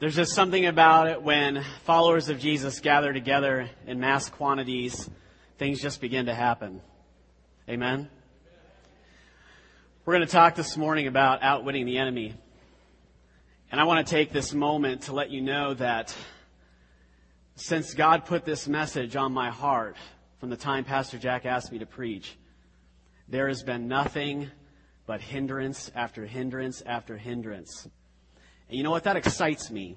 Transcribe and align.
There's 0.00 0.16
just 0.16 0.32
something 0.32 0.66
about 0.66 1.06
it 1.06 1.22
when 1.22 1.62
followers 1.84 2.28
of 2.28 2.40
Jesus 2.40 2.80
gather 2.80 3.12
together 3.12 3.70
in 3.86 4.00
mass 4.00 4.28
quantities, 4.28 5.08
things 5.56 5.80
just 5.80 6.00
begin 6.00 6.26
to 6.26 6.34
happen. 6.34 6.82
Amen? 7.68 8.10
We're 10.04 10.14
going 10.14 10.26
to 10.26 10.32
talk 10.32 10.56
this 10.56 10.76
morning 10.76 11.06
about 11.06 11.44
outwitting 11.44 11.86
the 11.86 11.98
enemy. 11.98 12.34
And 13.70 13.80
I 13.80 13.84
want 13.84 14.04
to 14.04 14.10
take 14.10 14.32
this 14.32 14.52
moment 14.52 15.02
to 15.02 15.12
let 15.12 15.30
you 15.30 15.40
know 15.40 15.74
that 15.74 16.14
since 17.54 17.94
God 17.94 18.24
put 18.24 18.44
this 18.44 18.66
message 18.66 19.14
on 19.14 19.32
my 19.32 19.50
heart 19.50 19.96
from 20.40 20.50
the 20.50 20.56
time 20.56 20.82
Pastor 20.82 21.18
Jack 21.18 21.46
asked 21.46 21.70
me 21.70 21.78
to 21.78 21.86
preach, 21.86 22.36
there 23.28 23.46
has 23.46 23.62
been 23.62 23.86
nothing 23.86 24.50
but 25.06 25.20
hindrance 25.20 25.88
after 25.94 26.26
hindrance 26.26 26.82
after 26.84 27.16
hindrance. 27.16 27.88
And 28.68 28.76
you 28.76 28.82
know 28.82 28.90
what? 28.90 29.04
That 29.04 29.16
excites 29.16 29.70
me. 29.70 29.96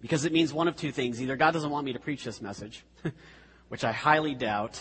Because 0.00 0.24
it 0.24 0.32
means 0.32 0.52
one 0.52 0.68
of 0.68 0.76
two 0.76 0.92
things. 0.92 1.20
Either 1.20 1.36
God 1.36 1.52
doesn't 1.52 1.70
want 1.70 1.84
me 1.84 1.92
to 1.92 1.98
preach 1.98 2.24
this 2.24 2.40
message, 2.40 2.84
which 3.68 3.84
I 3.84 3.92
highly 3.92 4.34
doubt. 4.34 4.80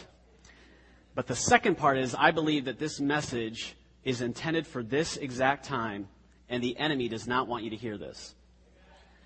But 1.16 1.26
the 1.26 1.36
second 1.36 1.78
part 1.78 1.98
is 1.98 2.14
I 2.14 2.32
believe 2.32 2.66
that 2.66 2.78
this 2.78 3.00
message 3.00 3.76
is 4.04 4.22
intended 4.22 4.68
for 4.68 4.84
this 4.84 5.18
exact 5.18 5.66
time, 5.66 6.08
and 6.50 6.64
the 6.64 6.78
enemy 6.78 7.10
does 7.10 7.28
not 7.28 7.48
want 7.48 7.64
you 7.64 7.72
to 7.72 7.76
hear 7.76 7.98
this. 7.98 8.36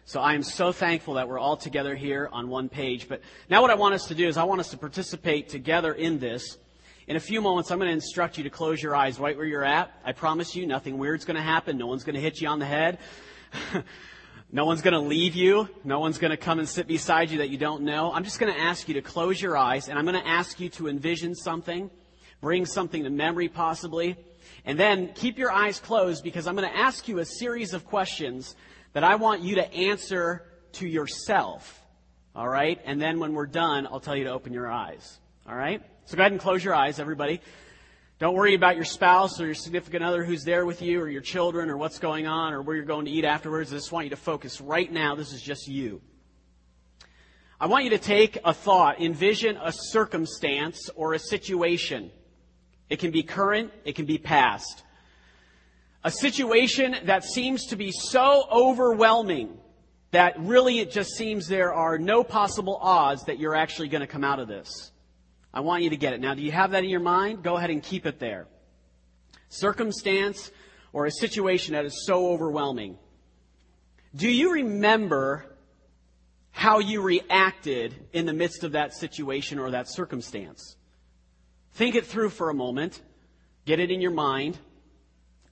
So 0.06 0.20
I 0.20 0.34
am 0.34 0.44
so 0.44 0.72
thankful 0.72 1.14
that 1.16 1.28
we're 1.28 1.40
all 1.40 1.58
together 1.58 1.96
here 1.96 2.30
on 2.32 2.50
one 2.50 2.70
page. 2.70 3.08
But 3.08 3.22
now 3.50 3.62
what 3.62 3.70
I 3.70 3.76
want 3.76 3.94
us 3.94 4.08
to 4.08 4.16
do 4.16 4.28
is 4.28 4.38
I 4.38 4.44
want 4.44 4.60
us 4.60 4.70
to 4.72 4.78
participate 4.78 5.50
together 5.50 5.94
in 5.94 6.20
this. 6.20 6.58
In 7.08 7.16
a 7.16 7.20
few 7.20 7.42
moments, 7.42 7.72
I'm 7.72 7.78
going 7.78 7.90
to 7.90 7.94
instruct 7.94 8.38
you 8.38 8.44
to 8.46 8.50
close 8.50 8.82
your 8.82 8.96
eyes 8.96 9.20
right 9.20 9.38
where 9.38 9.46
you're 9.46 9.64
at. 9.64 9.92
I 10.04 10.14
promise 10.14 10.56
you, 10.56 10.66
nothing 10.66 10.98
weird's 10.98 11.26
going 11.26 11.36
to 11.36 11.42
happen. 11.42 11.78
No 11.78 11.88
one's 11.88 12.04
going 12.04 12.16
to 12.16 12.22
hit 12.22 12.42
you 12.42 12.48
on 12.48 12.60
the 12.60 12.66
head. 12.66 13.00
no 14.52 14.66
one's 14.66 14.82
going 14.82 14.94
to 14.94 15.00
leave 15.00 15.36
you. 15.36 15.70
No 15.84 16.00
one's 16.00 16.18
going 16.18 16.32
to 16.32 16.38
come 16.38 16.60
and 16.60 16.68
sit 16.68 16.88
beside 16.88 17.32
you 17.32 17.40
that 17.40 17.50
you 17.50 17.58
don't 17.58 17.84
know. 17.84 18.12
I'm 18.12 18.24
just 18.24 18.40
going 18.40 18.54
to 18.54 18.60
ask 18.60 18.88
you 18.88 18.96
to 18.96 19.02
close 19.02 19.42
your 19.42 19.58
eyes 19.58 19.88
and 19.88 19.98
I'm 19.98 20.06
going 20.06 20.22
to 20.22 20.28
ask 20.28 20.60
you 20.60 20.70
to 20.70 20.88
envision 20.88 21.36
something, 21.36 21.90
bring 22.42 22.66
something 22.66 23.04
to 23.04 23.10
memory 23.10 23.50
possibly, 23.50 24.18
and 24.66 24.80
then 24.80 25.14
keep 25.14 25.38
your 25.38 25.52
eyes 25.52 25.80
closed 25.80 26.24
because 26.24 26.48
I'm 26.48 26.56
going 26.56 26.70
to 26.70 26.78
ask 26.78 27.08
you 27.08 27.20
a 27.20 27.26
series 27.26 27.74
of 27.74 27.86
questions 27.86 28.56
that 28.94 29.04
I 29.04 29.16
want 29.16 29.42
you 29.42 29.56
to 29.56 29.74
answer 29.74 30.44
to 30.74 30.88
yourself. 30.88 31.80
All 32.36 32.48
right? 32.48 32.80
And 32.86 33.02
then 33.02 33.20
when 33.20 33.34
we're 33.34 33.48
done, 33.48 33.88
I'll 33.88 34.00
tell 34.00 34.16
you 34.16 34.26
to 34.26 34.32
open 34.32 34.54
your 34.54 34.72
eyes. 34.72 35.20
All 35.48 35.56
right? 35.56 35.82
So 36.06 36.18
go 36.18 36.24
ahead 36.24 36.32
and 36.32 36.42
close 36.42 36.64
your 36.64 36.76
eyes, 36.76 37.00
everybody. 37.00 37.42
Don't 38.22 38.36
worry 38.36 38.54
about 38.54 38.76
your 38.76 38.86
spouse 38.86 39.42
or 39.42 39.48
your 39.48 39.56
significant 39.56 40.04
other 40.04 40.24
who's 40.24 40.44
there 40.44 40.64
with 40.64 40.84
you 40.84 41.02
or 41.02 41.10
your 41.10 41.24
children 41.24 41.72
or 41.72 41.78
what's 41.78 41.98
going 41.98 42.28
on 42.28 42.54
or 42.54 42.62
where 42.62 42.76
you're 42.76 42.86
going 42.86 43.06
to 43.06 43.12
eat 43.12 43.26
afterwards. 43.26 43.74
I 43.74 43.78
just 43.78 43.92
want 43.92 44.06
you 44.06 44.12
to 44.12 44.16
focus 44.16 44.62
right 44.62 44.94
now. 44.94 45.16
This 45.16 45.34
is 45.34 45.42
just 45.42 45.68
you. 45.68 46.04
I 47.60 47.66
want 47.66 47.84
you 47.84 47.90
to 47.90 47.98
take 47.98 48.38
a 48.46 48.54
thought, 48.54 49.02
envision 49.02 49.58
a 49.58 49.72
circumstance 49.72 50.88
or 50.96 51.16
a 51.16 51.20
situation. 51.20 52.12
It 52.92 53.00
can 53.00 53.10
be 53.10 53.24
current, 53.24 53.72
it 53.86 53.96
can 53.96 54.06
be 54.06 54.20
past. 54.20 54.84
A 56.04 56.12
situation 56.12 56.98
that 57.06 57.24
seems 57.24 57.66
to 57.70 57.76
be 57.76 57.92
so 57.92 58.46
overwhelming 58.52 59.58
that 60.12 60.36
really 60.40 60.78
it 60.78 60.92
just 60.92 61.16
seems 61.16 61.48
there 61.48 61.74
are 61.74 61.98
no 61.98 62.24
possible 62.24 62.78
odds 62.84 63.24
that 63.24 63.40
you're 63.40 63.56
actually 63.56 63.88
going 63.88 64.02
to 64.02 64.06
come 64.06 64.24
out 64.24 64.38
of 64.38 64.48
this. 64.48 64.92
I 65.54 65.62
want 65.62 65.84
you 65.84 65.90
to 65.90 65.98
get 65.98 66.14
it. 66.14 66.22
Now, 66.22 66.34
do 66.34 66.42
you 66.42 66.52
have 66.52 66.72
that 66.72 66.84
in 66.84 66.90
your 66.90 67.02
mind? 67.02 67.44
Go 67.44 67.58
ahead 67.58 67.70
and 67.70 67.84
keep 67.84 68.06
it 68.06 68.20
there. 68.20 68.48
Circumstance 69.50 70.50
or 70.94 71.06
a 71.06 71.12
situation 71.12 71.74
that 71.74 71.86
is 71.86 72.06
so 72.06 72.32
overwhelming. 72.32 72.98
Do 74.16 74.30
you 74.30 74.54
remember 74.54 75.46
how 76.52 76.80
you 76.80 77.02
reacted 77.02 77.96
in 78.14 78.26
the 78.26 78.34
midst 78.34 78.64
of 78.64 78.74
that 78.74 78.94
situation 78.94 79.60
or 79.60 79.72
that 79.72 79.90
circumstance? 79.90 80.76
Think 81.74 81.96
it 81.96 82.06
through 82.06 82.30
for 82.30 82.50
a 82.50 82.54
moment. 82.54 83.02
Get 83.66 83.80
it 83.80 83.92
in 83.92 84.02
your 84.02 84.12
mind. 84.12 84.58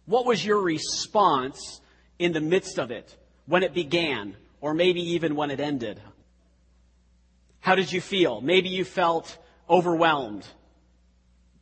What 0.06 0.26
was 0.26 0.44
your 0.46 0.62
response 0.62 1.81
in 2.18 2.34
the 2.34 2.42
midst 2.42 2.80
of 2.80 2.92
it 2.92 3.16
when 3.46 3.64
it 3.64 3.74
began 3.74 4.36
or 4.62 4.74
maybe 4.74 5.02
even 5.14 5.36
when 5.36 5.52
it 5.52 5.60
ended? 5.60 6.02
How 7.60 7.76
did 7.76 7.92
you 7.92 8.02
feel? 8.02 8.42
Maybe 8.42 8.70
you 8.70 8.84
felt 8.84 9.38
overwhelmed, 9.69 10.47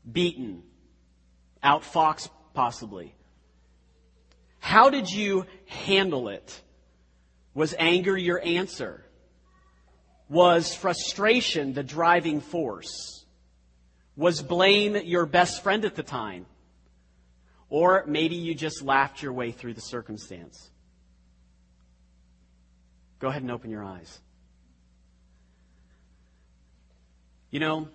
beaten, 0.10 0.64
outfoxed 1.64 2.30
possibly. 2.54 3.14
How 4.60 4.90
did 4.90 5.10
you 5.10 5.46
handle 5.66 6.30
it? 6.30 6.62
Was 7.54 7.76
anger 7.78 8.18
your 8.18 8.44
answer? 8.44 9.04
Was 10.30 10.74
frustration 10.74 11.74
the 11.74 11.84
driving 11.84 12.42
force? 12.42 13.26
Was 14.16 14.42
blame 14.42 14.96
your 14.96 15.26
best 15.26 15.64
friend 15.64 15.86
at 15.86 15.96
the 15.96 16.04
time? 16.04 16.46
Or 17.70 18.04
maybe 18.08 18.36
you 18.36 18.56
just 18.56 18.82
laughed 18.82 19.22
your 19.22 19.34
way 19.34 19.52
through 19.52 19.74
the 19.74 19.82
circumstance. 19.82 20.70
Go 23.20 23.28
ahead 23.30 23.42
and 23.42 23.52
open 23.52 23.72
your 23.72 23.84
eyes. 23.84 24.20
You 27.50 27.62
know, 27.62 27.88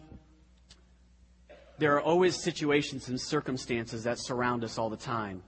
there 1.79 1.95
are 1.95 2.01
always 2.01 2.43
situations 2.43 3.09
and 3.09 3.21
circumstances 3.21 4.05
that 4.05 4.19
surround 4.19 4.65
us 4.65 4.79
all 4.79 4.89
the 4.89 4.97
time. 4.97 5.43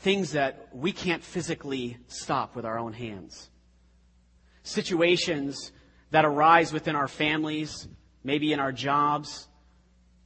Things 0.00 0.32
that 0.32 0.68
we 0.72 0.92
can't 0.92 1.22
physically 1.22 1.96
stop 2.08 2.54
with 2.54 2.64
our 2.64 2.78
own 2.78 2.92
hands. 2.92 3.48
Situations 4.62 5.72
that 6.10 6.24
arise 6.24 6.72
within 6.72 6.96
our 6.96 7.08
families, 7.08 7.88
maybe 8.24 8.52
in 8.52 8.60
our 8.60 8.72
jobs, 8.72 9.48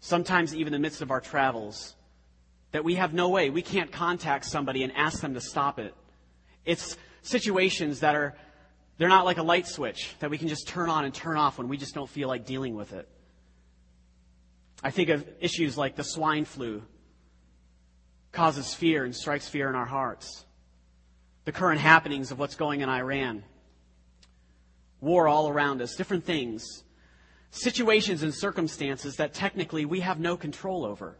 sometimes 0.00 0.54
even 0.54 0.74
in 0.74 0.80
the 0.80 0.84
midst 0.84 1.02
of 1.02 1.10
our 1.10 1.20
travels, 1.20 1.94
that 2.72 2.84
we 2.84 2.96
have 2.96 3.14
no 3.14 3.28
way. 3.28 3.50
We 3.50 3.62
can't 3.62 3.92
contact 3.92 4.44
somebody 4.44 4.82
and 4.82 4.92
ask 4.96 5.20
them 5.20 5.34
to 5.34 5.40
stop 5.40 5.78
it. 5.78 5.94
It's 6.64 6.96
situations 7.22 8.00
that 8.00 8.16
are 8.16 8.34
they're 8.96 9.08
not 9.08 9.24
like 9.24 9.38
a 9.38 9.42
light 9.42 9.66
switch 9.66 10.14
that 10.20 10.30
we 10.30 10.38
can 10.38 10.48
just 10.48 10.68
turn 10.68 10.88
on 10.88 11.04
and 11.04 11.12
turn 11.12 11.36
off 11.36 11.58
when 11.58 11.68
we 11.68 11.76
just 11.76 11.94
don't 11.94 12.08
feel 12.08 12.28
like 12.28 12.46
dealing 12.46 12.74
with 12.74 12.92
it. 12.92 13.08
I 14.82 14.90
think 14.90 15.08
of 15.08 15.26
issues 15.40 15.76
like 15.76 15.96
the 15.96 16.04
swine 16.04 16.44
flu 16.44 16.82
causes 18.32 18.74
fear 18.74 19.04
and 19.04 19.14
strikes 19.14 19.48
fear 19.48 19.68
in 19.68 19.74
our 19.74 19.86
hearts. 19.86 20.44
The 21.44 21.52
current 21.52 21.80
happenings 21.80 22.30
of 22.30 22.38
what's 22.38 22.54
going 22.54 22.80
in 22.80 22.88
Iran. 22.88 23.44
War 25.00 25.28
all 25.28 25.48
around 25.48 25.82
us, 25.82 25.96
different 25.96 26.24
things. 26.24 26.84
Situations 27.50 28.22
and 28.22 28.34
circumstances 28.34 29.16
that 29.16 29.34
technically 29.34 29.84
we 29.84 30.00
have 30.00 30.18
no 30.18 30.36
control 30.36 30.84
over. 30.84 31.16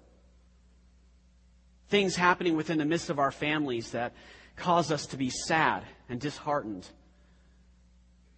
Things 1.88 2.16
happening 2.16 2.56
within 2.56 2.78
the 2.78 2.84
midst 2.84 3.10
of 3.10 3.18
our 3.18 3.30
families 3.30 3.90
that 3.92 4.14
cause 4.56 4.90
us 4.90 5.06
to 5.06 5.16
be 5.16 5.30
sad 5.30 5.84
and 6.08 6.20
disheartened. 6.20 6.88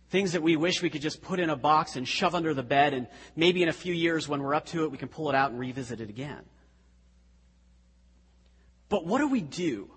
Things 0.09 0.33
that 0.33 0.43
we 0.43 0.57
wish 0.57 0.83
we 0.83 0.91
could 0.91 1.03
just 1.03 1.21
put 1.21 1.41
in 1.41 1.51
a 1.51 1.57
box 1.57 1.97
and 1.97 2.07
shove 2.07 2.35
under 2.35 2.55
the 2.55 2.63
bed, 2.63 2.95
and 2.95 3.09
maybe 3.35 3.63
in 3.63 3.69
a 3.69 3.73
few 3.73 3.93
years 3.93 4.29
when 4.29 4.43
we're 4.43 4.55
up 4.55 4.67
to 4.67 4.85
it, 4.85 4.91
we 4.91 4.99
can 4.99 5.09
pull 5.09 5.29
it 5.29 5.35
out 5.35 5.51
and 5.51 5.59
revisit 5.59 6.01
it 6.01 6.09
again. 6.09 6.45
But 8.89 9.05
what 9.05 9.19
do 9.19 9.29
we 9.29 9.41
do? 9.41 9.91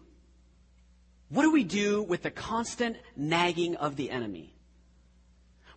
What 1.30 1.44
do 1.44 1.52
we 1.52 1.64
do 1.64 2.02
with 2.02 2.24
the 2.24 2.32
constant 2.32 2.98
nagging 3.16 3.76
of 3.76 3.96
the 3.96 4.10
enemy? 4.10 4.56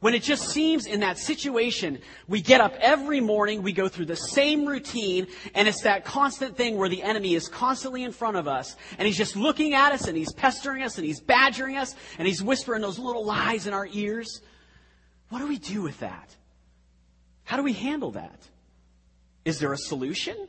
When 0.02 0.14
it 0.14 0.24
just 0.24 0.48
seems 0.48 0.86
in 0.86 0.98
that 1.00 1.16
situation, 1.16 2.00
we 2.26 2.40
get 2.40 2.60
up 2.60 2.74
every 2.80 3.20
morning, 3.20 3.62
we 3.62 3.72
go 3.72 3.86
through 3.86 4.06
the 4.06 4.16
same 4.16 4.66
routine, 4.66 5.28
and 5.54 5.68
it's 5.68 5.82
that 5.82 6.04
constant 6.04 6.56
thing 6.56 6.76
where 6.76 6.88
the 6.88 7.04
enemy 7.04 7.36
is 7.36 7.46
constantly 7.46 8.02
in 8.02 8.10
front 8.10 8.36
of 8.36 8.48
us, 8.48 8.74
and 8.98 9.06
he's 9.06 9.16
just 9.16 9.36
looking 9.36 9.74
at 9.74 9.92
us, 9.92 10.08
and 10.08 10.16
he's 10.16 10.32
pestering 10.32 10.82
us, 10.82 10.98
and 10.98 11.06
he's 11.06 11.20
badgering 11.20 11.76
us, 11.76 11.94
and 12.18 12.26
he's 12.26 12.42
whispering 12.42 12.82
those 12.82 12.98
little 12.98 13.24
lies 13.24 13.68
in 13.68 13.74
our 13.74 13.86
ears. 13.92 14.42
What 15.28 15.38
do 15.38 15.47
we 15.47 15.59
do 15.59 15.82
with 15.82 16.00
that? 16.00 16.34
How 17.44 17.56
do 17.56 17.62
we 17.62 17.72
handle 17.72 18.10
that? 18.10 18.41
Is 19.44 19.60
there 19.60 19.72
a 19.72 19.78
solution? 19.78 20.48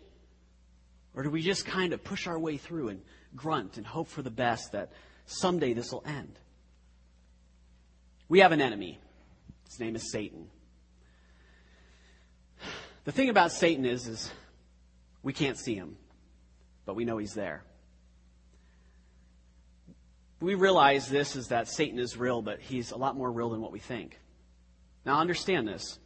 Or 1.13 1.21
do 1.21 1.29
we 1.29 1.43
just 1.43 1.63
kind 1.63 1.93
of 1.93 2.03
push 2.03 2.25
our 2.25 2.39
way 2.39 2.57
through 2.57 2.89
and 2.89 3.01
grunt 3.35 3.77
and 3.77 3.85
hope 3.85 4.07
for 4.07 4.23
the 4.23 4.31
best 4.31 4.71
that 4.71 4.91
someday 5.27 5.73
this 5.73 5.91
will 5.91 6.03
end? 6.07 6.39
We 8.27 8.39
have 8.39 8.51
an 8.51 8.59
enemy. 8.59 8.99
His 9.65 9.79
name 9.79 9.95
is 9.95 10.11
Satan. 10.11 10.47
The 13.05 13.11
thing 13.11 13.29
about 13.29 13.51
Satan 13.51 13.85
is, 13.85 14.07
is 14.07 14.31
we 15.21 15.33
can't 15.33 15.57
see 15.57 15.75
him, 15.75 15.97
but 16.85 16.95
we 16.95 17.05
know 17.05 17.17
he's 17.17 17.33
there. 17.33 17.63
We 20.39 20.55
realize 20.55 21.07
this 21.07 21.35
is 21.35 21.47
that 21.47 21.67
Satan 21.67 21.99
is 21.99 22.17
real, 22.17 22.41
but 22.41 22.59
he's 22.59 22.91
a 22.91 22.97
lot 22.97 23.15
more 23.15 23.31
real 23.31 23.49
than 23.49 23.61
what 23.61 23.71
we 23.71 23.79
think. 23.79 24.19
Now 25.05 25.19
understand 25.19 25.67
this. 25.67 25.99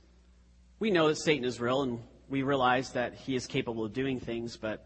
We 0.80 0.92
know 0.92 1.08
that 1.08 1.18
Satan 1.18 1.46
is 1.46 1.60
real 1.60 1.82
and 1.82 2.00
we 2.30 2.44
realize 2.44 2.92
that 2.92 3.16
he 3.16 3.36
is 3.36 3.48
capable 3.48 3.86
of 3.86 3.94
doing 3.94 4.20
things, 4.20 4.58
but 4.58 4.86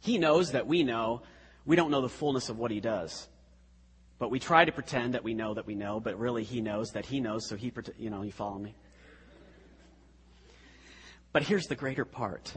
he 0.00 0.18
knows 0.18 0.52
that 0.52 0.66
we 0.66 0.84
know 0.84 1.22
we 1.64 1.76
don't 1.76 1.90
know 1.90 2.00
the 2.00 2.08
fullness 2.08 2.48
of 2.48 2.58
what 2.58 2.70
he 2.70 2.80
does. 2.80 3.28
But 4.18 4.30
we 4.30 4.40
try 4.40 4.64
to 4.64 4.72
pretend 4.72 5.14
that 5.14 5.22
we 5.22 5.34
know 5.34 5.54
that 5.54 5.66
we 5.66 5.74
know, 5.74 6.00
but 6.00 6.18
really 6.18 6.42
he 6.42 6.60
knows 6.60 6.92
that 6.92 7.06
he 7.06 7.20
knows, 7.20 7.48
so 7.48 7.56
he, 7.56 7.72
you 7.98 8.10
know, 8.10 8.22
you 8.22 8.32
follow 8.32 8.58
me? 8.58 8.74
But 11.32 11.42
here's 11.42 11.66
the 11.66 11.76
greater 11.76 12.04
part. 12.04 12.52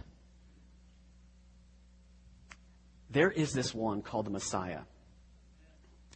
There 3.12 3.30
is 3.30 3.54
this 3.54 3.76
one 3.76 4.02
called 4.02 4.26
the 4.26 4.32
Messiah, 4.32 4.82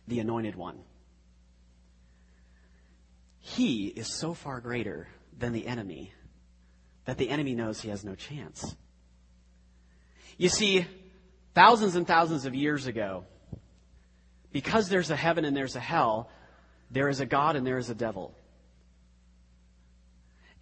the 0.08 0.20
anointed 0.20 0.56
one. 0.56 0.80
He 3.40 3.88
is 3.88 4.18
so 4.18 4.34
far 4.34 4.62
greater 4.62 5.08
than 5.38 5.54
the 5.54 5.68
enemy 5.68 6.12
that 7.04 7.18
the 7.18 7.30
enemy 7.30 7.54
knows 7.54 7.82
he 7.82 7.90
has 7.90 8.04
no 8.04 8.16
chance. 8.16 8.76
You 10.38 10.50
see, 10.50 10.88
thousands 11.54 11.96
and 11.96 12.08
thousands 12.08 12.46
of 12.46 12.56
years 12.56 12.88
ago, 12.88 13.26
because 14.56 14.88
there's 14.88 15.12
a 15.12 15.18
heaven 15.18 15.44
and 15.44 15.54
there's 15.54 15.76
a 15.76 15.82
hell, 15.82 16.30
there 16.90 17.10
is 17.10 17.20
a 17.20 17.26
God 17.26 17.58
and 17.58 17.68
there 17.68 17.78
is 17.78 17.90
a 17.90 17.94
devil. 17.94 18.34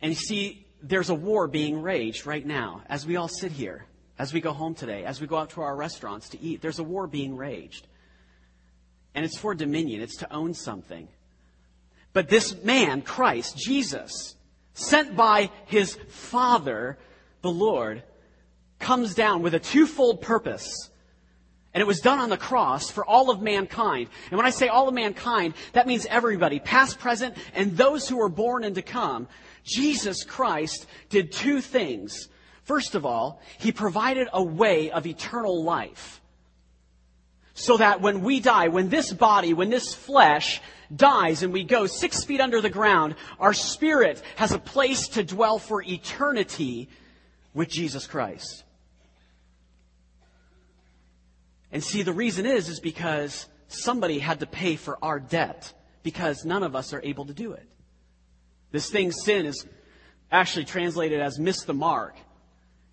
And 0.01 0.11
you 0.11 0.15
see, 0.15 0.65
there's 0.81 1.11
a 1.11 1.13
war 1.13 1.47
being 1.47 1.79
raged 1.79 2.25
right 2.25 2.43
now 2.43 2.81
as 2.89 3.05
we 3.05 3.17
all 3.17 3.27
sit 3.27 3.51
here, 3.51 3.85
as 4.17 4.33
we 4.33 4.41
go 4.41 4.51
home 4.51 4.73
today, 4.73 5.05
as 5.05 5.21
we 5.21 5.27
go 5.27 5.37
out 5.37 5.51
to 5.51 5.61
our 5.61 5.75
restaurants 5.75 6.29
to 6.29 6.41
eat. 6.41 6.59
There's 6.59 6.79
a 6.79 6.83
war 6.83 7.05
being 7.05 7.37
raged. 7.37 7.85
And 9.13 9.23
it's 9.23 9.37
for 9.37 9.53
dominion, 9.53 10.01
it's 10.01 10.17
to 10.17 10.33
own 10.33 10.55
something. 10.55 11.07
But 12.13 12.29
this 12.29 12.63
man, 12.63 13.03
Christ, 13.03 13.55
Jesus, 13.57 14.35
sent 14.73 15.15
by 15.15 15.51
his 15.67 15.99
Father, 16.07 16.97
the 17.43 17.51
Lord, 17.51 18.01
comes 18.79 19.13
down 19.13 19.43
with 19.43 19.53
a 19.53 19.59
twofold 19.59 20.19
purpose 20.19 20.89
and 21.73 21.81
it 21.81 21.87
was 21.87 21.99
done 21.99 22.19
on 22.19 22.29
the 22.29 22.37
cross 22.37 22.91
for 22.91 23.05
all 23.05 23.29
of 23.29 23.41
mankind. 23.41 24.07
And 24.29 24.37
when 24.37 24.45
I 24.45 24.51
say 24.51 24.67
all 24.67 24.87
of 24.87 24.93
mankind, 24.93 25.55
that 25.73 25.87
means 25.87 26.05
everybody, 26.05 26.59
past, 26.59 26.99
present, 26.99 27.35
and 27.55 27.75
those 27.75 28.07
who 28.07 28.21
are 28.21 28.29
born 28.29 28.63
and 28.63 28.75
to 28.75 28.81
come. 28.81 29.27
Jesus 29.63 30.23
Christ 30.23 30.85
did 31.09 31.31
two 31.31 31.61
things. 31.61 32.29
First 32.63 32.95
of 32.95 33.05
all, 33.05 33.41
He 33.57 33.71
provided 33.71 34.27
a 34.31 34.43
way 34.43 34.91
of 34.91 35.07
eternal 35.07 35.63
life. 35.63 36.21
So 37.55 37.77
that 37.77 38.01
when 38.01 38.23
we 38.23 38.39
die, 38.39 38.67
when 38.67 38.89
this 38.89 39.13
body, 39.13 39.53
when 39.53 39.69
this 39.69 39.93
flesh 39.93 40.61
dies 40.95 41.43
and 41.43 41.53
we 41.53 41.63
go 41.63 41.85
six 41.87 42.23
feet 42.23 42.41
under 42.41 42.61
the 42.61 42.69
ground, 42.69 43.15
our 43.39 43.53
spirit 43.53 44.21
has 44.35 44.51
a 44.51 44.59
place 44.59 45.07
to 45.09 45.23
dwell 45.23 45.59
for 45.59 45.81
eternity 45.83 46.89
with 47.53 47.69
Jesus 47.69 48.07
Christ. 48.07 48.62
And 51.73 51.83
see, 51.83 52.03
the 52.03 52.13
reason 52.13 52.45
is, 52.45 52.69
is 52.69 52.79
because 52.79 53.47
somebody 53.67 54.19
had 54.19 54.39
to 54.41 54.45
pay 54.45 54.75
for 54.75 54.97
our 55.01 55.19
debt 55.19 55.73
because 56.03 56.45
none 56.45 56.61
of 56.61 56.75
us 56.75 56.93
are 56.93 57.01
able 57.03 57.25
to 57.25 57.33
do 57.33 57.53
it. 57.53 57.67
This 58.71 58.91
thing, 58.91 59.11
sin, 59.11 59.47
is 59.47 59.65
actually 60.31 60.65
translated 60.65 61.19
as 61.19 61.39
miss 61.39 61.63
the 61.63 61.73
mark. 61.73 62.15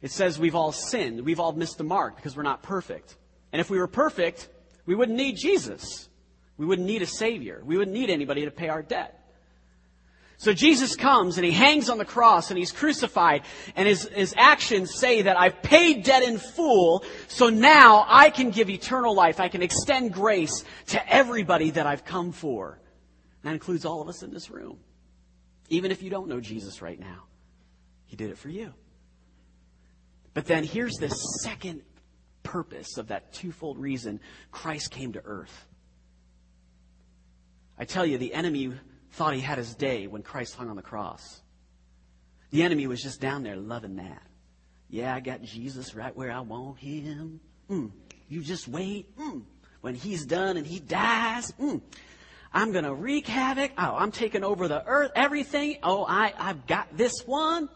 It 0.01 0.11
says 0.11 0.39
we've 0.39 0.55
all 0.55 0.73
sinned. 0.73 1.27
We've 1.27 1.41
all 1.41 1.53
missed 1.53 1.77
the 1.77 1.85
mark 1.85 2.17
because 2.17 2.35
we're 2.35 2.43
not 2.43 2.63
perfect. 2.63 3.17
And 3.53 3.61
if 3.61 3.69
we 3.69 3.79
were 3.79 3.87
perfect, 3.87 4.49
we 4.87 4.95
wouldn't 4.95 5.19
need 5.19 5.37
Jesus. 5.37 6.09
We 6.57 6.65
wouldn't 6.65 6.89
need 6.89 7.03
a 7.03 7.07
Savior. 7.07 7.61
We 7.63 7.77
wouldn't 7.77 7.95
need 7.95 8.09
anybody 8.09 8.47
to 8.47 8.51
pay 8.51 8.71
our 8.71 8.83
debt. 8.83 9.20
So 10.41 10.55
Jesus 10.55 10.97
comes 10.97 11.37
and 11.37 11.45
he 11.45 11.53
hangs 11.53 11.91
on 11.91 11.99
the 11.99 12.05
cross 12.07 12.51
and 12.51 12.57
he's 12.57 12.73
crucified 12.73 13.43
and 13.77 13.87
his, 13.87 14.09
his 14.09 14.35
actions 14.39 14.95
say 14.99 15.21
that 15.21 15.39
I've 15.39 15.61
paid 15.61 16.03
debt 16.03 16.23
in 16.23 16.39
full, 16.39 17.05
so 17.29 17.51
now 17.51 18.07
I 18.09 18.31
can 18.31 18.49
give 18.49 18.71
eternal 18.71 19.15
life. 19.15 19.39
I 19.39 19.49
can 19.49 19.63
extend 19.63 20.15
grace 20.15 20.65
to 20.87 21.13
everybody 21.13 21.73
that 21.73 21.87
I've 21.87 22.07
come 22.07 22.33
for. 22.33 22.81
That 23.43 23.53
includes 23.53 23.85
all 23.85 24.01
of 24.01 24.09
us 24.09 24.23
in 24.23 24.33
this 24.33 24.49
room. 24.51 24.79
Even 25.69 25.91
if 25.91 26.03
you 26.03 26.09
don't 26.09 26.27
know 26.27 26.41
Jesus 26.41 26.81
right 26.81 26.99
now, 26.99 27.25
he 28.07 28.17
did 28.17 28.31
it 28.31 28.39
for 28.39 28.49
you. 28.49 28.73
But 30.33 30.47
then 30.47 30.65
here's 30.65 30.95
the 30.95 31.11
second 31.11 31.83
purpose 32.45 32.97
of 32.97 33.09
that 33.09 33.35
twofold 33.35 33.77
reason 33.77 34.21
Christ 34.51 34.91
came 34.91 35.13
to 35.13 35.23
earth. 35.23 35.67
I 37.79 37.85
tell 37.85 38.07
you, 38.07 38.17
the 38.17 38.33
enemy 38.33 38.73
thought 39.13 39.35
he 39.35 39.41
had 39.41 39.59
his 39.59 39.75
day 39.75 40.07
when 40.07 40.23
Christ 40.23 40.55
hung 40.55 40.71
on 40.71 40.77
the 40.77 40.83
cross. 40.83 41.41
The 42.51 42.63
enemy 42.63 42.87
was 42.87 43.03
just 43.03 43.21
down 43.21 43.43
there 43.43 43.57
loving 43.57 43.97
that. 43.97 44.23
Yeah, 44.89 45.15
I 45.15 45.21
got 45.21 45.43
Jesus 45.43 45.95
right 45.95 46.15
where 46.17 46.33
I 46.33 46.41
want 46.41 46.79
him. 46.79 47.41
Mm, 47.69 47.93
you 48.29 48.43
just 48.43 48.67
wait. 48.67 49.17
Mm, 49.17 49.43
when 49.81 49.95
he's 49.95 50.27
done 50.27 50.57
and 50.57 50.67
he 50.67 50.81
dies, 50.81 51.53
mm, 51.53 51.81
I'm 52.53 52.73
going 52.73 52.85
to 52.85 52.95
wreak 52.95 53.29
havoc. 53.29 53.73
Oh, 53.79 53.95
I'm 53.97 54.11
taking 54.11 54.43
over 54.43 54.67
the 54.67 54.85
earth, 54.85 55.13
everything. 55.15 55.79
Oh, 55.83 56.05
I, 56.05 56.35
I've 56.37 56.67
got 56.67 56.97
this 56.97 57.23
one. 57.25 57.69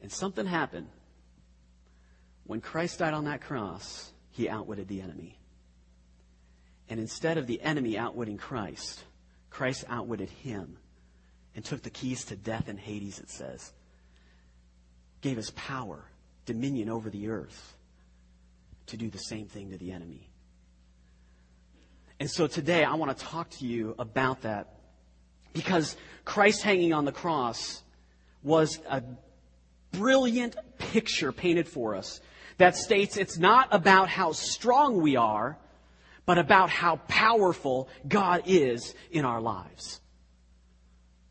And 0.00 0.10
something 0.10 0.46
happened. 0.46 0.88
When 2.44 2.62
Christ 2.62 3.00
died 3.00 3.12
on 3.12 3.26
that 3.26 3.42
cross, 3.42 4.10
he 4.30 4.48
outwitted 4.48 4.88
the 4.88 5.02
enemy. 5.02 5.38
And 6.88 6.98
instead 6.98 7.36
of 7.36 7.46
the 7.46 7.60
enemy 7.60 7.98
outwitting 7.98 8.38
Christ, 8.38 9.04
Christ 9.50 9.84
outwitted 9.88 10.30
him 10.30 10.76
and 11.54 11.64
took 11.64 11.82
the 11.82 11.90
keys 11.90 12.24
to 12.26 12.36
death 12.36 12.68
and 12.68 12.78
Hades, 12.78 13.18
it 13.18 13.30
says. 13.30 13.72
Gave 15.20 15.38
us 15.38 15.52
power, 15.56 16.04
dominion 16.46 16.88
over 16.88 17.10
the 17.10 17.28
earth 17.28 17.74
to 18.86 18.96
do 18.96 19.10
the 19.10 19.18
same 19.18 19.46
thing 19.46 19.70
to 19.70 19.78
the 19.78 19.92
enemy. 19.92 20.30
And 22.20 22.30
so 22.30 22.46
today 22.46 22.84
I 22.84 22.94
want 22.94 23.16
to 23.16 23.24
talk 23.24 23.50
to 23.50 23.66
you 23.66 23.94
about 23.98 24.42
that 24.42 24.74
because 25.52 25.96
Christ 26.24 26.62
hanging 26.62 26.92
on 26.92 27.04
the 27.04 27.12
cross 27.12 27.82
was 28.42 28.80
a 28.88 29.02
brilliant 29.92 30.56
picture 30.78 31.32
painted 31.32 31.68
for 31.68 31.94
us 31.94 32.20
that 32.58 32.76
states 32.76 33.16
it's 33.16 33.38
not 33.38 33.68
about 33.70 34.08
how 34.08 34.32
strong 34.32 35.00
we 35.00 35.16
are, 35.16 35.58
but 36.28 36.36
about 36.36 36.68
how 36.68 36.96
powerful 37.08 37.88
God 38.06 38.42
is 38.44 38.94
in 39.10 39.24
our 39.24 39.40
lives. 39.40 39.98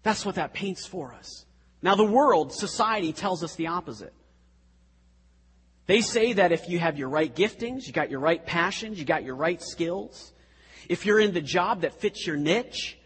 That's 0.02 0.26
what 0.26 0.36
that 0.36 0.54
paints 0.56 0.88
for 0.88 1.14
us. 1.14 1.46
Now, 1.84 1.94
the 1.94 2.04
world, 2.04 2.52
society 2.52 3.14
tells 3.14 3.44
us 3.44 3.54
the 3.54 3.68
opposite. 3.68 4.16
They 5.86 6.02
say 6.02 6.34
that 6.34 6.52
if 6.52 6.68
you 6.68 6.80
have 6.80 6.98
your 6.98 7.10
right 7.10 7.32
giftings, 7.34 7.86
you 7.86 7.94
got 7.94 8.10
your 8.10 8.20
right 8.20 8.44
passions, 8.44 8.98
you 8.98 9.06
got 9.06 9.24
your 9.24 9.36
right 9.36 9.62
skills, 9.62 10.34
if 10.90 11.06
you're 11.06 11.20
in 11.20 11.32
the 11.32 11.42
job 11.42 11.82
that 11.82 12.02
fits 12.02 12.26
your 12.26 12.36
niche, 12.36 12.98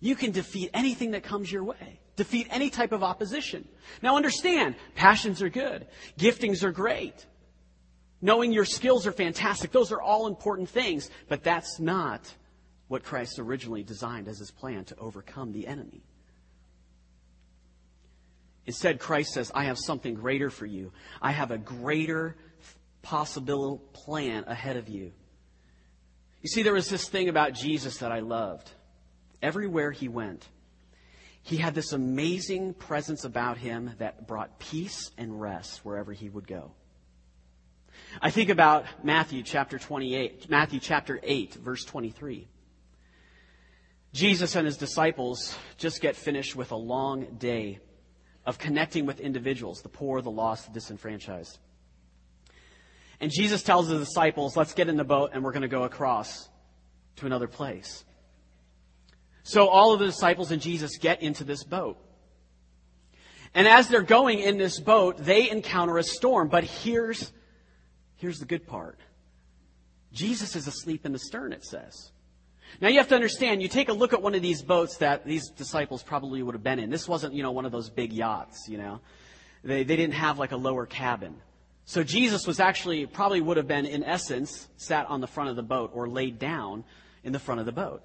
you 0.00 0.16
can 0.16 0.30
defeat 0.30 0.72
anything 0.74 1.12
that 1.12 1.22
comes 1.22 1.50
your 1.50 1.64
way. 1.64 2.00
Defeat 2.16 2.48
any 2.50 2.68
type 2.68 2.92
of 2.92 3.02
opposition. 3.02 3.66
Now 4.02 4.16
understand, 4.16 4.74
passions 4.94 5.40
are 5.40 5.48
good. 5.48 5.86
Giftings 6.18 6.62
are 6.64 6.70
great. 6.70 7.14
Knowing 8.24 8.54
your 8.54 8.64
skills 8.64 9.06
are 9.06 9.12
fantastic. 9.12 9.70
Those 9.70 9.92
are 9.92 10.00
all 10.00 10.26
important 10.26 10.66
things, 10.66 11.10
but 11.28 11.44
that's 11.44 11.78
not 11.78 12.34
what 12.88 13.04
Christ 13.04 13.38
originally 13.38 13.82
designed 13.82 14.28
as 14.28 14.38
his 14.38 14.50
plan 14.50 14.86
to 14.86 14.96
overcome 14.96 15.52
the 15.52 15.66
enemy. 15.66 16.02
Instead, 18.64 18.98
Christ 18.98 19.34
says, 19.34 19.52
I 19.54 19.64
have 19.64 19.76
something 19.78 20.14
greater 20.14 20.48
for 20.48 20.64
you. 20.64 20.90
I 21.20 21.32
have 21.32 21.50
a 21.50 21.58
greater 21.58 22.34
possible 23.02 23.76
plan 23.92 24.44
ahead 24.46 24.78
of 24.78 24.88
you. 24.88 25.12
You 26.40 26.48
see, 26.48 26.62
there 26.62 26.72
was 26.72 26.88
this 26.88 27.06
thing 27.06 27.28
about 27.28 27.52
Jesus 27.52 27.98
that 27.98 28.10
I 28.10 28.20
loved. 28.20 28.70
Everywhere 29.42 29.90
he 29.90 30.08
went, 30.08 30.48
he 31.42 31.58
had 31.58 31.74
this 31.74 31.92
amazing 31.92 32.72
presence 32.72 33.24
about 33.24 33.58
him 33.58 33.90
that 33.98 34.26
brought 34.26 34.58
peace 34.58 35.10
and 35.18 35.38
rest 35.38 35.84
wherever 35.84 36.14
he 36.14 36.30
would 36.30 36.48
go. 36.48 36.72
I 38.20 38.30
think 38.30 38.48
about 38.48 38.86
Matthew 39.02 39.42
chapter 39.42 39.78
28, 39.78 40.48
Matthew 40.48 40.78
chapter 40.78 41.18
8, 41.22 41.54
verse 41.54 41.84
23. 41.84 42.48
Jesus 44.12 44.54
and 44.54 44.66
his 44.66 44.76
disciples 44.76 45.56
just 45.76 46.00
get 46.00 46.14
finished 46.14 46.54
with 46.54 46.70
a 46.70 46.76
long 46.76 47.36
day 47.38 47.80
of 48.46 48.58
connecting 48.58 49.06
with 49.06 49.18
individuals, 49.18 49.82
the 49.82 49.88
poor, 49.88 50.20
the 50.20 50.30
lost, 50.30 50.66
the 50.66 50.72
disenfranchised. 50.72 51.58
And 53.20 53.32
Jesus 53.32 53.62
tells 53.62 53.88
the 53.88 53.98
disciples, 53.98 54.56
let's 54.56 54.74
get 54.74 54.88
in 54.88 54.96
the 54.96 55.04
boat 55.04 55.30
and 55.32 55.42
we're 55.42 55.52
going 55.52 55.62
to 55.62 55.68
go 55.68 55.82
across 55.82 56.48
to 57.16 57.26
another 57.26 57.48
place. 57.48 58.04
So 59.42 59.68
all 59.68 59.92
of 59.92 59.98
the 59.98 60.06
disciples 60.06 60.52
and 60.52 60.62
Jesus 60.62 60.98
get 60.98 61.22
into 61.22 61.42
this 61.42 61.64
boat. 61.64 61.98
And 63.54 63.66
as 63.66 63.88
they're 63.88 64.02
going 64.02 64.40
in 64.40 64.58
this 64.58 64.78
boat, 64.78 65.18
they 65.18 65.50
encounter 65.50 65.98
a 65.98 66.02
storm. 66.02 66.48
But 66.48 66.64
here's 66.64 67.32
Here's 68.16 68.38
the 68.38 68.46
good 68.46 68.66
part 68.66 68.98
Jesus 70.12 70.56
is 70.56 70.66
asleep 70.66 71.04
in 71.06 71.12
the 71.12 71.18
stern, 71.18 71.52
it 71.52 71.64
says. 71.64 72.12
Now 72.80 72.88
you 72.88 72.98
have 72.98 73.08
to 73.08 73.14
understand, 73.14 73.62
you 73.62 73.68
take 73.68 73.88
a 73.88 73.92
look 73.92 74.12
at 74.12 74.22
one 74.22 74.34
of 74.34 74.42
these 74.42 74.62
boats 74.62 74.96
that 74.96 75.24
these 75.24 75.50
disciples 75.50 76.02
probably 76.02 76.42
would 76.42 76.54
have 76.54 76.64
been 76.64 76.78
in. 76.78 76.90
This 76.90 77.06
wasn't, 77.06 77.34
you 77.34 77.42
know, 77.42 77.52
one 77.52 77.66
of 77.66 77.72
those 77.72 77.88
big 77.88 78.12
yachts, 78.12 78.66
you 78.68 78.78
know. 78.78 79.00
They, 79.62 79.84
they 79.84 79.96
didn't 79.96 80.14
have 80.14 80.38
like 80.38 80.52
a 80.52 80.56
lower 80.56 80.86
cabin. 80.86 81.36
So 81.84 82.02
Jesus 82.02 82.46
was 82.46 82.60
actually, 82.60 83.06
probably 83.06 83.40
would 83.40 83.58
have 83.58 83.68
been, 83.68 83.86
in 83.86 84.02
essence, 84.02 84.68
sat 84.76 85.06
on 85.08 85.20
the 85.20 85.26
front 85.26 85.50
of 85.50 85.56
the 85.56 85.62
boat 85.62 85.90
or 85.94 86.08
laid 86.08 86.38
down, 86.38 86.84
in 87.24 87.32
the 87.32 87.38
front 87.38 87.58
of 87.58 87.66
the 87.66 87.72
boat. 87.72 88.02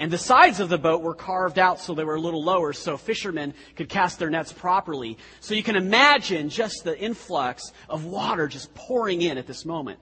And 0.00 0.12
the 0.12 0.18
sides 0.18 0.60
of 0.60 0.68
the 0.68 0.78
boat 0.78 1.02
were 1.02 1.14
carved 1.14 1.58
out 1.58 1.80
so 1.80 1.92
they 1.92 2.04
were 2.04 2.14
a 2.14 2.20
little 2.20 2.42
lower 2.42 2.72
so 2.72 2.96
fishermen 2.96 3.52
could 3.74 3.88
cast 3.88 4.18
their 4.18 4.30
nets 4.30 4.52
properly. 4.52 5.18
So 5.40 5.54
you 5.54 5.64
can 5.64 5.74
imagine 5.74 6.50
just 6.50 6.84
the 6.84 6.96
influx 6.98 7.72
of 7.88 8.04
water 8.04 8.46
just 8.46 8.72
pouring 8.74 9.22
in 9.22 9.38
at 9.38 9.48
this 9.48 9.64
moment. 9.64 9.98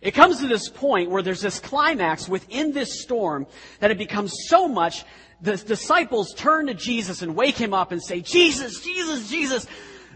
It 0.00 0.10
comes 0.10 0.40
to 0.40 0.48
this 0.48 0.68
point 0.68 1.10
where 1.10 1.22
there's 1.22 1.40
this 1.40 1.60
climax 1.60 2.28
within 2.28 2.72
this 2.72 3.00
storm 3.02 3.46
that 3.78 3.92
it 3.92 3.98
becomes 3.98 4.34
so 4.48 4.66
much 4.66 5.04
the 5.40 5.56
disciples 5.56 6.34
turn 6.34 6.66
to 6.66 6.74
Jesus 6.74 7.22
and 7.22 7.36
wake 7.36 7.56
him 7.56 7.72
up 7.72 7.92
and 7.92 8.02
say, 8.02 8.20
Jesus, 8.20 8.80
Jesus, 8.80 9.30
Jesus, 9.30 9.66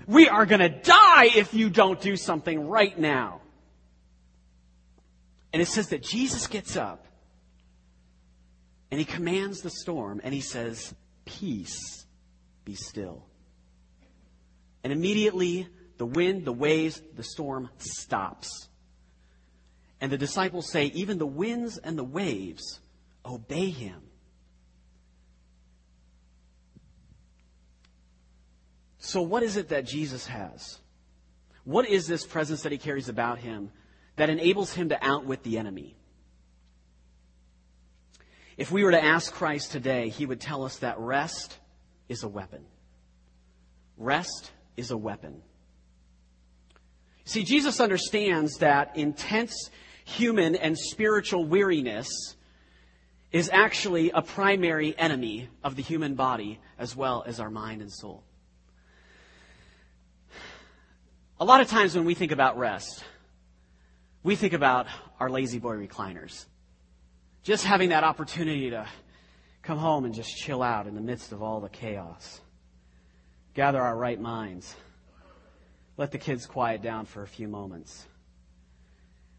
we 0.09 0.29
are 0.29 0.47
going 0.47 0.61
to 0.61 0.69
die 0.69 1.27
if 1.37 1.55
you 1.55 1.71
don't 1.71 2.01
do 2.01 2.17
something 2.17 2.69
right 2.69 2.99
now. 2.99 3.41
And 5.53 5.63
it 5.63 5.67
says 5.67 5.89
that 5.89 6.03
Jesus 6.03 6.49
gets 6.49 6.77
up 6.77 7.06
and 8.91 9.01
he 9.01 9.05
commands 9.05 9.61
the 9.61 9.71
storm 9.71 10.21
and 10.23 10.33
he 10.33 10.41
says, 10.41 10.95
Peace, 11.25 12.07
be 12.65 12.75
still. 12.75 13.27
And 14.85 14.93
immediately 14.93 15.69
the 15.99 16.07
wind, 16.07 16.45
the 16.45 16.53
waves, 16.53 17.03
the 17.15 17.23
storm 17.23 17.71
stops. 17.79 18.69
And 20.01 20.13
the 20.13 20.19
disciples 20.19 20.71
say, 20.71 20.87
Even 20.87 21.19
the 21.19 21.27
winds 21.27 21.79
and 21.79 21.99
the 21.99 22.05
waves 22.05 22.81
obey 23.25 23.71
him. 23.71 24.03
So, 28.99 29.23
what 29.23 29.43
is 29.43 29.57
it 29.57 29.69
that 29.69 29.87
Jesus 29.87 30.27
has? 30.27 30.79
What 31.65 31.89
is 31.89 32.07
this 32.07 32.27
presence 32.27 32.63
that 32.63 32.73
he 32.73 32.79
carries 32.79 33.09
about 33.09 33.39
him 33.39 33.71
that 34.17 34.31
enables 34.31 34.73
him 34.73 34.91
to 34.91 35.05
outwit 35.05 35.43
the 35.43 35.59
enemy? 35.59 35.97
If 38.57 38.71
we 38.71 38.85
were 38.85 38.93
to 38.93 39.05
ask 39.05 39.33
Christ 39.33 39.73
today, 39.73 40.09
he 40.09 40.25
would 40.25 40.41
tell 40.41 40.65
us 40.65 40.79
that 40.79 40.99
rest 40.99 41.59
is 42.09 42.23
a 42.23 42.29
weapon. 42.29 42.65
Rest 43.99 44.51
is 44.77 44.91
a 44.91 44.97
weapon. 44.97 45.43
See, 47.25 47.45
Jesus 47.45 47.81
understands 47.81 48.59
that 48.59 48.97
intense 48.97 49.71
human 50.05 50.55
and 50.55 50.79
spiritual 50.79 51.45
weariness 51.45 52.09
is 53.33 53.51
actually 53.53 54.11
a 54.11 54.23
primary 54.23 54.97
enemy 54.97 55.51
of 55.63 55.77
the 55.77 55.83
human 55.83 56.15
body 56.15 56.61
as 56.79 56.95
well 56.95 57.25
as 57.27 57.41
our 57.41 57.51
mind 57.51 57.83
and 57.83 57.93
soul. 57.93 58.23
A 61.39 61.45
lot 61.45 61.61
of 61.61 61.69
times 61.69 61.95
when 61.95 62.07
we 62.07 62.15
think 62.15 62.33
about 62.33 62.57
rest, 62.57 63.05
we 64.23 64.37
think 64.37 64.55
about 64.55 64.87
our 65.21 65.29
La-Z-Boy 65.29 65.77
recliners. 65.77 66.47
Just 67.47 67.65
having 67.65 67.91
that 67.91 68.03
opportunity 68.03 68.71
to 68.71 68.89
come 69.63 69.79
home 69.79 70.05
and 70.05 70.13
just 70.13 70.37
chill 70.37 70.65
out 70.65 70.89
in 70.89 70.97
the 70.97 71.01
midst 71.01 71.31
of 71.31 71.45
all 71.45 71.61
the 71.61 71.69
chaos. 71.69 72.41
Gather 73.55 73.81
our 73.81 73.97
right 73.97 74.21
minds. 74.21 74.75
Let 75.97 76.11
the 76.11 76.19
kids 76.19 76.45
quiet 76.45 76.83
down 76.83 77.07
for 77.07 77.23
a 77.23 77.27
few 77.29 77.47
moments. 77.47 78.05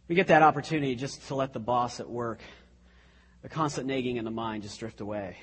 We 0.07 0.15
get 0.15 0.27
that 0.27 0.41
opportunity 0.41 0.95
just 0.95 1.27
to 1.27 1.35
let 1.35 1.51
the 1.51 1.59
boss 1.59 1.99
at 1.99 2.09
work, 2.09 2.39
the 3.41 3.49
constant 3.49 3.87
nagging 3.87 4.15
in 4.15 4.23
the 4.23 4.31
mind, 4.31 4.63
just 4.63 4.79
drift 4.79 5.01
away. 5.01 5.35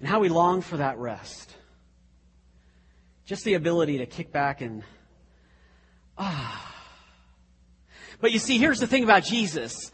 And 0.00 0.08
how 0.08 0.20
we 0.20 0.30
long 0.30 0.62
for 0.62 0.78
that 0.78 0.96
rest. 0.96 1.54
Just 3.26 3.44
the 3.44 3.52
ability 3.52 3.98
to 3.98 4.06
kick 4.06 4.32
back 4.32 4.62
and, 4.62 4.82
ah. 6.16 6.74
But 8.18 8.32
you 8.32 8.38
see, 8.38 8.56
here's 8.56 8.80
the 8.80 8.86
thing 8.86 9.04
about 9.04 9.24
Jesus. 9.24 9.92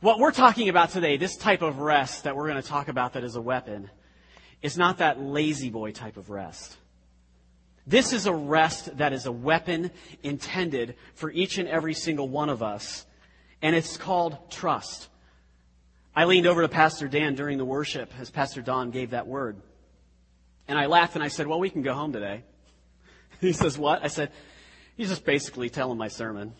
What 0.00 0.20
we're 0.20 0.30
talking 0.30 0.68
about 0.68 0.90
today, 0.90 1.16
this 1.16 1.36
type 1.36 1.60
of 1.60 1.80
rest 1.80 2.22
that 2.22 2.36
we're 2.36 2.48
going 2.48 2.62
to 2.62 2.68
talk 2.68 2.86
about 2.86 3.14
that 3.14 3.24
is 3.24 3.34
a 3.34 3.40
weapon, 3.40 3.90
is 4.62 4.78
not 4.78 4.98
that 4.98 5.20
La-Z-Boy 5.20 5.90
type 5.90 6.16
of 6.16 6.30
rest. 6.30 6.76
This 7.84 8.12
is 8.12 8.26
a 8.26 8.32
rest 8.32 8.96
that 8.98 9.12
is 9.12 9.26
a 9.26 9.32
weapon 9.32 9.90
intended 10.22 10.94
for 11.14 11.32
each 11.32 11.58
and 11.58 11.68
every 11.68 11.94
single 11.94 12.28
one 12.28 12.48
of 12.48 12.62
us, 12.62 13.06
and 13.60 13.74
it's 13.74 13.96
called 13.96 14.52
trust. 14.52 15.08
I 16.14 16.26
leaned 16.26 16.46
over 16.46 16.62
to 16.62 16.68
Pastor 16.68 17.08
Dan 17.08 17.34
during 17.34 17.58
the 17.58 17.64
worship 17.64 18.12
as 18.20 18.30
Pastor 18.30 18.62
Don 18.62 18.92
gave 18.92 19.10
that 19.10 19.26
word. 19.26 19.60
And 20.68 20.78
I 20.78 20.86
laughed 20.86 21.16
and 21.16 21.24
I 21.24 21.28
said, 21.28 21.48
Well, 21.48 21.58
we 21.58 21.70
can 21.70 21.82
go 21.82 21.94
home 21.94 22.12
today. 22.12 22.44
He 23.40 23.52
says, 23.52 23.76
What? 23.76 24.04
I 24.04 24.08
said, 24.08 24.30
He's 24.96 25.08
just 25.08 25.24
basically 25.24 25.70
telling 25.70 25.98
my 25.98 26.08
sermon. 26.08 26.54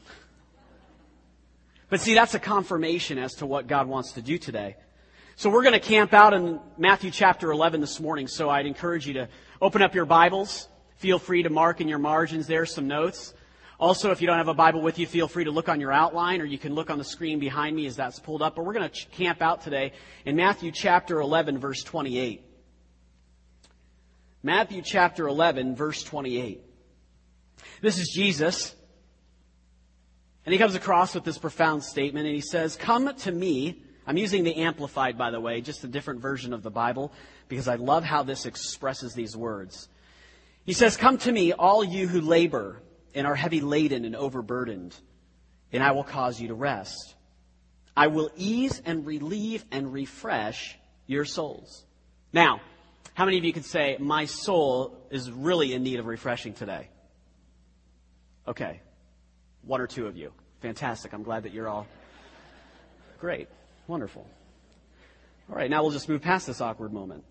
But 1.90 2.00
see, 2.00 2.14
that's 2.14 2.34
a 2.34 2.38
confirmation 2.38 3.18
as 3.18 3.34
to 3.36 3.46
what 3.46 3.66
God 3.66 3.86
wants 3.86 4.12
to 4.12 4.22
do 4.22 4.36
today. 4.38 4.76
So 5.36 5.48
we're 5.48 5.62
going 5.62 5.74
to 5.74 5.80
camp 5.80 6.12
out 6.12 6.34
in 6.34 6.60
Matthew 6.76 7.10
chapter 7.10 7.50
11 7.50 7.80
this 7.80 7.98
morning. 7.98 8.28
So 8.28 8.50
I'd 8.50 8.66
encourage 8.66 9.06
you 9.06 9.14
to 9.14 9.28
open 9.62 9.80
up 9.80 9.94
your 9.94 10.04
Bibles. 10.04 10.68
Feel 10.96 11.18
free 11.18 11.44
to 11.44 11.50
mark 11.50 11.80
in 11.80 11.88
your 11.88 11.98
margins 11.98 12.46
there 12.46 12.66
some 12.66 12.88
notes. 12.88 13.32
Also, 13.80 14.10
if 14.10 14.20
you 14.20 14.26
don't 14.26 14.36
have 14.36 14.48
a 14.48 14.54
Bible 14.54 14.82
with 14.82 14.98
you, 14.98 15.06
feel 15.06 15.28
free 15.28 15.44
to 15.44 15.52
look 15.52 15.68
on 15.68 15.80
your 15.80 15.92
outline 15.92 16.40
or 16.42 16.44
you 16.44 16.58
can 16.58 16.74
look 16.74 16.90
on 16.90 16.98
the 16.98 17.04
screen 17.04 17.38
behind 17.38 17.76
me 17.76 17.86
as 17.86 17.94
that's 17.94 18.18
pulled 18.18 18.42
up. 18.42 18.56
But 18.56 18.64
we're 18.64 18.72
going 18.74 18.90
to 18.90 19.06
camp 19.10 19.40
out 19.40 19.62
today 19.62 19.92
in 20.26 20.34
Matthew 20.34 20.72
chapter 20.72 21.20
11 21.20 21.58
verse 21.58 21.84
28. 21.84 22.44
Matthew 24.42 24.82
chapter 24.82 25.28
11 25.28 25.76
verse 25.76 26.02
28. 26.02 26.60
This 27.80 27.98
is 27.98 28.10
Jesus 28.12 28.74
and 30.48 30.52
he 30.54 30.58
comes 30.58 30.74
across 30.74 31.14
with 31.14 31.24
this 31.24 31.36
profound 31.36 31.84
statement 31.84 32.24
and 32.24 32.34
he 32.34 32.40
says, 32.40 32.74
Come 32.74 33.14
to 33.14 33.30
me. 33.30 33.82
I'm 34.06 34.16
using 34.16 34.44
the 34.44 34.56
Amplified, 34.62 35.18
by 35.18 35.30
the 35.30 35.38
way, 35.38 35.60
just 35.60 35.84
a 35.84 35.88
different 35.88 36.22
version 36.22 36.54
of 36.54 36.62
the 36.62 36.70
Bible, 36.70 37.12
because 37.48 37.68
I 37.68 37.74
love 37.74 38.02
how 38.02 38.22
this 38.22 38.46
expresses 38.46 39.12
these 39.12 39.36
words. 39.36 39.90
He 40.64 40.72
says, 40.72 40.96
Come 40.96 41.18
to 41.18 41.30
me, 41.30 41.52
all 41.52 41.84
you 41.84 42.08
who 42.08 42.22
labor 42.22 42.80
and 43.14 43.26
are 43.26 43.34
heavy 43.34 43.60
laden 43.60 44.06
and 44.06 44.16
overburdened, 44.16 44.96
and 45.70 45.82
I 45.82 45.92
will 45.92 46.02
cause 46.02 46.40
you 46.40 46.48
to 46.48 46.54
rest. 46.54 47.14
I 47.94 48.06
will 48.06 48.30
ease 48.34 48.80
and 48.86 49.04
relieve 49.04 49.66
and 49.70 49.92
refresh 49.92 50.78
your 51.06 51.26
souls. 51.26 51.84
Now, 52.32 52.62
how 53.12 53.26
many 53.26 53.36
of 53.36 53.44
you 53.44 53.52
could 53.52 53.66
say, 53.66 53.98
My 54.00 54.24
soul 54.24 54.96
is 55.10 55.30
really 55.30 55.74
in 55.74 55.82
need 55.82 55.98
of 55.98 56.06
refreshing 56.06 56.54
today? 56.54 56.88
Okay, 58.46 58.80
one 59.62 59.80
or 59.80 59.86
two 59.86 60.06
of 60.06 60.16
you. 60.16 60.32
Fantastic. 60.60 61.12
I'm 61.12 61.22
glad 61.22 61.44
that 61.44 61.52
you're 61.52 61.68
all 61.68 61.86
great. 63.18 63.48
Wonderful. 63.86 64.26
All 65.50 65.56
right, 65.56 65.70
now 65.70 65.82
we'll 65.82 65.92
just 65.92 66.08
move 66.08 66.20
past 66.20 66.46
this 66.46 66.60
awkward 66.60 66.92
moment. 66.92 67.24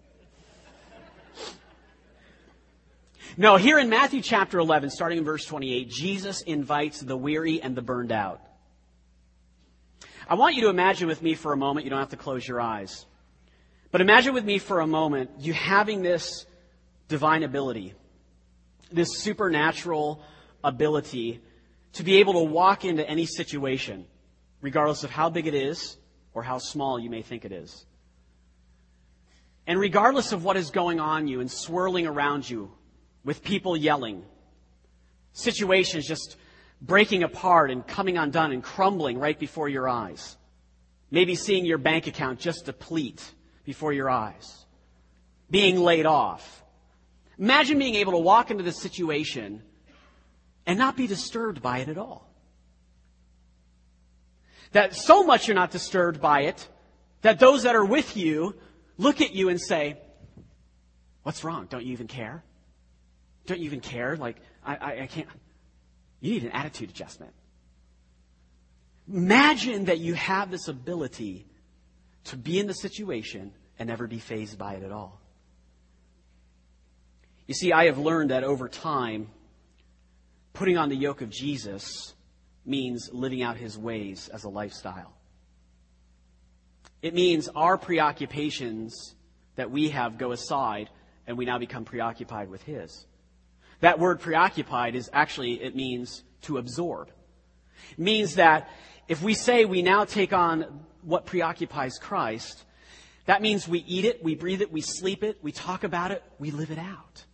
No, 3.39 3.57
here 3.57 3.77
in 3.77 3.89
Matthew 3.89 4.21
chapter 4.23 4.57
11, 4.57 4.89
starting 4.89 5.19
in 5.19 5.23
verse 5.23 5.45
28, 5.45 5.89
Jesus 5.89 6.41
invites 6.41 6.99
the 6.99 7.15
weary 7.15 7.61
and 7.61 7.75
the 7.75 7.83
burned 7.83 8.11
out. 8.11 8.41
I 10.27 10.33
want 10.33 10.55
you 10.55 10.63
to 10.63 10.69
imagine 10.69 11.07
with 11.07 11.21
me 11.21 11.35
for 11.35 11.53
a 11.53 11.57
moment, 11.57 11.85
you 11.85 11.91
don't 11.91 11.99
have 11.99 12.09
to 12.09 12.17
close 12.17 12.47
your 12.47 12.59
eyes. 12.59 13.05
But 13.91 14.01
imagine 14.01 14.33
with 14.33 14.43
me 14.43 14.57
for 14.57 14.79
a 14.79 14.87
moment 14.87 15.29
you 15.39 15.53
having 15.53 16.01
this 16.01 16.47
divine 17.07 17.43
ability, 17.43 17.93
this 18.91 19.19
supernatural 19.19 20.23
ability 20.63 21.41
to 21.93 22.03
be 22.03 22.17
able 22.17 22.33
to 22.33 22.43
walk 22.43 22.85
into 22.85 23.07
any 23.07 23.25
situation, 23.25 24.05
regardless 24.61 25.03
of 25.03 25.09
how 25.09 25.29
big 25.29 25.47
it 25.47 25.53
is 25.53 25.97
or 26.33 26.43
how 26.43 26.57
small 26.59 26.99
you 26.99 27.09
may 27.09 27.21
think 27.21 27.45
it 27.45 27.51
is. 27.51 27.85
And 29.65 29.79
regardless 29.79 30.31
of 30.31 30.43
what 30.43 30.55
is 30.55 30.69
going 30.69 30.99
on 30.99 31.27
you 31.27 31.41
and 31.41 31.51
swirling 31.51 32.07
around 32.07 32.49
you 32.49 32.71
with 33.23 33.43
people 33.43 33.75
yelling, 33.75 34.23
situations 35.33 36.07
just 36.07 36.37
breaking 36.81 37.23
apart 37.23 37.71
and 37.71 37.85
coming 37.85 38.17
undone 38.17 38.51
and 38.51 38.63
crumbling 38.63 39.17
right 39.17 39.37
before 39.37 39.67
your 39.67 39.89
eyes. 39.89 40.37
Maybe 41.11 41.35
seeing 41.35 41.65
your 41.65 41.77
bank 41.77 42.07
account 42.07 42.39
just 42.39 42.65
deplete 42.65 43.23
before 43.63 43.93
your 43.93 44.09
eyes. 44.09 44.65
Being 45.49 45.79
laid 45.79 46.05
off. 46.05 46.63
Imagine 47.39 47.79
being 47.79 47.95
able 47.95 48.13
to 48.13 48.19
walk 48.19 48.51
into 48.51 48.63
this 48.63 48.81
situation 48.81 49.61
and 50.67 50.77
not 50.77 50.95
be 50.97 51.07
disturbed 51.07 51.61
by 51.61 51.79
it 51.79 51.89
at 51.89 51.97
all. 51.97 52.29
That 54.73 54.93
so 54.93 55.23
much 55.23 55.47
you're 55.47 55.55
not 55.55 55.71
disturbed 55.71 56.21
by 56.21 56.41
it 56.41 56.67
that 57.21 57.39
those 57.39 57.63
that 57.63 57.75
are 57.75 57.85
with 57.85 58.15
you 58.17 58.53
look 58.97 59.21
at 59.21 59.33
you 59.33 59.49
and 59.49 59.59
say, 59.59 59.97
What's 61.23 61.43
wrong? 61.43 61.67
Don't 61.69 61.83
you 61.83 61.91
even 61.91 62.07
care? 62.07 62.43
Don't 63.47 63.59
you 63.59 63.65
even 63.65 63.81
care? 63.81 64.15
Like, 64.15 64.37
I, 64.65 64.75
I, 64.75 65.01
I 65.01 65.07
can't. 65.07 65.27
You 66.21 66.31
need 66.31 66.43
an 66.43 66.51
attitude 66.51 66.89
adjustment. 66.89 67.33
Imagine 69.11 69.85
that 69.85 69.99
you 69.99 70.13
have 70.13 70.51
this 70.51 70.69
ability 70.69 71.45
to 72.25 72.37
be 72.37 72.59
in 72.59 72.67
the 72.67 72.73
situation 72.73 73.51
and 73.77 73.89
never 73.89 74.07
be 74.07 74.19
fazed 74.19 74.57
by 74.57 74.75
it 74.75 74.83
at 74.83 74.91
all. 74.93 75.19
You 77.45 77.53
see, 77.53 77.73
I 77.73 77.85
have 77.85 77.97
learned 77.97 78.31
that 78.31 78.45
over 78.45 78.69
time, 78.69 79.29
putting 80.57 80.75
on 80.75 80.89
the 80.89 80.95
yoke 80.95 81.21
of 81.21 81.29
Jesus 81.29 82.15
means 82.65 83.11
living 83.13 83.43
out 83.43 83.57
his 83.57 83.77
ways 83.77 84.27
as 84.33 84.43
a 84.43 84.49
lifestyle. 84.49 85.13
It 87.03 87.13
means 87.13 87.47
our 87.55 87.77
preoccupations 87.77 89.13
that 89.55 89.69
we 89.69 89.89
have 89.89 90.17
go 90.17 90.31
aside 90.31 90.89
and 91.27 91.37
we 91.37 91.45
now 91.45 91.59
become 91.59 91.85
preoccupied 91.85 92.49
with 92.49 92.63
His. 92.63 93.05
That 93.81 93.99
word 93.99 94.19
preoccupied 94.19 94.95
is 94.95 95.11
actually, 95.13 95.61
it 95.61 95.75
means 95.75 96.23
to 96.43 96.57
absorb. 96.57 97.11
It 97.91 97.99
means 97.99 98.35
that 98.35 98.67
if 99.07 99.21
we 99.21 99.35
say 99.35 99.65
we 99.65 99.83
now 99.83 100.05
take 100.05 100.33
on 100.33 100.85
what 101.03 101.27
preoccupies 101.27 101.99
Christ, 101.99 102.63
that 103.25 103.43
means 103.43 103.67
we 103.67 103.79
eat 103.79 104.05
it, 104.05 104.23
we 104.23 104.33
breathe 104.33 104.61
it, 104.61 104.71
we 104.71 104.81
sleep 104.81 105.23
it, 105.23 105.37
we 105.43 105.51
talk 105.51 105.83
about 105.83 106.09
it, 106.09 106.23
we 106.39 106.49
live 106.49 106.71
it 106.71 106.79
out. 106.79 107.25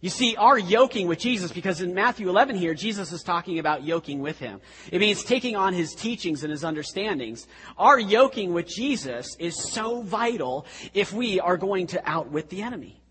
You 0.00 0.10
see, 0.10 0.36
our 0.36 0.56
yoking 0.56 1.08
with 1.08 1.18
Jesus, 1.18 1.50
because 1.50 1.80
in 1.80 1.92
Matthew 1.92 2.28
11 2.28 2.56
here, 2.56 2.72
Jesus 2.72 3.10
is 3.10 3.24
talking 3.24 3.58
about 3.58 3.82
yoking 3.82 4.20
with 4.20 4.38
him. 4.38 4.60
It 4.92 5.00
means 5.00 5.24
taking 5.24 5.56
on 5.56 5.74
his 5.74 5.92
teachings 5.92 6.44
and 6.44 6.52
his 6.52 6.62
understandings. 6.62 7.48
Our 7.76 7.98
yoking 7.98 8.52
with 8.52 8.68
Jesus 8.68 9.34
is 9.40 9.72
so 9.72 10.02
vital 10.02 10.66
if 10.94 11.12
we 11.12 11.40
are 11.40 11.56
going 11.56 11.88
to 11.88 12.08
outwit 12.08 12.48
the 12.48 12.62
enemy. 12.62 13.02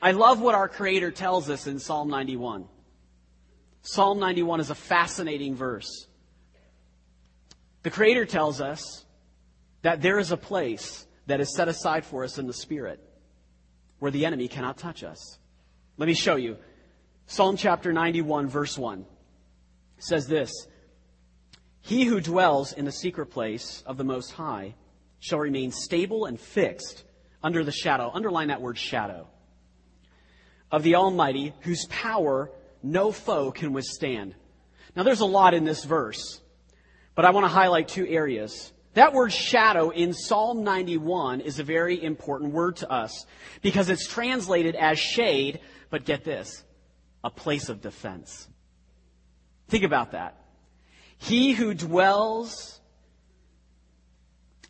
I 0.00 0.12
love 0.12 0.40
what 0.40 0.54
our 0.54 0.68
Creator 0.68 1.10
tells 1.10 1.50
us 1.50 1.66
in 1.66 1.80
Psalm 1.80 2.08
91. 2.08 2.66
Psalm 3.82 4.20
91 4.20 4.60
is 4.60 4.70
a 4.70 4.76
fascinating 4.76 5.56
verse. 5.56 6.06
The 7.82 7.90
Creator 7.90 8.26
tells 8.26 8.60
us 8.60 9.04
that 9.82 10.02
there 10.02 10.20
is 10.20 10.30
a 10.30 10.36
place 10.36 11.04
that 11.26 11.40
is 11.40 11.52
set 11.52 11.66
aside 11.66 12.04
for 12.04 12.22
us 12.22 12.38
in 12.38 12.46
the 12.46 12.52
Spirit 12.52 13.00
where 13.98 14.12
the 14.12 14.24
enemy 14.24 14.46
cannot 14.46 14.78
touch 14.78 15.02
us. 15.02 15.39
Let 16.00 16.06
me 16.06 16.14
show 16.14 16.36
you. 16.36 16.56
Psalm 17.26 17.58
chapter 17.58 17.92
91, 17.92 18.48
verse 18.48 18.78
1 18.78 19.04
says 19.98 20.26
this 20.26 20.50
He 21.82 22.06
who 22.06 22.22
dwells 22.22 22.72
in 22.72 22.86
the 22.86 22.90
secret 22.90 23.26
place 23.26 23.82
of 23.84 23.98
the 23.98 24.04
Most 24.04 24.32
High 24.32 24.76
shall 25.18 25.40
remain 25.40 25.72
stable 25.72 26.24
and 26.24 26.40
fixed 26.40 27.04
under 27.42 27.62
the 27.64 27.70
shadow. 27.70 28.10
Underline 28.14 28.48
that 28.48 28.62
word 28.62 28.78
shadow. 28.78 29.28
Of 30.72 30.84
the 30.84 30.94
Almighty, 30.94 31.52
whose 31.60 31.84
power 31.90 32.50
no 32.82 33.12
foe 33.12 33.50
can 33.50 33.74
withstand. 33.74 34.34
Now, 34.96 35.02
there's 35.02 35.20
a 35.20 35.26
lot 35.26 35.52
in 35.52 35.64
this 35.64 35.84
verse, 35.84 36.40
but 37.14 37.26
I 37.26 37.30
want 37.32 37.44
to 37.44 37.52
highlight 37.52 37.88
two 37.88 38.06
areas. 38.06 38.72
That 38.94 39.12
word 39.12 39.34
shadow 39.34 39.90
in 39.90 40.14
Psalm 40.14 40.64
91 40.64 41.42
is 41.42 41.60
a 41.60 41.64
very 41.64 42.02
important 42.02 42.54
word 42.54 42.76
to 42.76 42.90
us 42.90 43.26
because 43.60 43.90
it's 43.90 44.08
translated 44.08 44.74
as 44.74 44.98
shade, 44.98 45.60
but 45.90 46.04
get 46.04 46.24
this, 46.24 46.64
a 47.22 47.30
place 47.30 47.68
of 47.68 47.80
defense. 47.80 48.48
Think 49.68 49.84
about 49.84 50.12
that. 50.12 50.36
He 51.18 51.52
who 51.52 51.74
dwells 51.74 52.80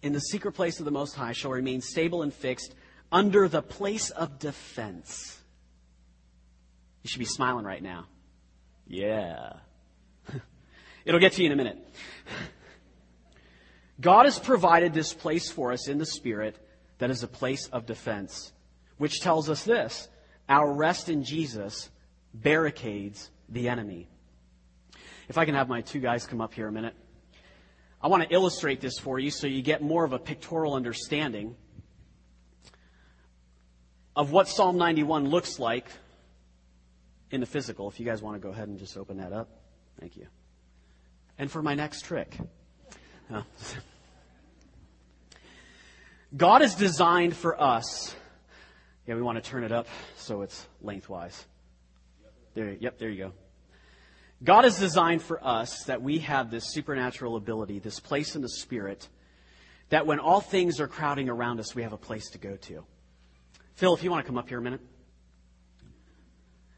in 0.02 0.12
the 0.12 0.20
secret 0.20 0.52
place 0.52 0.78
of 0.78 0.84
the 0.84 0.90
Most 0.90 1.14
High 1.14 1.32
shall 1.32 1.50
remain 1.50 1.80
stable 1.80 2.22
and 2.22 2.32
fixed 2.32 2.74
under 3.12 3.48
the 3.48 3.62
place 3.62 4.10
of 4.10 4.38
defense. 4.38 5.38
You 7.02 7.08
should 7.08 7.18
be 7.18 7.24
smiling 7.24 7.64
right 7.64 7.82
now. 7.82 8.06
Yeah. 8.86 9.54
It'll 11.04 11.20
get 11.20 11.32
to 11.34 11.42
you 11.42 11.46
in 11.46 11.52
a 11.52 11.56
minute. 11.56 11.78
God 14.00 14.24
has 14.24 14.38
provided 14.38 14.94
this 14.94 15.12
place 15.12 15.50
for 15.50 15.72
us 15.72 15.88
in 15.88 15.98
the 15.98 16.06
Spirit 16.06 16.56
that 16.98 17.10
is 17.10 17.22
a 17.22 17.28
place 17.28 17.68
of 17.68 17.86
defense, 17.86 18.52
which 18.98 19.20
tells 19.20 19.50
us 19.50 19.64
this 19.64 20.08
our 20.50 20.70
rest 20.70 21.08
in 21.08 21.22
Jesus 21.24 21.88
barricades 22.34 23.30
the 23.48 23.68
enemy. 23.68 24.08
If 25.28 25.38
I 25.38 25.44
can 25.44 25.54
have 25.54 25.68
my 25.68 25.80
two 25.80 26.00
guys 26.00 26.26
come 26.26 26.40
up 26.40 26.52
here 26.52 26.66
a 26.66 26.72
minute. 26.72 26.94
I 28.02 28.08
want 28.08 28.24
to 28.24 28.34
illustrate 28.34 28.80
this 28.80 28.98
for 28.98 29.18
you 29.18 29.30
so 29.30 29.46
you 29.46 29.62
get 29.62 29.80
more 29.80 30.04
of 30.04 30.12
a 30.12 30.18
pictorial 30.18 30.74
understanding 30.74 31.54
of 34.16 34.32
what 34.32 34.48
Psalm 34.48 34.76
91 34.76 35.28
looks 35.28 35.60
like 35.60 35.86
in 37.30 37.40
the 37.40 37.46
physical. 37.46 37.88
If 37.88 38.00
you 38.00 38.06
guys 38.06 38.20
want 38.20 38.34
to 38.34 38.40
go 38.40 38.52
ahead 38.52 38.68
and 38.68 38.78
just 38.78 38.96
open 38.96 39.18
that 39.18 39.32
up. 39.32 39.48
Thank 40.00 40.16
you. 40.16 40.26
And 41.38 41.50
for 41.50 41.62
my 41.62 41.74
next 41.74 42.02
trick. 42.06 42.36
God 46.36 46.62
is 46.62 46.74
designed 46.74 47.36
for 47.36 47.60
us 47.60 48.16
yeah, 49.10 49.16
we 49.16 49.22
want 49.22 49.42
to 49.42 49.50
turn 49.50 49.64
it 49.64 49.72
up 49.72 49.88
so 50.16 50.42
it's 50.42 50.68
lengthwise. 50.80 51.44
There, 52.54 52.76
yep, 52.78 52.96
there 53.00 53.10
you 53.10 53.24
go. 53.24 53.32
God 54.44 54.62
has 54.62 54.78
designed 54.78 55.20
for 55.20 55.44
us 55.44 55.82
that 55.86 56.00
we 56.00 56.18
have 56.18 56.48
this 56.48 56.72
supernatural 56.72 57.34
ability, 57.34 57.80
this 57.80 57.98
place 57.98 58.36
in 58.36 58.40
the 58.40 58.48
Spirit, 58.48 59.08
that 59.88 60.06
when 60.06 60.20
all 60.20 60.40
things 60.40 60.78
are 60.78 60.86
crowding 60.86 61.28
around 61.28 61.58
us, 61.58 61.74
we 61.74 61.82
have 61.82 61.92
a 61.92 61.96
place 61.98 62.30
to 62.30 62.38
go 62.38 62.54
to. 62.54 62.84
Phil, 63.74 63.92
if 63.94 64.04
you 64.04 64.12
want 64.12 64.24
to 64.24 64.28
come 64.28 64.38
up 64.38 64.48
here 64.48 64.58
a 64.58 64.62
minute. 64.62 64.80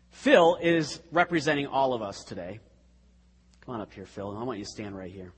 Phil 0.08 0.56
is 0.62 1.02
representing 1.10 1.66
all 1.66 1.92
of 1.92 2.00
us 2.00 2.24
today. 2.24 2.60
Come 3.66 3.74
on 3.74 3.82
up 3.82 3.92
here, 3.92 4.06
Phil. 4.06 4.34
I 4.34 4.42
want 4.42 4.58
you 4.58 4.64
to 4.64 4.70
stand 4.70 4.96
right 4.96 5.12
here. 5.12 5.34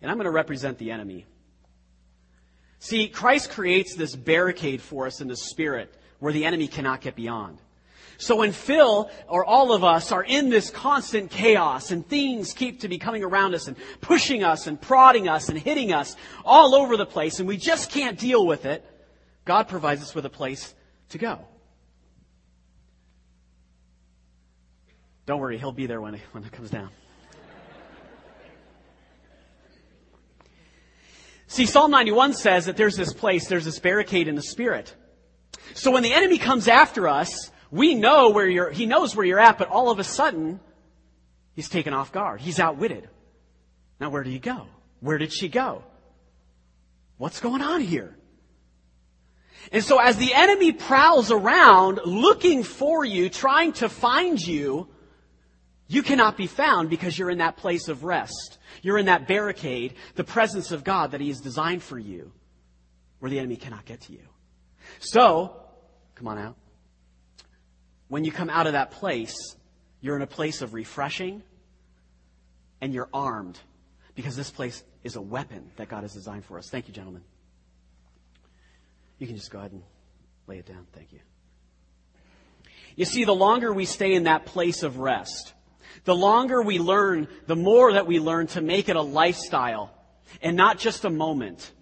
And 0.00 0.10
I'm 0.10 0.16
going 0.16 0.24
to 0.24 0.32
represent 0.32 0.78
the 0.78 0.90
enemy. 0.90 1.26
See, 2.82 3.06
Christ 3.06 3.50
creates 3.50 3.94
this 3.94 4.16
barricade 4.16 4.82
for 4.82 5.06
us 5.06 5.20
in 5.20 5.28
the 5.28 5.36
spirit 5.36 5.94
where 6.18 6.32
the 6.32 6.44
enemy 6.44 6.66
cannot 6.66 7.00
get 7.00 7.14
beyond. 7.14 7.58
So 8.18 8.34
when 8.34 8.50
Phil 8.50 9.08
or 9.28 9.44
all 9.44 9.72
of 9.72 9.84
us 9.84 10.10
are 10.10 10.24
in 10.24 10.50
this 10.50 10.68
constant 10.68 11.30
chaos 11.30 11.92
and 11.92 12.04
things 12.04 12.52
keep 12.52 12.80
to 12.80 12.88
be 12.88 12.98
coming 12.98 13.22
around 13.22 13.54
us 13.54 13.68
and 13.68 13.76
pushing 14.00 14.42
us 14.42 14.66
and 14.66 14.80
prodding 14.80 15.28
us 15.28 15.48
and 15.48 15.56
hitting 15.56 15.92
us 15.92 16.16
all 16.44 16.74
over 16.74 16.96
the 16.96 17.06
place 17.06 17.38
and 17.38 17.46
we 17.46 17.56
just 17.56 17.88
can't 17.92 18.18
deal 18.18 18.44
with 18.44 18.64
it, 18.64 18.84
God 19.44 19.68
provides 19.68 20.02
us 20.02 20.12
with 20.12 20.26
a 20.26 20.30
place 20.30 20.74
to 21.10 21.18
go. 21.18 21.38
Don't 25.24 25.38
worry, 25.38 25.56
he'll 25.56 25.70
be 25.70 25.86
there 25.86 26.00
when 26.00 26.16
it, 26.16 26.20
when 26.32 26.42
it 26.42 26.50
comes 26.50 26.68
down. 26.68 26.90
See, 31.52 31.66
Psalm 31.66 31.90
91 31.90 32.32
says 32.32 32.64
that 32.64 32.78
there's 32.78 32.96
this 32.96 33.12
place, 33.12 33.46
there's 33.46 33.66
this 33.66 33.78
barricade 33.78 34.26
in 34.26 34.36
the 34.36 34.42
spirit. 34.42 34.96
So 35.74 35.90
when 35.90 36.02
the 36.02 36.14
enemy 36.14 36.38
comes 36.38 36.66
after 36.66 37.06
us, 37.06 37.50
we 37.70 37.94
know 37.94 38.30
where 38.30 38.48
you're, 38.48 38.70
he 38.70 38.86
knows 38.86 39.14
where 39.14 39.26
you're 39.26 39.38
at, 39.38 39.58
but 39.58 39.68
all 39.68 39.90
of 39.90 39.98
a 39.98 40.04
sudden, 40.04 40.60
he's 41.54 41.68
taken 41.68 41.92
off 41.92 42.10
guard. 42.10 42.40
He's 42.40 42.58
outwitted. 42.58 43.06
Now 44.00 44.08
where 44.08 44.22
did 44.22 44.30
he 44.30 44.38
go? 44.38 44.66
Where 45.00 45.18
did 45.18 45.30
she 45.30 45.50
go? 45.50 45.84
What's 47.18 47.40
going 47.40 47.60
on 47.60 47.82
here? 47.82 48.16
And 49.72 49.84
so 49.84 49.98
as 49.98 50.16
the 50.16 50.32
enemy 50.32 50.72
prowls 50.72 51.30
around 51.30 52.00
looking 52.06 52.62
for 52.62 53.04
you, 53.04 53.28
trying 53.28 53.74
to 53.74 53.90
find 53.90 54.40
you, 54.40 54.88
you 55.92 56.02
cannot 56.02 56.38
be 56.38 56.46
found 56.46 56.88
because 56.88 57.18
you're 57.18 57.28
in 57.28 57.38
that 57.38 57.58
place 57.58 57.88
of 57.88 58.02
rest. 58.02 58.58
You're 58.80 58.96
in 58.96 59.06
that 59.06 59.28
barricade, 59.28 59.92
the 60.14 60.24
presence 60.24 60.72
of 60.72 60.84
God 60.84 61.10
that 61.10 61.20
He 61.20 61.28
has 61.28 61.38
designed 61.38 61.82
for 61.82 61.98
you, 61.98 62.32
where 63.18 63.30
the 63.30 63.38
enemy 63.38 63.56
cannot 63.56 63.84
get 63.84 64.00
to 64.02 64.12
you. 64.12 64.22
So, 65.00 65.54
come 66.14 66.28
on 66.28 66.38
out. 66.38 66.56
When 68.08 68.24
you 68.24 68.32
come 68.32 68.48
out 68.48 68.66
of 68.66 68.72
that 68.72 68.92
place, 68.92 69.36
you're 70.00 70.16
in 70.16 70.22
a 70.22 70.26
place 70.26 70.62
of 70.62 70.72
refreshing 70.72 71.42
and 72.80 72.94
you're 72.94 73.10
armed 73.12 73.60
because 74.14 74.34
this 74.34 74.50
place 74.50 74.82
is 75.04 75.16
a 75.16 75.20
weapon 75.20 75.72
that 75.76 75.90
God 75.90 76.04
has 76.04 76.14
designed 76.14 76.46
for 76.46 76.56
us. 76.56 76.70
Thank 76.70 76.88
you, 76.88 76.94
gentlemen. 76.94 77.22
You 79.18 79.26
can 79.26 79.36
just 79.36 79.50
go 79.50 79.58
ahead 79.58 79.72
and 79.72 79.82
lay 80.46 80.56
it 80.56 80.64
down. 80.64 80.86
Thank 80.94 81.12
you. 81.12 81.20
You 82.96 83.04
see, 83.04 83.24
the 83.24 83.34
longer 83.34 83.74
we 83.74 83.84
stay 83.84 84.14
in 84.14 84.24
that 84.24 84.46
place 84.46 84.82
of 84.82 84.96
rest, 84.96 85.52
the 86.04 86.14
longer 86.14 86.62
we 86.62 86.78
learn, 86.78 87.28
the 87.46 87.56
more 87.56 87.92
that 87.92 88.06
we 88.06 88.18
learn 88.18 88.46
to 88.48 88.60
make 88.60 88.88
it 88.88 88.96
a 88.96 89.02
lifestyle 89.02 89.90
and 90.40 90.56
not 90.56 90.78
just 90.78 91.04
a 91.04 91.10
moment. 91.10 91.72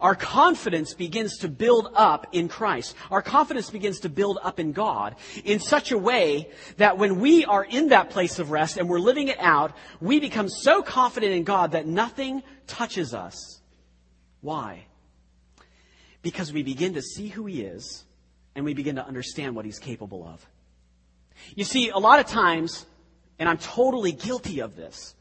Our 0.00 0.14
confidence 0.14 0.94
begins 0.94 1.38
to 1.38 1.48
build 1.48 1.88
up 1.94 2.26
in 2.32 2.48
Christ. 2.48 2.96
Our 3.10 3.22
confidence 3.22 3.70
begins 3.70 4.00
to 4.00 4.08
build 4.08 4.38
up 4.42 4.58
in 4.58 4.72
God 4.72 5.16
in 5.44 5.60
such 5.60 5.92
a 5.92 5.98
way 5.98 6.50
that 6.78 6.98
when 6.98 7.20
we 7.20 7.44
are 7.44 7.64
in 7.64 7.88
that 7.88 8.10
place 8.10 8.38
of 8.38 8.50
rest 8.50 8.76
and 8.76 8.88
we're 8.88 8.98
living 8.98 9.28
it 9.28 9.38
out, 9.38 9.76
we 10.00 10.18
become 10.18 10.48
so 10.48 10.82
confident 10.82 11.32
in 11.32 11.44
God 11.44 11.72
that 11.72 11.86
nothing 11.86 12.42
touches 12.66 13.14
us. 13.14 13.60
Why? 14.40 14.86
Because 16.22 16.52
we 16.52 16.62
begin 16.62 16.94
to 16.94 17.02
see 17.02 17.28
who 17.28 17.46
He 17.46 17.62
is 17.62 18.04
and 18.54 18.64
we 18.64 18.74
begin 18.74 18.96
to 18.96 19.06
understand 19.06 19.54
what 19.54 19.64
He's 19.64 19.78
capable 19.78 20.26
of. 20.26 20.44
You 21.54 21.64
see, 21.64 21.90
a 21.90 21.98
lot 21.98 22.20
of 22.20 22.26
times, 22.26 22.86
and 23.44 23.50
I'm 23.50 23.58
totally 23.58 24.12
guilty 24.12 24.60
of 24.60 24.74
this, 24.74 25.14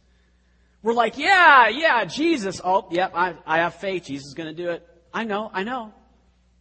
we're 0.81 0.93
like, 0.93 1.17
yeah, 1.17 1.67
yeah, 1.67 2.05
Jesus. 2.05 2.62
Oh, 2.63 2.88
yep, 2.89 3.12
I, 3.13 3.36
I 3.45 3.57
have 3.57 3.75
faith. 3.75 4.05
Jesus 4.05 4.27
is 4.27 4.33
going 4.33 4.47
to 4.47 4.55
do 4.55 4.69
it. 4.69 4.88
I 5.13 5.25
know, 5.25 5.51
I 5.53 5.63
know. 5.63 5.93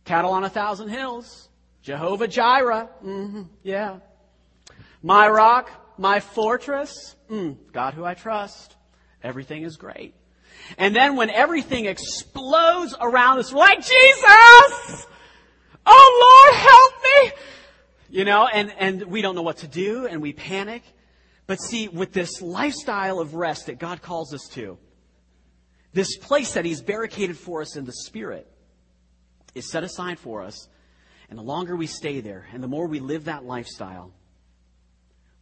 Cattle 0.05 0.33
on 0.33 0.43
a 0.43 0.51
thousand 0.51 0.89
hills. 0.89 1.49
Jehovah 1.83 2.27
Jireh. 2.27 2.89
Mm-hmm, 3.05 3.43
yeah. 3.63 3.99
My 5.05 5.29
rock, 5.29 5.71
my 5.99 6.19
fortress. 6.19 7.15
Mm, 7.31 7.59
God 7.73 7.95
who 7.95 8.05
I 8.05 8.15
trust. 8.15 8.75
Everything 9.23 9.63
is 9.63 9.77
great. 9.77 10.15
And 10.79 10.97
then 10.97 11.15
when 11.15 11.31
everything 11.31 11.87
explodes 11.87 12.93
around 13.01 13.39
us, 13.39 13.53
we're 13.53 13.61
like, 13.61 13.79
Jesus! 13.79 15.07
Oh 15.87 16.51
Lord, 16.51 16.61
help 16.61 17.37
me! 17.37 18.19
You 18.19 18.25
know, 18.25 18.49
and, 18.49 18.73
and 18.79 19.05
we 19.05 19.23
don't 19.23 19.37
know 19.37 19.43
what 19.43 19.59
to 19.59 19.69
do 19.69 20.07
and 20.07 20.21
we 20.21 20.33
panic. 20.33 20.83
But 21.47 21.61
see, 21.61 21.89
with 21.89 22.13
this 22.13 22.41
lifestyle 22.41 23.19
of 23.19 23.35
rest 23.35 23.67
that 23.67 23.79
God 23.79 24.01
calls 24.01 24.33
us 24.33 24.49
to, 24.53 24.79
this 25.93 26.17
place 26.17 26.55
that 26.55 26.65
He's 26.65 26.81
barricaded 26.81 27.37
for 27.37 27.61
us 27.61 27.77
in 27.77 27.85
the 27.85 27.93
Spirit 27.93 28.51
is 29.55 29.71
set 29.71 29.85
aside 29.85 30.19
for 30.19 30.43
us. 30.43 30.69
And 31.29 31.39
the 31.39 31.43
longer 31.43 31.77
we 31.77 31.87
stay 31.87 32.21
there 32.21 32.47
and 32.53 32.63
the 32.63 32.69
more 32.69 32.87
we 32.87 33.01
live 33.01 33.25
that 33.25 33.45
lifestyle, 33.45 34.13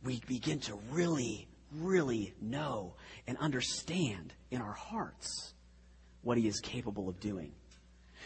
we 0.03 0.21
begin 0.27 0.61
to 0.61 0.79
really, 0.91 1.49
really 1.73 2.35
know 2.41 2.95
and 3.27 3.37
understand 3.39 4.33
in 4.51 4.61
our 4.61 4.73
hearts 4.73 5.55
what 6.23 6.39
He 6.39 6.49
is 6.49 6.61
capable 6.61 7.09
of 7.09 7.21
doing. 7.21 7.53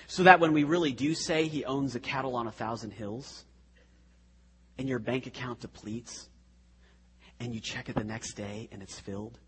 So 0.06 0.24
that 0.24 0.40
when 0.40 0.52
we 0.52 0.64
really 0.64 0.92
do 0.92 1.14
say 1.14 1.46
He 1.46 1.64
owns 1.64 1.94
a 1.94 2.00
cattle 2.00 2.36
on 2.36 2.46
a 2.46 2.52
thousand 2.52 2.92
hills, 2.92 3.44
and 4.76 4.88
your 4.88 4.98
bank 4.98 5.26
account 5.26 5.60
depletes, 5.60 6.28
and 7.40 7.54
you 7.54 7.60
check 7.60 7.88
it 7.88 7.94
the 7.94 8.04
next 8.04 8.34
day 8.34 8.68
and 8.72 8.82
it's 8.82 8.98
filled 8.98 9.38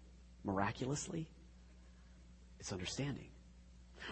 miraculously, 0.44 1.29
it's 2.61 2.72
understanding. 2.72 3.29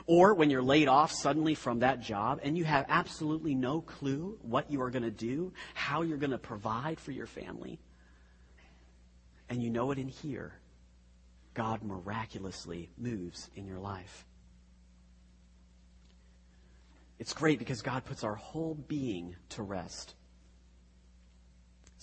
Or 0.07 0.35
when 0.35 0.51
you're 0.51 0.63
laid 0.63 0.89
off 0.89 1.13
suddenly 1.13 1.55
from 1.55 1.81
that 1.81 2.01
job 2.01 2.41
and 2.43 2.59
you 2.59 2.65
have 2.65 2.87
absolutely 2.89 3.55
no 3.55 3.81
clue 3.81 4.39
what 4.43 4.71
you 4.71 4.83
are 4.83 4.91
going 4.91 5.05
to 5.05 5.11
do, 5.11 5.53
how 5.75 6.03
you're 6.03 6.19
going 6.19 6.31
to 6.31 6.39
provide 6.39 6.99
for 6.99 7.13
your 7.13 7.27
family, 7.27 7.79
and 9.49 9.63
you 9.63 9.71
know 9.71 9.91
it 9.93 9.99
in 9.99 10.09
here, 10.09 10.53
God 11.55 11.83
miraculously 11.83 12.91
moves 12.99 13.51
in 13.55 13.67
your 13.67 13.79
life. 13.79 14.25
It's 17.19 17.33
great 17.33 17.61
because 17.61 17.81
God 17.81 18.05
puts 18.05 18.25
our 18.25 18.35
whole 18.35 18.75
being 18.75 19.37
to 19.51 19.63
rest. 19.63 20.15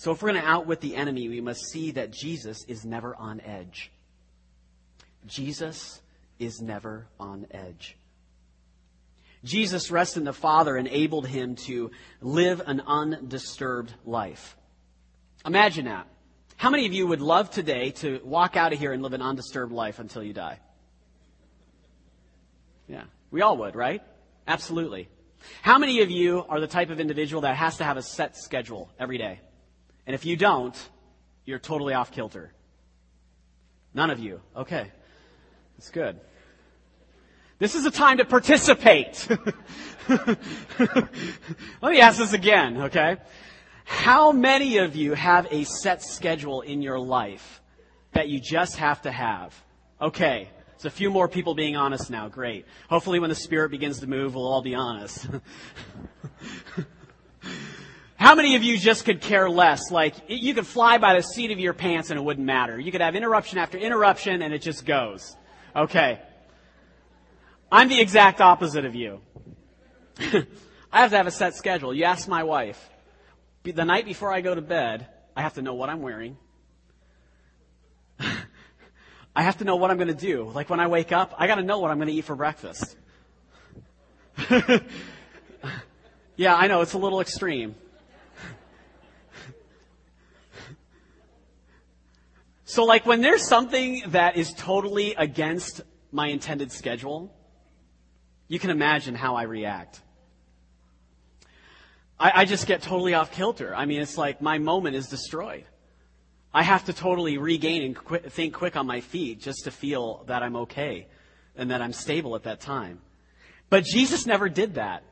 So 0.01 0.11
if 0.11 0.23
we're 0.23 0.31
going 0.31 0.41
to 0.41 0.49
outwit 0.49 0.81
the 0.81 0.95
enemy, 0.95 1.29
we 1.29 1.41
must 1.41 1.69
see 1.69 1.91
that 1.91 2.09
Jesus 2.09 2.65
is 2.67 2.83
never 2.83 3.15
on 3.15 3.39
edge. 3.39 3.91
Jesus 5.27 6.01
is 6.39 6.59
never 6.59 7.05
on 7.19 7.45
edge. 7.51 7.95
Jesus' 9.43 9.91
rest 9.91 10.17
in 10.17 10.23
the 10.23 10.33
Father 10.33 10.75
enabled 10.75 11.27
him 11.27 11.53
to 11.67 11.91
live 12.19 12.63
an 12.65 12.81
undisturbed 12.87 13.93
life. 14.03 14.57
Imagine 15.45 15.85
that. 15.85 16.07
How 16.57 16.71
many 16.71 16.87
of 16.87 16.93
you 16.93 17.05
would 17.05 17.21
love 17.21 17.51
today 17.51 17.91
to 17.97 18.21
walk 18.23 18.57
out 18.57 18.73
of 18.73 18.79
here 18.79 18.93
and 18.93 19.03
live 19.03 19.13
an 19.13 19.21
undisturbed 19.21 19.71
life 19.71 19.99
until 19.99 20.23
you 20.23 20.33
die? 20.33 20.57
Yeah, 22.87 23.03
we 23.29 23.43
all 23.43 23.55
would, 23.57 23.75
right? 23.75 24.01
Absolutely. 24.47 25.09
How 25.61 25.77
many 25.77 26.01
of 26.01 26.09
you 26.09 26.43
are 26.49 26.59
the 26.59 26.65
type 26.65 26.89
of 26.89 26.99
individual 26.99 27.43
that 27.43 27.55
has 27.55 27.77
to 27.77 27.83
have 27.83 27.97
a 27.97 28.01
set 28.01 28.35
schedule 28.35 28.89
every 28.99 29.19
day? 29.19 29.41
And 30.05 30.13
if 30.13 30.25
you 30.25 30.35
don't, 30.35 30.75
you're 31.45 31.59
totally 31.59 31.93
off 31.93 32.11
kilter. 32.11 32.53
None 33.93 34.09
of 34.09 34.19
you. 34.19 34.41
Okay. 34.55 34.91
That's 35.77 35.89
good. 35.89 36.19
This 37.59 37.75
is 37.75 37.85
a 37.85 37.91
time 37.91 38.17
to 38.17 38.25
participate. 38.25 39.27
Let 40.09 40.37
me 41.81 42.01
ask 42.01 42.17
this 42.17 42.33
again, 42.33 42.83
okay? 42.83 43.17
How 43.85 44.31
many 44.31 44.77
of 44.77 44.95
you 44.95 45.13
have 45.13 45.47
a 45.51 45.63
set 45.65 46.01
schedule 46.01 46.61
in 46.61 46.81
your 46.81 46.99
life 46.99 47.61
that 48.13 48.29
you 48.29 48.39
just 48.39 48.77
have 48.77 49.01
to 49.03 49.11
have? 49.11 49.53
Okay. 50.01 50.49
There's 50.71 50.85
a 50.85 50.89
few 50.95 51.11
more 51.11 51.27
people 51.27 51.53
being 51.53 51.75
honest 51.75 52.09
now. 52.09 52.27
Great. 52.27 52.65
Hopefully 52.89 53.19
when 53.19 53.29
the 53.29 53.35
Spirit 53.35 53.69
begins 53.69 53.99
to 53.99 54.07
move, 54.07 54.33
we'll 54.33 54.47
all 54.47 54.63
be 54.63 54.73
honest. 54.73 55.27
How 58.21 58.35
many 58.35 58.55
of 58.55 58.61
you 58.61 58.77
just 58.77 59.03
could 59.05 59.19
care 59.19 59.49
less? 59.49 59.89
Like, 59.89 60.13
you 60.27 60.53
could 60.53 60.67
fly 60.67 60.99
by 60.99 61.15
the 61.15 61.23
seat 61.23 61.49
of 61.49 61.59
your 61.59 61.73
pants 61.73 62.11
and 62.11 62.19
it 62.19 62.23
wouldn't 62.23 62.45
matter. 62.45 62.79
You 62.79 62.91
could 62.91 63.01
have 63.01 63.15
interruption 63.15 63.57
after 63.57 63.79
interruption 63.79 64.43
and 64.43 64.53
it 64.53 64.61
just 64.61 64.85
goes. 64.85 65.35
Okay. 65.75 66.19
I'm 67.71 67.89
the 67.89 67.99
exact 67.99 68.39
opposite 68.39 68.85
of 68.85 68.93
you. 68.93 69.21
I 70.19 71.01
have 71.01 71.09
to 71.09 71.17
have 71.17 71.25
a 71.25 71.31
set 71.31 71.55
schedule. 71.55 71.95
You 71.95 72.03
ask 72.03 72.27
my 72.27 72.43
wife 72.43 72.91
the 73.63 73.85
night 73.85 74.05
before 74.05 74.31
I 74.31 74.41
go 74.41 74.53
to 74.53 74.61
bed, 74.61 75.07
I 75.35 75.41
have 75.41 75.55
to 75.55 75.63
know 75.63 75.73
what 75.73 75.89
I'm 75.89 76.03
wearing. 76.03 76.37
I 78.19 79.41
have 79.41 79.57
to 79.57 79.63
know 79.63 79.77
what 79.77 79.89
I'm 79.89 79.97
going 79.97 80.09
to 80.09 80.13
do. 80.13 80.43
Like 80.43 80.69
when 80.69 80.79
I 80.79 80.85
wake 80.85 81.11
up, 81.11 81.33
I 81.39 81.47
got 81.47 81.55
to 81.55 81.63
know 81.63 81.79
what 81.79 81.89
I'm 81.89 81.97
going 81.97 82.09
to 82.09 82.13
eat 82.13 82.25
for 82.25 82.35
breakfast. 82.35 82.95
yeah, 86.35 86.55
I 86.55 86.67
know, 86.67 86.81
it's 86.81 86.93
a 86.93 86.99
little 86.99 87.19
extreme. 87.19 87.73
So, 92.71 92.85
like, 92.85 93.05
when 93.05 93.19
there's 93.19 93.45
something 93.45 94.01
that 94.11 94.37
is 94.37 94.53
totally 94.53 95.13
against 95.15 95.81
my 96.09 96.27
intended 96.27 96.71
schedule, 96.71 97.35
you 98.47 98.59
can 98.59 98.69
imagine 98.69 99.13
how 99.13 99.35
I 99.35 99.43
react. 99.43 99.99
I, 102.17 102.31
I 102.33 102.45
just 102.45 102.67
get 102.67 102.81
totally 102.81 103.13
off 103.13 103.33
kilter. 103.33 103.75
I 103.75 103.83
mean, 103.83 103.99
it's 103.99 104.17
like 104.17 104.41
my 104.41 104.57
moment 104.57 104.95
is 104.95 105.07
destroyed. 105.07 105.65
I 106.53 106.63
have 106.63 106.85
to 106.85 106.93
totally 106.93 107.37
regain 107.37 107.83
and 107.83 107.93
qu- 107.93 108.19
think 108.19 108.53
quick 108.53 108.77
on 108.77 108.87
my 108.87 109.01
feet 109.01 109.41
just 109.41 109.65
to 109.65 109.71
feel 109.71 110.23
that 110.27 110.41
I'm 110.41 110.55
okay 110.55 111.07
and 111.57 111.71
that 111.71 111.81
I'm 111.81 111.91
stable 111.91 112.37
at 112.37 112.43
that 112.43 112.61
time. 112.61 113.01
But 113.69 113.83
Jesus 113.83 114.25
never 114.25 114.47
did 114.47 114.75
that. 114.75 115.03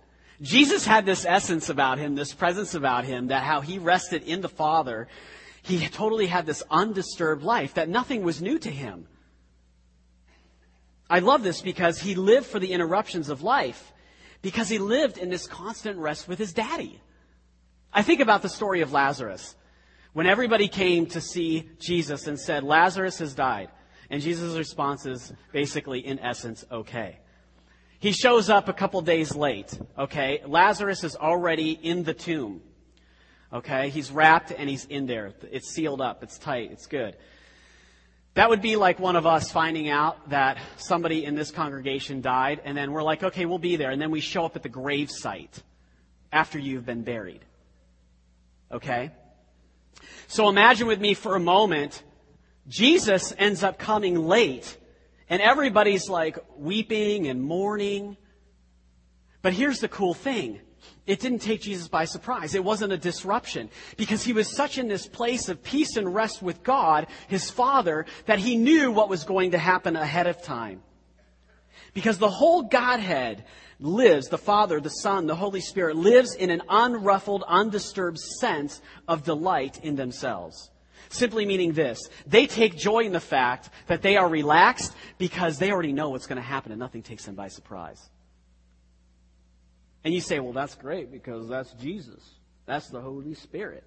Jesus 0.41 0.86
had 0.86 1.06
this 1.06 1.26
essence 1.26 1.67
about 1.67 1.98
him, 1.98 2.15
this 2.15 2.34
presence 2.34 2.74
about 2.74 3.04
him, 3.04 3.28
that 3.28 3.43
how 3.43 3.60
he 3.60 3.80
rested 3.80 4.24
in 4.24 4.39
the 4.39 4.48
Father, 4.48 5.10
he 5.62 5.88
totally 5.88 6.28
had 6.28 6.45
this 6.45 6.63
undisturbed 6.69 7.43
life, 7.43 7.74
that 7.76 7.89
nothing 7.89 8.24
was 8.24 8.41
new 8.41 8.58
to 8.60 8.69
him. 8.69 9.08
I 11.10 11.19
love 11.19 11.43
this 11.43 11.62
because 11.62 12.00
he 12.00 12.15
lived 12.15 12.45
for 12.45 12.60
the 12.60 12.72
interruptions 12.72 13.30
of 13.30 13.41
life 13.41 13.93
because 14.41 14.69
he 14.69 14.78
lived 14.78 15.17
in 15.17 15.30
this 15.30 15.48
constant 15.48 15.98
rest 15.98 16.28
with 16.28 16.39
his 16.39 16.54
daddy. 16.54 17.02
I 17.91 18.04
think 18.04 18.19
about 18.19 18.41
the 18.41 18.50
story 18.50 18.82
of 18.82 18.93
Lazarus. 18.93 19.56
When 20.13 20.28
everybody 20.28 20.67
came 20.67 21.08
to 21.08 21.22
see 21.22 21.69
Jesus 21.80 22.28
and 22.28 22.39
said, 22.39 22.63
Lazarus 22.63 23.19
has 23.19 23.34
died. 23.34 23.69
And 24.10 24.22
Jesus' 24.22 24.58
response 24.58 25.06
is 25.06 25.34
basically, 25.52 26.00
in 26.00 26.19
essence, 26.19 26.65
okay. 26.72 27.19
He 28.00 28.12
shows 28.12 28.50
up 28.50 28.69
a 28.69 28.74
couple 28.74 29.02
days 29.02 29.36
late, 29.36 29.78
okay? 29.98 30.41
Lazarus 30.45 31.04
is 31.04 31.15
already 31.15 31.72
in 31.72 32.04
the 32.04 32.13
tomb, 32.13 32.62
okay? 33.53 33.89
He's 33.89 34.12
wrapped 34.12 34.51
and 34.51 34.69
he's 34.69 34.85
in 34.85 35.05
there. 35.05 35.33
It's 35.51 35.69
sealed 35.69 36.01
up. 36.01 36.23
It's 36.23 36.38
tight. 36.38 36.71
It's 36.71 36.88
good. 36.88 37.15
That 38.35 38.49
would 38.49 38.62
be 38.62 38.75
like 38.75 38.99
one 38.99 39.15
of 39.15 39.25
us 39.25 39.51
finding 39.51 39.89
out 39.89 40.29
that 40.29 40.59
somebody 40.77 41.25
in 41.25 41.35
this 41.35 41.51
congregation 41.51 42.21
died, 42.21 42.62
and 42.63 42.77
then 42.77 42.91
we're 42.91 43.03
like, 43.03 43.23
okay, 43.23 43.45
we'll 43.45 43.57
be 43.57 43.75
there. 43.75 43.91
And 43.91 44.01
then 44.01 44.12
we 44.12 44.21
show 44.21 44.45
up 44.45 44.55
at 44.55 44.63
the 44.63 44.69
grave 44.69 45.09
site 45.12 45.62
after 46.31 46.59
you've 46.59 46.85
been 46.85 47.03
buried. 47.03 47.43
Okay? 48.71 49.12
So 50.27 50.47
imagine 50.47 50.88
with 50.88 51.01
me 51.01 51.15
for 51.15 51.35
a 51.35 51.39
moment, 51.39 52.03
Jesus 52.67 53.33
ends 53.38 53.63
up 53.63 53.79
coming 53.79 54.27
late, 54.27 54.77
and 55.27 55.41
everybody's 55.41 56.07
like 56.07 56.38
weeping 56.55 57.27
and 57.27 57.41
mourning. 57.41 58.15
But 59.41 59.53
here's 59.53 59.79
the 59.79 59.88
cool 59.88 60.13
thing 60.13 60.62
it 61.10 61.19
didn't 61.19 61.39
take 61.39 61.62
Jesus 61.62 61.88
by 61.88 62.06
surprise. 62.06 62.54
It 62.54 62.63
wasn't 62.63 62.93
a 62.93 62.98
disruption 62.98 63.72
because 63.98 64.24
he 64.24 64.32
was 64.32 64.48
such 64.48 64.78
in 64.78 64.88
this 64.88 65.08
place 65.08 65.50
of 65.50 65.63
peace 65.63 65.98
and 65.98 66.13
rest 66.13 66.43
with 66.43 66.62
God, 66.62 67.08
his 67.28 67.50
Father, 67.50 68.06
that 68.28 68.38
he 68.38 68.58
knew 68.58 68.91
what 68.91 69.10
was 69.10 69.24
going 69.24 69.52
to 69.52 69.58
happen 69.58 69.95
ahead 69.95 70.28
of 70.28 70.43
time. 70.43 70.84
Because 71.95 72.19
the 72.19 72.30
whole 72.30 72.62
Godhead 72.62 73.43
lives, 73.80 74.28
the 74.28 74.38
Father, 74.38 74.80
the 74.80 74.89
Son, 74.89 75.26
the 75.26 75.36
Holy 75.36 75.62
Spirit, 75.62 75.95
lives 75.95 76.36
in 76.36 76.52
an 76.52 76.62
unruffled, 76.69 77.43
undisturbed 77.48 78.19
sense 78.19 78.80
of 79.08 79.24
delight 79.24 79.84
in 79.84 79.95
themselves. 79.95 80.69
Simply 81.10 81.43
meaning 81.43 81.74
this. 81.74 82.00
They 82.28 82.45
take 82.45 82.78
joy 82.78 83.00
in 83.00 83.13
the 83.13 83.19
fact 83.19 83.72
that 83.88 84.04
they 84.04 84.15
are 84.15 84.30
relaxed 84.30 84.93
because 85.17 85.58
they 85.58 85.72
already 85.72 85.91
know 85.91 86.10
what's 86.10 86.28
going 86.28 86.36
to 86.36 86.48
happen 86.48 86.72
and 86.72 86.78
nothing 86.78 87.02
takes 87.02 87.26
them 87.26 87.34
by 87.34 87.48
surprise. 87.48 88.12
And 90.03 90.13
you 90.13 90.21
say, 90.21 90.39
well, 90.39 90.53
that's 90.53 90.75
great 90.75 91.12
because 91.12 91.47
that's 91.49 91.71
Jesus. 91.73 92.23
That's 92.65 92.88
the 92.89 93.01
Holy 93.01 93.33
Spirit. 93.33 93.83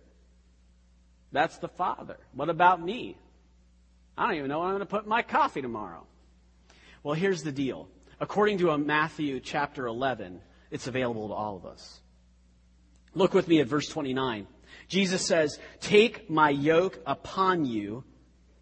That's 1.33 1.59
the 1.59 1.69
Father. 1.69 2.19
What 2.35 2.51
about 2.51 2.83
me? 2.83 3.17
I 4.17 4.27
don't 4.27 4.37
even 4.37 4.49
know 4.49 4.59
what 4.59 4.67
I'm 4.67 4.73
going 4.73 4.81
to 4.81 4.87
put 4.87 5.05
in 5.05 5.09
my 5.09 5.23
coffee 5.23 5.63
tomorrow. 5.63 6.07
Well, 7.03 7.15
here's 7.15 7.43
the 7.43 7.53
deal. 7.53 7.89
According 8.21 8.59
to 8.59 8.77
Matthew 8.77 9.41
chapter 9.41 9.87
11, 9.87 10.41
it's 10.71 10.87
available 10.87 11.29
to 11.29 11.35
all 11.35 11.57
of 11.57 11.67
us. 11.67 12.01
Look 13.15 13.35
with 13.35 13.49
me 13.49 13.61
at 13.61 13.67
verse 13.67 13.89
29. 13.89 14.47
Jesus 14.89 15.25
says, 15.27 15.59
Take 15.81 16.31
my 16.31 16.51
yoke 16.51 16.99
upon 17.07 17.65
you 17.65 18.05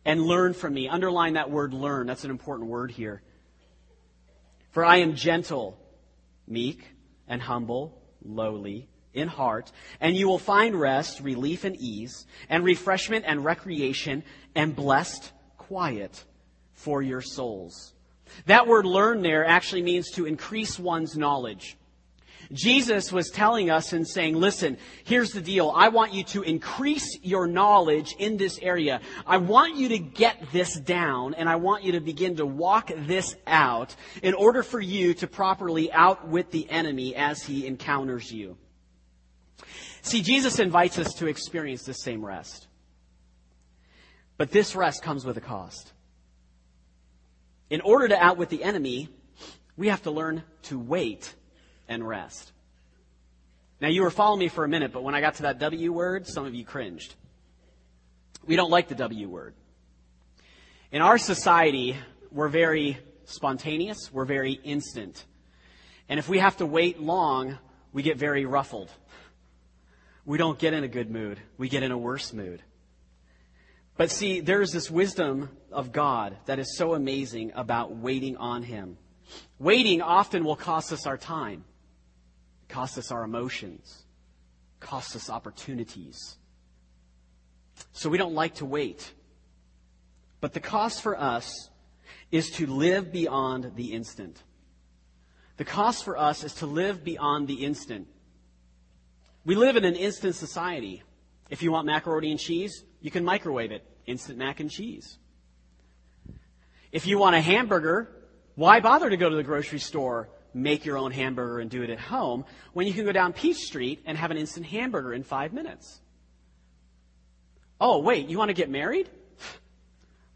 and 0.04 0.22
learn 0.22 0.54
from 0.54 0.74
me. 0.74 0.88
Underline 0.88 1.34
that 1.34 1.50
word 1.50 1.74
learn. 1.74 2.06
That's 2.06 2.24
an 2.24 2.30
important 2.30 2.70
word 2.70 2.90
here. 2.90 3.22
For 4.70 4.84
I 4.84 4.98
am 4.98 5.14
gentle, 5.14 5.76
meek, 6.46 6.84
and 7.30 7.40
humble, 7.40 7.98
lowly 8.22 8.88
in 9.14 9.28
heart, 9.28 9.72
and 10.00 10.14
you 10.14 10.28
will 10.28 10.38
find 10.38 10.78
rest, 10.78 11.20
relief, 11.20 11.64
and 11.64 11.76
ease, 11.76 12.26
and 12.48 12.62
refreshment 12.62 13.24
and 13.26 13.44
recreation, 13.44 14.22
and 14.54 14.76
blessed 14.76 15.32
quiet 15.56 16.24
for 16.74 17.00
your 17.00 17.22
souls. 17.22 17.94
That 18.46 18.66
word 18.66 18.86
learn 18.86 19.22
there 19.22 19.44
actually 19.44 19.82
means 19.82 20.10
to 20.12 20.26
increase 20.26 20.78
one's 20.78 21.16
knowledge. 21.16 21.76
Jesus 22.52 23.12
was 23.12 23.30
telling 23.30 23.70
us 23.70 23.92
and 23.92 24.06
saying, 24.06 24.34
listen, 24.34 24.76
here's 25.04 25.30
the 25.30 25.40
deal. 25.40 25.72
I 25.74 25.88
want 25.88 26.12
you 26.12 26.24
to 26.24 26.42
increase 26.42 27.18
your 27.22 27.46
knowledge 27.46 28.16
in 28.18 28.36
this 28.36 28.58
area. 28.60 29.00
I 29.24 29.36
want 29.36 29.76
you 29.76 29.90
to 29.90 29.98
get 29.98 30.50
this 30.52 30.74
down 30.74 31.34
and 31.34 31.48
I 31.48 31.56
want 31.56 31.84
you 31.84 31.92
to 31.92 32.00
begin 32.00 32.36
to 32.36 32.46
walk 32.46 32.90
this 32.96 33.36
out 33.46 33.94
in 34.22 34.34
order 34.34 34.64
for 34.64 34.80
you 34.80 35.14
to 35.14 35.28
properly 35.28 35.92
outwit 35.92 36.50
the 36.50 36.68
enemy 36.68 37.14
as 37.14 37.42
he 37.42 37.66
encounters 37.66 38.32
you. 38.32 38.56
See, 40.02 40.22
Jesus 40.22 40.58
invites 40.58 40.98
us 40.98 41.14
to 41.14 41.26
experience 41.26 41.84
this 41.84 42.02
same 42.02 42.24
rest. 42.24 42.66
But 44.36 44.50
this 44.50 44.74
rest 44.74 45.02
comes 45.02 45.24
with 45.24 45.36
a 45.36 45.42
cost. 45.42 45.92
In 47.68 47.80
order 47.82 48.08
to 48.08 48.20
outwit 48.20 48.48
the 48.48 48.64
enemy, 48.64 49.08
we 49.76 49.88
have 49.88 50.02
to 50.02 50.10
learn 50.10 50.42
to 50.62 50.78
wait 50.78 51.34
and 51.90 52.06
rest. 52.06 52.52
Now, 53.80 53.88
you 53.88 54.02
were 54.02 54.10
following 54.10 54.38
me 54.38 54.48
for 54.48 54.64
a 54.64 54.68
minute, 54.68 54.92
but 54.92 55.02
when 55.02 55.14
I 55.14 55.20
got 55.20 55.34
to 55.36 55.42
that 55.42 55.58
W 55.58 55.92
word, 55.92 56.26
some 56.26 56.46
of 56.46 56.54
you 56.54 56.64
cringed. 56.64 57.14
We 58.46 58.56
don't 58.56 58.70
like 58.70 58.88
the 58.88 58.94
W 58.94 59.28
word. 59.28 59.54
In 60.92 61.02
our 61.02 61.18
society, 61.18 61.96
we're 62.30 62.48
very 62.48 62.98
spontaneous, 63.24 64.12
we're 64.12 64.24
very 64.24 64.52
instant. 64.52 65.24
And 66.08 66.18
if 66.18 66.28
we 66.28 66.38
have 66.38 66.56
to 66.58 66.66
wait 66.66 67.00
long, 67.00 67.58
we 67.92 68.02
get 68.02 68.16
very 68.16 68.44
ruffled. 68.44 68.90
We 70.24 70.38
don't 70.38 70.58
get 70.58 70.74
in 70.74 70.84
a 70.84 70.88
good 70.88 71.10
mood, 71.10 71.40
we 71.58 71.68
get 71.68 71.82
in 71.82 71.90
a 71.90 71.98
worse 71.98 72.32
mood. 72.32 72.62
But 73.96 74.10
see, 74.10 74.40
there's 74.40 74.72
this 74.72 74.90
wisdom 74.90 75.50
of 75.72 75.92
God 75.92 76.36
that 76.46 76.58
is 76.58 76.76
so 76.76 76.94
amazing 76.94 77.52
about 77.54 77.96
waiting 77.96 78.36
on 78.36 78.62
Him. 78.62 78.96
Waiting 79.58 80.02
often 80.02 80.44
will 80.44 80.56
cost 80.56 80.92
us 80.92 81.06
our 81.06 81.18
time 81.18 81.64
costs 82.70 82.96
us 82.96 83.10
our 83.10 83.24
emotions, 83.24 84.04
costs 84.78 85.14
us 85.16 85.28
opportunities. 85.28 86.36
So 87.92 88.08
we 88.08 88.18
don't 88.18 88.34
like 88.34 88.56
to 88.56 88.64
wait. 88.64 89.12
But 90.40 90.54
the 90.54 90.60
cost 90.60 91.02
for 91.02 91.18
us 91.18 91.68
is 92.30 92.50
to 92.52 92.66
live 92.66 93.12
beyond 93.12 93.72
the 93.76 93.92
instant. 93.92 94.42
The 95.56 95.64
cost 95.64 96.04
for 96.04 96.16
us 96.16 96.44
is 96.44 96.54
to 96.54 96.66
live 96.66 97.04
beyond 97.04 97.48
the 97.48 97.64
instant. 97.64 98.08
We 99.44 99.54
live 99.54 99.76
in 99.76 99.84
an 99.84 99.96
instant 99.96 100.34
society. 100.34 101.02
If 101.50 101.62
you 101.62 101.72
want 101.72 101.86
macaroni 101.86 102.30
and 102.30 102.40
cheese, 102.40 102.84
you 103.00 103.10
can 103.10 103.24
microwave 103.24 103.72
it. 103.72 103.84
Instant 104.06 104.38
mac 104.38 104.60
and 104.60 104.70
cheese. 104.70 105.18
If 106.92 107.06
you 107.06 107.18
want 107.18 107.36
a 107.36 107.40
hamburger, 107.40 108.10
why 108.54 108.80
bother 108.80 109.10
to 109.10 109.16
go 109.16 109.28
to 109.28 109.36
the 109.36 109.42
grocery 109.42 109.78
store 109.78 110.28
make 110.54 110.84
your 110.84 110.98
own 110.98 111.12
hamburger 111.12 111.60
and 111.60 111.70
do 111.70 111.82
it 111.82 111.90
at 111.90 111.98
home 111.98 112.44
when 112.72 112.86
you 112.86 112.92
can 112.92 113.04
go 113.04 113.12
down 113.12 113.32
Peach 113.32 113.58
Street 113.58 114.02
and 114.06 114.16
have 114.16 114.30
an 114.30 114.36
instant 114.36 114.66
hamburger 114.66 115.12
in 115.12 115.22
five 115.22 115.52
minutes. 115.52 116.00
Oh, 117.80 118.00
wait, 118.00 118.28
you 118.28 118.38
want 118.38 118.50
to 118.50 118.54
get 118.54 118.68
married? 118.68 119.08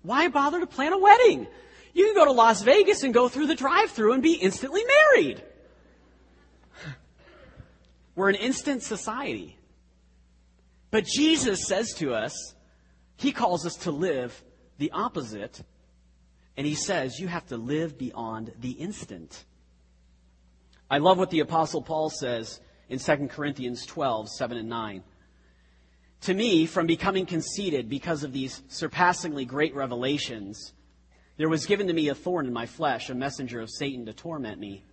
Why 0.02 0.28
bother 0.28 0.60
to 0.60 0.66
plan 0.66 0.92
a 0.92 0.98
wedding? 0.98 1.46
You 1.92 2.06
can 2.06 2.14
go 2.14 2.24
to 2.24 2.32
Las 2.32 2.62
Vegas 2.62 3.02
and 3.02 3.14
go 3.14 3.28
through 3.28 3.46
the 3.46 3.54
drive 3.54 3.90
through 3.90 4.12
and 4.12 4.22
be 4.22 4.34
instantly 4.34 4.82
married. 4.84 5.42
We're 8.14 8.28
an 8.28 8.34
instant 8.36 8.82
society. 8.82 9.58
But 10.90 11.04
Jesus 11.04 11.66
says 11.66 11.92
to 11.94 12.14
us, 12.14 12.54
He 13.16 13.32
calls 13.32 13.66
us 13.66 13.76
to 13.78 13.90
live 13.90 14.42
the 14.78 14.90
opposite. 14.92 15.62
And 16.56 16.66
He 16.66 16.74
says, 16.74 17.18
you 17.18 17.28
have 17.28 17.46
to 17.46 17.56
live 17.56 17.98
beyond 17.98 18.52
the 18.60 18.70
instant. 18.72 19.44
I 20.94 20.98
love 20.98 21.18
what 21.18 21.30
the 21.30 21.40
Apostle 21.40 21.82
Paul 21.82 22.08
says 22.08 22.60
in 22.88 23.00
2 23.00 23.26
Corinthians 23.26 23.84
12, 23.84 24.28
7 24.28 24.56
and 24.56 24.68
9. 24.68 25.02
To 26.20 26.34
me, 26.34 26.66
from 26.66 26.86
becoming 26.86 27.26
conceited 27.26 27.88
because 27.88 28.22
of 28.22 28.32
these 28.32 28.62
surpassingly 28.68 29.44
great 29.44 29.74
revelations, 29.74 30.72
there 31.36 31.48
was 31.48 31.66
given 31.66 31.88
to 31.88 31.92
me 31.92 32.10
a 32.10 32.14
thorn 32.14 32.46
in 32.46 32.52
my 32.52 32.66
flesh, 32.66 33.10
a 33.10 33.14
messenger 33.16 33.60
of 33.60 33.70
Satan 33.70 34.06
to 34.06 34.12
torment 34.12 34.60
me. 34.60 34.84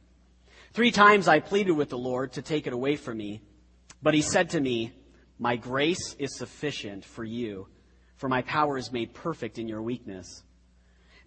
Three 0.74 0.90
times 0.90 1.28
I 1.28 1.40
pleaded 1.40 1.74
with 1.74 1.90
the 1.90 2.00
Lord 2.00 2.34
to 2.34 2.42
take 2.42 2.66
it 2.66 2.74
away 2.74 2.96
from 2.96 3.18
me, 3.18 3.44
but 4.02 4.16
he 4.16 4.24
said 4.24 4.50
to 4.50 4.60
me, 4.60 4.94
My 5.38 5.56
grace 5.56 6.16
is 6.18 6.36
sufficient 6.36 7.06
for 7.06 7.24
you, 7.24 7.68
for 8.16 8.28
my 8.28 8.42
power 8.42 8.76
is 8.76 8.92
made 8.92 9.14
perfect 9.14 9.60
in 9.60 9.68
your 9.68 9.84
weakness. 9.84 10.42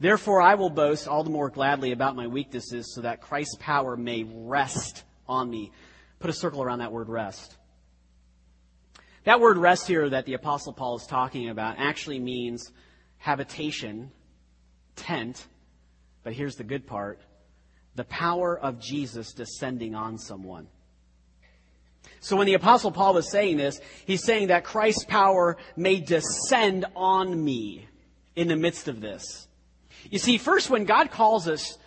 Therefore, 0.00 0.42
I 0.42 0.54
will 0.54 0.70
boast 0.70 1.06
all 1.06 1.22
the 1.22 1.30
more 1.30 1.50
gladly 1.50 1.92
about 1.92 2.16
my 2.16 2.26
weaknesses 2.26 2.94
so 2.94 3.02
that 3.02 3.20
Christ's 3.20 3.56
power 3.60 3.96
may 3.96 4.24
rest 4.24 5.04
on 5.28 5.48
me. 5.48 5.72
Put 6.18 6.30
a 6.30 6.34
circle 6.34 6.62
around 6.62 6.80
that 6.80 6.92
word 6.92 7.08
rest. 7.08 7.56
That 9.24 9.40
word 9.40 9.56
rest 9.56 9.86
here 9.86 10.08
that 10.10 10.26
the 10.26 10.34
Apostle 10.34 10.72
Paul 10.72 10.96
is 10.96 11.06
talking 11.06 11.48
about 11.48 11.76
actually 11.78 12.18
means 12.18 12.72
habitation, 13.18 14.10
tent, 14.96 15.46
but 16.22 16.34
here's 16.34 16.56
the 16.56 16.64
good 16.64 16.86
part 16.86 17.20
the 17.94 18.04
power 18.04 18.58
of 18.58 18.80
Jesus 18.80 19.32
descending 19.32 19.94
on 19.94 20.18
someone. 20.18 20.66
So 22.20 22.36
when 22.36 22.46
the 22.46 22.54
Apostle 22.54 22.90
Paul 22.90 23.14
was 23.14 23.30
saying 23.30 23.56
this, 23.56 23.80
he's 24.06 24.24
saying 24.24 24.48
that 24.48 24.64
Christ's 24.64 25.04
power 25.04 25.56
may 25.76 26.00
descend 26.00 26.86
on 26.96 27.42
me 27.44 27.86
in 28.34 28.48
the 28.48 28.56
midst 28.56 28.88
of 28.88 29.00
this. 29.00 29.46
You 30.10 30.18
see, 30.18 30.38
first, 30.38 30.70
when 30.70 30.84
God 30.84 31.10
calls 31.10 31.48
us 31.48 31.78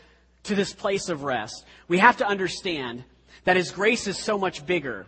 to 0.44 0.56
this 0.56 0.74
place 0.74 1.10
of 1.10 1.24
rest, 1.24 1.66
we 1.88 2.00
have 2.00 2.18
to 2.18 2.28
understand 2.28 3.04
that 3.44 3.58
His 3.58 3.72
grace 3.72 4.08
is 4.08 4.18
so 4.18 4.38
much 4.38 4.66
bigger. 4.66 5.06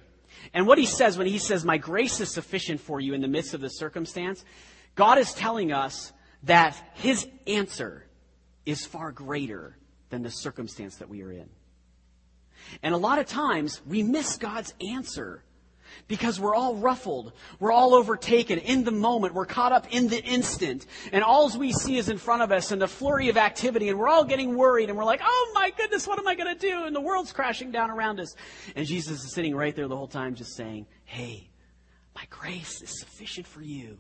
And 0.54 0.68
what 0.68 0.78
He 0.78 0.86
says 0.86 1.18
when 1.18 1.28
He 1.28 1.40
says, 1.40 1.66
My 1.66 1.78
grace 1.78 2.20
is 2.20 2.34
sufficient 2.34 2.82
for 2.82 3.00
you 3.00 3.14
in 3.14 3.22
the 3.22 3.28
midst 3.28 3.54
of 3.54 3.62
the 3.62 3.70
circumstance, 3.70 4.44
God 4.96 5.18
is 5.18 5.34
telling 5.34 5.72
us 5.72 6.12
that 6.44 6.76
His 6.96 7.28
answer 7.48 8.06
is 8.66 8.86
far 8.86 9.12
greater 9.12 9.78
than 10.10 10.24
the 10.24 10.30
circumstance 10.30 10.98
that 10.98 11.10
we 11.10 11.22
are 11.24 11.32
in. 11.32 11.50
And 12.84 12.94
a 12.94 12.98
lot 12.98 13.20
of 13.20 13.26
times 13.26 13.82
we 13.86 14.04
miss 14.04 14.38
God's 14.38 14.74
answer 14.82 15.44
because 16.08 16.40
we're 16.40 16.56
all 16.56 16.76
ruffled. 16.76 17.34
We're 17.60 17.72
all 17.72 17.94
overtaken 17.94 18.60
in 18.60 18.84
the 18.84 18.92
moment. 18.92 19.34
We're 19.34 19.46
caught 19.46 19.72
up 19.72 19.88
in 19.94 20.08
the 20.08 20.24
instant. 20.24 20.86
And 21.12 21.24
all 21.24 21.50
we 21.58 21.72
see 21.74 21.98
is 21.98 22.10
in 22.10 22.18
front 22.18 22.42
of 22.42 22.52
us 22.52 22.72
and 22.72 22.82
the 22.82 22.88
flurry 22.88 23.30
of 23.30 23.38
activity. 23.38 23.90
And 23.90 23.98
we're 24.00 24.08
all 24.08 24.24
getting 24.24 24.56
worried. 24.56 24.90
And 24.90 24.98
we're 24.98 25.06
like, 25.06 25.22
oh 25.24 25.52
my 25.56 25.72
goodness, 25.78 26.08
what 26.08 26.20
am 26.20 26.28
I 26.28 26.36
going 26.36 26.54
to 26.54 26.60
do? 26.60 26.86
And 26.86 26.96
the 26.96 27.02
world's 27.02 27.34
crashing 27.34 27.72
down 27.72 27.90
around 27.90 28.20
us. 28.20 28.36
And 28.76 28.86
Jesus 28.86 29.24
is 29.24 29.34
sitting 29.34 29.56
right 29.56 29.76
there 29.76 29.88
the 29.88 29.98
whole 29.98 30.08
time 30.08 30.36
just 30.36 30.56
saying, 30.56 30.88
hey, 31.06 31.50
my 32.16 32.24
grace 32.30 32.82
is 32.82 33.00
sufficient 33.00 33.48
for 33.48 33.62
you. 33.62 34.00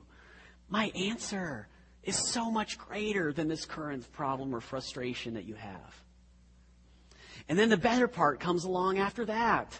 My 0.68 0.92
answer 0.96 1.68
is 2.04 2.16
so 2.16 2.50
much 2.50 2.78
greater 2.78 3.34
than 3.34 3.48
this 3.48 3.66
current 3.66 4.12
problem 4.12 4.54
or 4.54 4.62
frustration 4.62 5.34
that 5.36 5.46
you 5.46 5.56
have. 5.56 6.04
And 7.48 7.58
then 7.58 7.70
the 7.70 7.78
better 7.78 8.08
part 8.08 8.40
comes 8.40 8.64
along 8.64 9.00
after 9.00 9.26
that. 9.26 9.80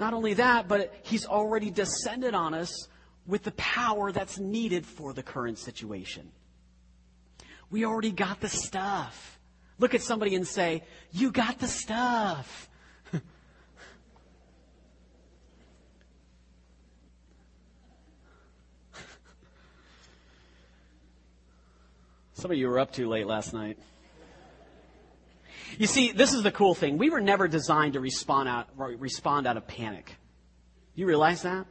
Not 0.00 0.14
only 0.14 0.34
that, 0.34 0.66
but 0.66 0.92
he's 1.02 1.26
already 1.26 1.70
descended 1.70 2.34
on 2.34 2.54
us 2.54 2.88
with 3.26 3.42
the 3.42 3.52
power 3.52 4.10
that's 4.10 4.38
needed 4.38 4.86
for 4.86 5.12
the 5.12 5.22
current 5.22 5.58
situation. 5.58 6.32
We 7.70 7.84
already 7.84 8.10
got 8.10 8.40
the 8.40 8.48
stuff. 8.48 9.38
Look 9.78 9.94
at 9.94 10.00
somebody 10.00 10.34
and 10.36 10.48
say, 10.48 10.84
You 11.12 11.30
got 11.30 11.58
the 11.58 11.68
stuff. 11.68 12.70
Some 22.32 22.50
of 22.50 22.56
you 22.56 22.68
were 22.68 22.78
up 22.78 22.90
too 22.90 23.06
late 23.06 23.26
last 23.26 23.52
night. 23.52 23.78
You 25.78 25.86
see, 25.86 26.12
this 26.12 26.32
is 26.32 26.42
the 26.42 26.50
cool 26.50 26.74
thing. 26.74 26.98
We 26.98 27.10
were 27.10 27.20
never 27.20 27.48
designed 27.48 27.94
to 27.94 28.00
respond 28.00 28.48
out, 28.48 28.68
respond 28.76 29.46
out 29.46 29.56
of 29.56 29.66
panic. 29.66 30.14
You 30.94 31.06
realize 31.06 31.42
that? 31.42 31.66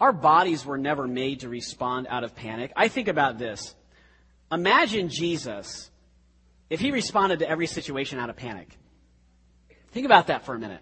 Our 0.00 0.12
bodies 0.12 0.64
were 0.64 0.78
never 0.78 1.06
made 1.06 1.40
to 1.40 1.48
respond 1.48 2.06
out 2.08 2.24
of 2.24 2.34
panic. 2.34 2.72
I 2.74 2.88
think 2.88 3.08
about 3.08 3.38
this. 3.38 3.74
Imagine 4.50 5.08
Jesus 5.08 5.90
if 6.70 6.80
he 6.80 6.90
responded 6.90 7.40
to 7.40 7.48
every 7.48 7.66
situation 7.66 8.18
out 8.18 8.30
of 8.30 8.36
panic. 8.36 8.76
Think 9.92 10.06
about 10.06 10.28
that 10.28 10.44
for 10.44 10.54
a 10.54 10.58
minute. 10.58 10.80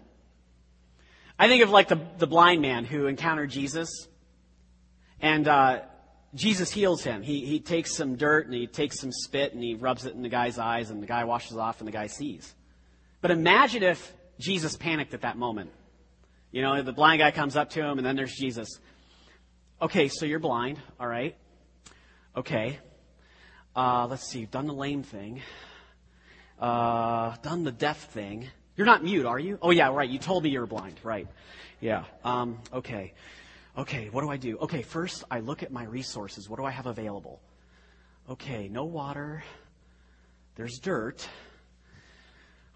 I 1.37 1.47
think 1.47 1.63
of 1.63 1.69
like 1.69 1.87
the, 1.87 1.99
the 2.17 2.27
blind 2.27 2.61
man 2.61 2.85
who 2.85 3.07
encountered 3.07 3.49
Jesus. 3.49 4.07
And 5.21 5.47
uh, 5.47 5.81
Jesus 6.35 6.71
heals 6.71 7.03
him. 7.03 7.21
He, 7.21 7.45
he 7.45 7.59
takes 7.59 7.95
some 7.95 8.15
dirt 8.15 8.45
and 8.45 8.53
he 8.53 8.67
takes 8.67 8.99
some 8.99 9.11
spit 9.11 9.53
and 9.53 9.63
he 9.63 9.75
rubs 9.75 10.05
it 10.05 10.13
in 10.13 10.21
the 10.21 10.29
guy's 10.29 10.59
eyes 10.59 10.89
and 10.89 11.01
the 11.01 11.07
guy 11.07 11.23
washes 11.23 11.57
off 11.57 11.79
and 11.79 11.87
the 11.87 11.91
guy 11.91 12.07
sees. 12.07 12.53
But 13.21 13.31
imagine 13.31 13.83
if 13.83 14.13
Jesus 14.39 14.75
panicked 14.75 15.13
at 15.13 15.21
that 15.21 15.37
moment. 15.37 15.71
You 16.51 16.61
know, 16.61 16.81
the 16.81 16.93
blind 16.93 17.19
guy 17.19 17.31
comes 17.31 17.55
up 17.55 17.71
to 17.71 17.83
him 17.83 17.97
and 17.97 18.05
then 18.05 18.15
there's 18.15 18.33
Jesus. 18.33 18.69
Okay, 19.81 20.07
so 20.07 20.25
you're 20.25 20.39
blind, 20.39 20.79
all 20.99 21.07
right? 21.07 21.35
Okay. 22.35 22.79
Uh, 23.75 24.07
let's 24.07 24.29
see, 24.29 24.39
you've 24.39 24.51
done 24.51 24.67
the 24.67 24.73
lame 24.73 25.03
thing. 25.03 25.41
Uh, 26.59 27.35
done 27.41 27.63
the 27.63 27.71
deaf 27.71 28.11
thing. 28.11 28.47
You're 28.75 28.85
not 28.85 29.03
mute, 29.03 29.25
are 29.25 29.39
you? 29.39 29.57
Oh 29.61 29.71
yeah, 29.71 29.89
right. 29.89 30.09
You 30.09 30.19
told 30.19 30.43
me 30.43 30.49
you 30.49 30.59
were 30.59 30.67
blind. 30.67 30.95
Right. 31.03 31.27
Yeah. 31.81 32.05
Um, 32.23 32.59
okay. 32.73 33.13
Okay, 33.79 34.09
what 34.11 34.23
do 34.23 34.29
I 34.29 34.35
do? 34.35 34.57
Okay, 34.57 34.81
first 34.81 35.23
I 35.31 35.39
look 35.39 35.63
at 35.63 35.71
my 35.71 35.85
resources. 35.85 36.49
What 36.49 36.59
do 36.59 36.65
I 36.65 36.69
have 36.69 36.85
available? 36.85 37.39
Okay, 38.29 38.67
no 38.67 38.83
water. 38.83 39.41
There's 40.57 40.79
dirt. 40.79 41.25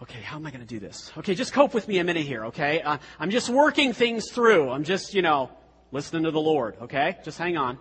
Okay, 0.02 0.22
how 0.22 0.38
am 0.38 0.46
I 0.46 0.52
going 0.52 0.62
to 0.62 0.66
do 0.66 0.80
this? 0.80 1.12
Okay, 1.18 1.36
just 1.36 1.52
cope 1.52 1.74
with 1.74 1.90
me 1.90 2.00
a 2.00 2.06
minute 2.06 2.26
here, 2.26 2.46
okay? 2.46 2.82
Uh, 2.82 3.00
I'm 3.20 3.32
just 3.32 3.50
working 3.50 3.92
things 3.92 4.32
through. 4.32 4.70
I'm 4.70 4.86
just, 4.86 5.14
you 5.14 5.22
know, 5.22 5.52
listening 5.92 6.24
to 6.24 6.32
the 6.32 6.40
Lord, 6.40 6.78
okay? 6.84 7.18
Just 7.26 7.38
hang 7.38 7.58
on. 7.58 7.80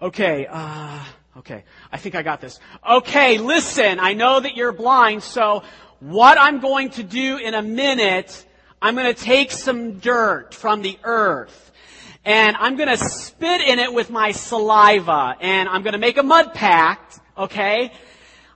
Okay, 0.00 0.46
uh, 0.48 1.04
okay. 1.36 1.64
I 1.92 1.98
think 1.98 2.14
I 2.14 2.22
got 2.22 2.40
this. 2.40 2.58
Okay, 2.88 3.36
listen, 3.36 4.00
I 4.00 4.14
know 4.14 4.40
that 4.40 4.56
you're 4.56 4.72
blind, 4.72 5.22
so 5.22 5.62
what 6.00 6.38
I'm 6.40 6.60
going 6.60 6.88
to 6.92 7.02
do 7.02 7.36
in 7.36 7.52
a 7.52 7.62
minute, 7.62 8.46
I'm 8.80 8.94
going 8.94 9.14
to 9.14 9.22
take 9.22 9.52
some 9.52 9.98
dirt 9.98 10.54
from 10.54 10.80
the 10.80 10.98
earth 11.04 11.72
and 12.24 12.56
I'm 12.56 12.76
to 12.88 12.96
spit 12.96 13.60
in 13.60 13.78
it 13.78 13.92
with 13.92 14.10
my 14.10 14.32
saliva 14.32 15.36
and 15.40 15.68
I'm 15.68 15.82
to 15.92 15.98
make 15.98 16.16
a 16.16 16.22
mud 16.22 16.54
pact, 16.54 17.20
okay? 17.36 17.92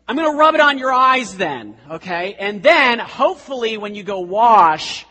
I'm 0.06 0.16
to 0.32 0.38
rub 0.38 0.54
it 0.54 0.60
on 0.60 0.78
your 0.78 0.92
eyes 0.92 1.36
then, 1.36 1.76
okay? 1.90 2.34
And 2.38 2.62
then 2.62 2.98
hopefully 2.98 3.76
when 3.76 3.94
you 3.94 4.02
go 4.02 4.20
wash, 4.20 5.04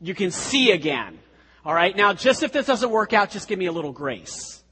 you 0.00 0.14
can 0.14 0.32
see 0.32 0.72
again. 0.72 1.18
All 1.64 1.74
right? 1.74 1.96
Now, 1.96 2.12
just 2.14 2.42
if 2.42 2.52
this 2.52 2.66
doesn't 2.66 2.90
work 2.90 3.12
out, 3.12 3.30
just 3.30 3.46
give 3.46 3.58
me 3.58 3.66
a 3.66 3.72
little 3.72 3.92
grace. 3.92 4.62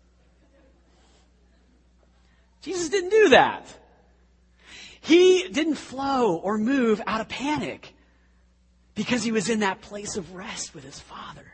Jesus 2.63 2.89
didn't 2.89 3.11
do 3.11 3.29
that. 3.31 3.67
He 5.01 5.49
didn't 5.49 5.77
flow 5.77 6.37
or 6.37 6.59
move 6.59 7.01
out 7.07 7.21
of 7.21 7.29
panic 7.29 7.95
because 8.95 9.23
he 9.23 9.31
was 9.31 9.49
in 9.49 9.61
that 9.61 9.81
place 9.81 10.17
of 10.17 10.35
rest 10.35 10.75
with 10.75 10.83
his 10.83 10.99
Father. 10.99 11.47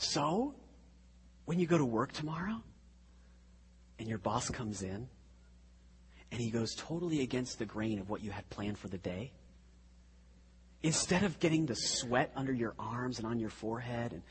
So, 0.00 0.54
when 1.44 1.58
you 1.58 1.66
go 1.66 1.76
to 1.76 1.84
work 1.84 2.12
tomorrow 2.12 2.62
and 3.98 4.08
your 4.08 4.16
boss 4.16 4.48
comes 4.48 4.82
in 4.82 5.08
and 6.32 6.40
he 6.40 6.50
goes 6.50 6.74
totally 6.74 7.20
against 7.20 7.58
the 7.58 7.66
grain 7.66 7.98
of 7.98 8.08
what 8.08 8.22
you 8.22 8.30
had 8.30 8.48
planned 8.48 8.78
for 8.78 8.88
the 8.88 8.96
day, 8.96 9.30
instead 10.82 11.22
of 11.22 11.38
getting 11.38 11.66
the 11.66 11.76
sweat 11.76 12.32
under 12.34 12.52
your 12.52 12.74
arms 12.78 13.18
and 13.18 13.26
on 13.26 13.38
your 13.38 13.50
forehead 13.50 14.14
and 14.14 14.22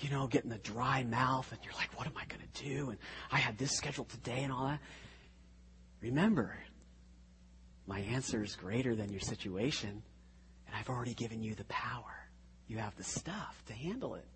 you 0.00 0.10
know, 0.10 0.26
getting 0.26 0.50
the 0.50 0.58
dry 0.58 1.04
mouth 1.04 1.50
and 1.52 1.60
you're 1.64 1.74
like, 1.74 1.96
what 1.96 2.06
am 2.08 2.14
I 2.16 2.24
going 2.26 2.42
to 2.52 2.64
do? 2.64 2.90
And 2.90 2.98
I 3.30 3.38
had 3.38 3.56
this 3.56 3.76
scheduled 3.76 4.08
today 4.08 4.42
and 4.42 4.52
all 4.52 4.66
that. 4.66 4.80
Remember, 6.00 6.56
my 7.86 8.00
answer 8.00 8.42
is 8.42 8.56
greater 8.56 8.94
than 8.94 9.10
your 9.10 9.20
situation, 9.20 10.02
and 10.66 10.76
I've 10.76 10.88
already 10.88 11.14
given 11.14 11.42
you 11.42 11.54
the 11.54 11.64
power. 11.64 12.28
You 12.66 12.78
have 12.78 12.96
the 12.96 13.04
stuff 13.04 13.62
to 13.66 13.72
handle 13.72 14.14
it. 14.14 14.26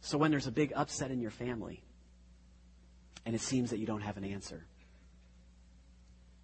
So 0.00 0.18
when 0.18 0.30
there's 0.30 0.46
a 0.46 0.52
big 0.52 0.72
upset 0.74 1.10
in 1.10 1.20
your 1.20 1.30
family 1.30 1.82
and 3.26 3.34
it 3.34 3.40
seems 3.40 3.70
that 3.70 3.78
you 3.78 3.86
don't 3.86 4.00
have 4.00 4.16
an 4.16 4.24
answer, 4.24 4.66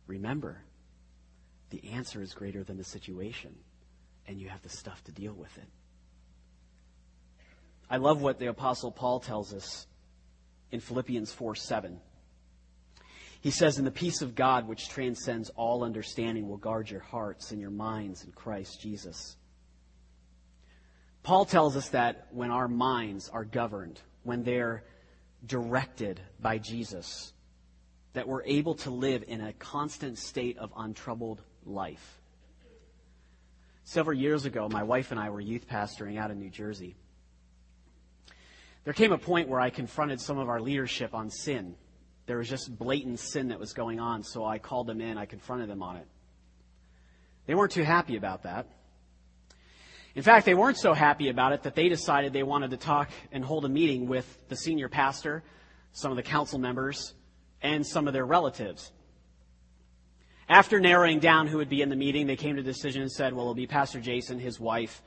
remember 0.07 0.63
the 1.71 1.93
answer 1.93 2.21
is 2.21 2.35
greater 2.35 2.63
than 2.63 2.77
the 2.77 2.85
situation 2.85 3.55
and 4.27 4.41
you 4.41 4.49
have 4.49 4.63
the 4.63 4.69
stuff 4.69 5.03
to 5.05 5.13
deal 5.13 5.33
with 5.33 5.57
it. 5.59 5.69
I 7.89 7.99
love 7.99 8.21
what 8.21 8.39
the 8.39 8.47
apostle 8.47 8.91
Paul 8.91 9.21
tells 9.21 9.55
us 9.55 9.87
in 10.71 10.81
Philippians 10.81 11.33
4 11.33 11.55
7. 11.55 12.01
He 13.41 13.51
says, 13.51 13.79
And 13.79 13.87
the 13.87 13.93
peace 13.93 14.23
of 14.23 14.35
God, 14.35 14.67
which 14.67 14.89
transcends 14.89 15.51
all 15.51 15.85
understanding, 15.85 16.49
will 16.49 16.57
guard 16.57 16.91
your 16.91 17.01
hearts 17.01 17.53
and 17.53 17.61
your 17.61 17.71
minds 17.71 18.25
in 18.25 18.33
Christ 18.33 18.81
Jesus. 18.81 19.37
Paul 21.27 21.45
tells 21.45 21.75
us 21.75 21.89
that 21.89 22.29
when 22.31 22.53
our 22.53 22.69
minds 22.69 23.29
are 23.29 23.45
governed, 23.45 24.01
when 24.23 24.45
they're 24.45 24.85
directed 25.45 26.21
by 26.39 26.59
Jesus, 26.59 27.33
that 28.13 28.29
we're 28.29 28.45
able 28.45 28.77
to 28.77 28.91
live 28.91 29.25
in 29.27 29.41
a 29.41 29.53
constant 29.55 30.19
state 30.19 30.57
of 30.57 30.73
untroubled 30.77 31.43
life. 31.65 32.21
Several 33.83 34.17
years 34.17 34.45
ago, 34.45 34.69
my 34.69 34.85
wife 34.85 35.11
and 35.11 35.19
I 35.19 35.31
were 35.31 35.41
youth 35.41 35.67
pastoring 35.67 36.17
out 36.17 36.31
in 36.31 36.39
New 36.39 36.49
Jersey. 36.49 36.95
There 38.85 38.93
came 38.93 39.11
a 39.11 39.19
point 39.19 39.49
where 39.49 39.59
I 39.59 39.71
confronted 39.71 40.21
some 40.21 40.39
of 40.39 40.49
our 40.49 40.61
leadership 40.61 41.13
on 41.13 41.31
sin. 41.31 41.75
There 42.27 42.39
was 42.39 42.49
just 42.49 42.79
blatant 42.79 43.19
sin 43.19 43.49
that 43.49 43.59
was 43.59 43.73
going 43.73 43.99
on, 43.99 44.23
so 44.23 44.45
I 44.45 44.59
called 44.59 44.87
them 44.87 45.01
in, 45.01 45.19
I 45.19 45.27
confronted 45.27 45.69
them 45.69 45.83
on 45.83 45.97
it. 45.97 46.07
They 47.47 47.57
weren't 47.57 47.73
too 47.73 47.83
happy 47.83 48.17
about 48.17 48.45
that. 48.45 48.69
In 50.17 50.23
fact, 50.23 50.47
they 50.47 50.55
weren't 50.55 50.79
so 50.79 50.95
happy 50.95 51.29
about 51.29 51.53
it 51.53 51.63
that 51.65 51.75
they 51.75 51.91
decided 51.91 52.33
they 52.33 52.43
wanted 52.43 52.71
to 52.71 52.79
talk 52.79 53.11
and 53.33 53.45
hold 53.45 53.67
a 53.67 53.69
meeting 53.69 54.09
with 54.09 54.39
the 54.49 54.57
senior 54.57 54.89
pastor, 54.89 55.45
some 55.93 56.11
of 56.11 56.17
the 56.17 56.23
council 56.23 56.59
members, 56.59 57.13
and 57.61 57.87
some 57.87 58.09
of 58.09 58.15
their 58.15 58.25
relatives. 58.25 58.93
After 60.49 60.81
narrowing 60.81 61.19
down 61.19 61.49
who 61.49 61.59
would 61.59 61.69
be 61.69 61.83
in 61.83 61.91
the 61.91 61.97
meeting, 61.97 62.27
they 62.27 62.37
came 62.37 62.55
to 62.57 62.63
a 62.63 62.65
decision 62.65 63.03
and 63.03 63.13
said, 63.13 63.35
well, 63.35 63.43
it'll 63.43 63.55
be 63.55 63.67
Pastor 63.67 64.01
Jason, 64.01 64.39
his 64.39 64.59
wife, 64.59 65.03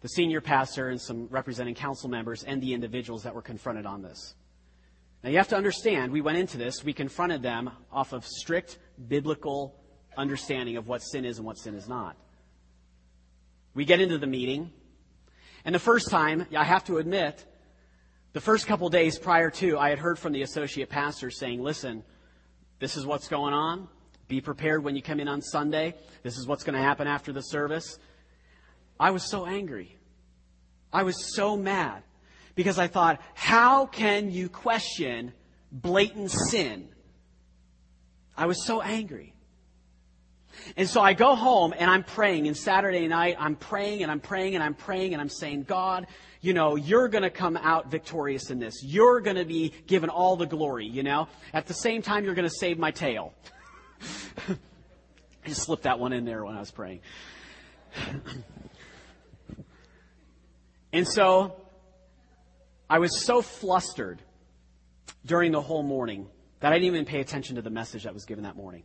the 0.00 0.08
senior 0.08 0.40
pastor, 0.40 0.88
and 0.88 1.00
some 1.00 1.28
representing 1.28 1.76
council 1.76 2.08
members, 2.08 2.42
and 2.42 2.60
the 2.60 2.74
individuals 2.74 3.22
that 3.22 3.34
were 3.36 3.42
confronted 3.42 3.86
on 3.86 4.02
this. 4.02 4.34
Now, 5.22 5.30
you 5.30 5.36
have 5.36 5.48
to 5.48 5.56
understand, 5.56 6.10
we 6.10 6.20
went 6.20 6.38
into 6.38 6.58
this, 6.58 6.82
we 6.82 6.92
confronted 6.92 7.42
them 7.42 7.70
off 7.92 8.12
of 8.12 8.26
strict 8.26 8.78
biblical 9.06 9.76
understanding 10.16 10.76
of 10.76 10.88
what 10.88 11.00
sin 11.00 11.24
is 11.24 11.38
and 11.38 11.46
what 11.46 11.58
sin 11.58 11.76
is 11.76 11.88
not. 11.88 12.16
We 13.78 13.84
get 13.84 14.00
into 14.00 14.18
the 14.18 14.26
meeting, 14.26 14.72
and 15.64 15.72
the 15.72 15.78
first 15.78 16.10
time, 16.10 16.48
I 16.52 16.64
have 16.64 16.82
to 16.86 16.98
admit, 16.98 17.46
the 18.32 18.40
first 18.40 18.66
couple 18.66 18.88
days 18.88 19.20
prior 19.20 19.50
to, 19.50 19.78
I 19.78 19.90
had 19.90 20.00
heard 20.00 20.18
from 20.18 20.32
the 20.32 20.42
associate 20.42 20.88
pastor 20.88 21.30
saying, 21.30 21.62
listen, 21.62 22.02
this 22.80 22.96
is 22.96 23.06
what's 23.06 23.28
going 23.28 23.54
on. 23.54 23.86
Be 24.26 24.40
prepared 24.40 24.82
when 24.82 24.96
you 24.96 25.00
come 25.00 25.20
in 25.20 25.28
on 25.28 25.42
Sunday. 25.42 25.94
This 26.24 26.38
is 26.38 26.44
what's 26.44 26.64
going 26.64 26.74
to 26.74 26.82
happen 26.82 27.06
after 27.06 27.32
the 27.32 27.40
service. 27.40 28.00
I 28.98 29.12
was 29.12 29.30
so 29.30 29.46
angry. 29.46 29.96
I 30.92 31.04
was 31.04 31.32
so 31.36 31.56
mad 31.56 32.02
because 32.56 32.80
I 32.80 32.88
thought, 32.88 33.20
how 33.34 33.86
can 33.86 34.32
you 34.32 34.48
question 34.48 35.32
blatant 35.70 36.32
sin? 36.32 36.88
I 38.36 38.46
was 38.46 38.66
so 38.66 38.82
angry. 38.82 39.34
And 40.76 40.88
so 40.88 41.00
I 41.00 41.14
go 41.14 41.34
home 41.34 41.74
and 41.76 41.90
I'm 41.90 42.04
praying. 42.04 42.46
And 42.46 42.56
Saturday 42.56 43.06
night, 43.08 43.36
I'm 43.38 43.56
praying 43.56 44.02
and 44.02 44.10
I'm 44.10 44.20
praying 44.20 44.54
and 44.54 44.62
I'm 44.62 44.74
praying 44.74 45.12
and 45.12 45.20
I'm 45.20 45.28
saying, 45.28 45.64
God, 45.64 46.06
you 46.40 46.52
know, 46.52 46.76
you're 46.76 47.08
going 47.08 47.22
to 47.22 47.30
come 47.30 47.56
out 47.56 47.90
victorious 47.90 48.50
in 48.50 48.58
this. 48.58 48.82
You're 48.82 49.20
going 49.20 49.36
to 49.36 49.44
be 49.44 49.72
given 49.86 50.10
all 50.10 50.36
the 50.36 50.46
glory, 50.46 50.86
you 50.86 51.02
know. 51.02 51.28
At 51.52 51.66
the 51.66 51.74
same 51.74 52.02
time, 52.02 52.24
you're 52.24 52.34
going 52.34 52.48
to 52.48 52.54
save 52.54 52.78
my 52.78 52.90
tail. 52.90 53.34
I 54.48 55.48
just 55.48 55.62
slipped 55.62 55.84
that 55.84 55.98
one 55.98 56.12
in 56.12 56.24
there 56.24 56.44
when 56.44 56.54
I 56.56 56.60
was 56.60 56.70
praying. 56.70 57.00
and 60.92 61.08
so 61.08 61.56
I 62.88 62.98
was 62.98 63.24
so 63.24 63.42
flustered 63.42 64.22
during 65.26 65.52
the 65.52 65.60
whole 65.60 65.82
morning 65.82 66.28
that 66.60 66.72
I 66.72 66.76
didn't 66.76 66.94
even 66.94 67.04
pay 67.04 67.20
attention 67.20 67.56
to 67.56 67.62
the 67.62 67.70
message 67.70 68.04
that 68.04 68.14
was 68.14 68.24
given 68.24 68.44
that 68.44 68.56
morning. 68.56 68.84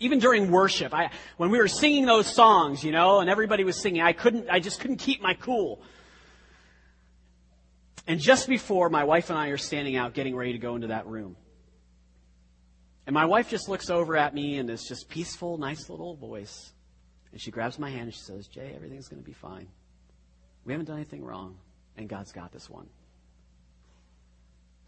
Even 0.00 0.20
during 0.20 0.50
worship, 0.50 0.94
I, 0.94 1.10
when 1.36 1.50
we 1.50 1.58
were 1.58 1.68
singing 1.68 2.06
those 2.06 2.32
songs, 2.32 2.84
you 2.84 2.92
know, 2.92 3.18
and 3.18 3.28
everybody 3.28 3.64
was 3.64 3.80
singing, 3.80 4.00
I 4.00 4.12
couldn't, 4.12 4.48
I 4.48 4.60
just 4.60 4.80
couldn't 4.80 4.98
keep 4.98 5.20
my 5.20 5.34
cool. 5.34 5.82
And 8.06 8.20
just 8.20 8.48
before 8.48 8.88
my 8.88 9.04
wife 9.04 9.28
and 9.28 9.38
I 9.38 9.48
are 9.48 9.56
standing 9.56 9.96
out 9.96 10.14
getting 10.14 10.36
ready 10.36 10.52
to 10.52 10.58
go 10.58 10.76
into 10.76 10.86
that 10.88 11.06
room, 11.06 11.36
and 13.06 13.14
my 13.14 13.24
wife 13.24 13.48
just 13.48 13.68
looks 13.68 13.90
over 13.90 14.16
at 14.16 14.34
me 14.34 14.58
in 14.58 14.66
this 14.66 14.86
just 14.86 15.08
peaceful, 15.08 15.58
nice 15.58 15.90
little 15.90 16.14
voice, 16.14 16.72
and 17.32 17.40
she 17.40 17.50
grabs 17.50 17.78
my 17.78 17.90
hand 17.90 18.02
and 18.02 18.14
she 18.14 18.20
says, 18.20 18.46
Jay, 18.46 18.72
everything's 18.74 19.08
going 19.08 19.22
to 19.22 19.26
be 19.26 19.32
fine. 19.32 19.66
We 20.64 20.72
haven't 20.72 20.86
done 20.86 20.96
anything 20.96 21.24
wrong, 21.24 21.56
and 21.96 22.08
God's 22.08 22.32
got 22.32 22.52
this 22.52 22.68
one. 22.68 22.86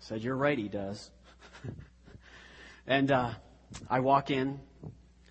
Said, 0.01 0.23
You're 0.23 0.37
right, 0.37 0.57
He 0.57 0.69
does. 0.69 1.11
and 2.87 3.11
uh, 3.11 3.33
I 3.89 4.01
walk 4.01 4.31
in, 4.31 4.61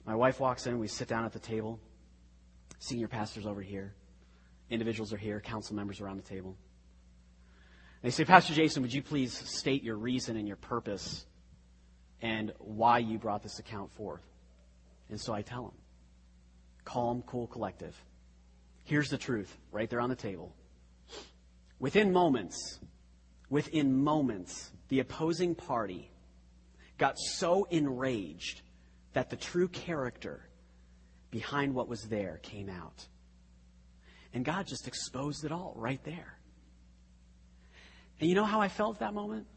my 0.05 0.15
wife 0.15 0.39
walks 0.39 0.65
in, 0.67 0.79
we 0.79 0.87
sit 0.87 1.07
down 1.07 1.25
at 1.25 1.33
the 1.33 1.39
table. 1.39 1.79
Senior 2.79 3.07
pastors 3.07 3.45
over 3.45 3.61
here. 3.61 3.93
Individuals 4.69 5.13
are 5.13 5.17
here, 5.17 5.41
council 5.41 5.75
members 5.75 5.99
around 5.99 6.17
the 6.17 6.23
table. 6.23 6.55
They 8.01 8.11
say, 8.11 8.23
Pastor 8.23 8.53
Jason, 8.53 8.81
would 8.81 8.93
you 8.93 9.01
please 9.01 9.33
state 9.33 9.83
your 9.83 9.97
reason 9.97 10.37
and 10.37 10.47
your 10.47 10.57
purpose 10.57 11.25
and 12.21 12.53
why 12.59 12.99
you 12.99 13.17
brought 13.17 13.43
this 13.43 13.59
account 13.59 13.91
forth? 13.93 14.23
And 15.09 15.19
so 15.19 15.33
I 15.33 15.41
tell 15.41 15.63
them 15.63 15.73
calm, 16.85 17.23
cool, 17.25 17.47
collective. 17.47 17.95
Here's 18.83 19.09
the 19.09 19.17
truth 19.17 19.55
right 19.71 19.89
there 19.89 20.01
on 20.01 20.09
the 20.09 20.15
table. 20.15 20.55
Within 21.79 22.11
moments, 22.11 22.79
within 23.49 23.95
moments, 23.95 24.71
the 24.87 24.99
opposing 24.99 25.55
party 25.55 26.11
got 26.97 27.17
so 27.17 27.65
enraged 27.69 28.61
that 29.13 29.29
the 29.29 29.35
true 29.35 29.67
character 29.67 30.47
behind 31.31 31.73
what 31.73 31.87
was 31.87 32.03
there 32.03 32.39
came 32.41 32.69
out. 32.69 33.07
And 34.33 34.45
God 34.45 34.67
just 34.67 34.87
exposed 34.87 35.43
it 35.45 35.51
all 35.51 35.73
right 35.75 36.03
there. 36.03 36.37
And 38.19 38.29
you 38.29 38.35
know 38.35 38.45
how 38.45 38.61
I 38.61 38.67
felt 38.67 38.99
that 38.99 39.13
moment? 39.13 39.47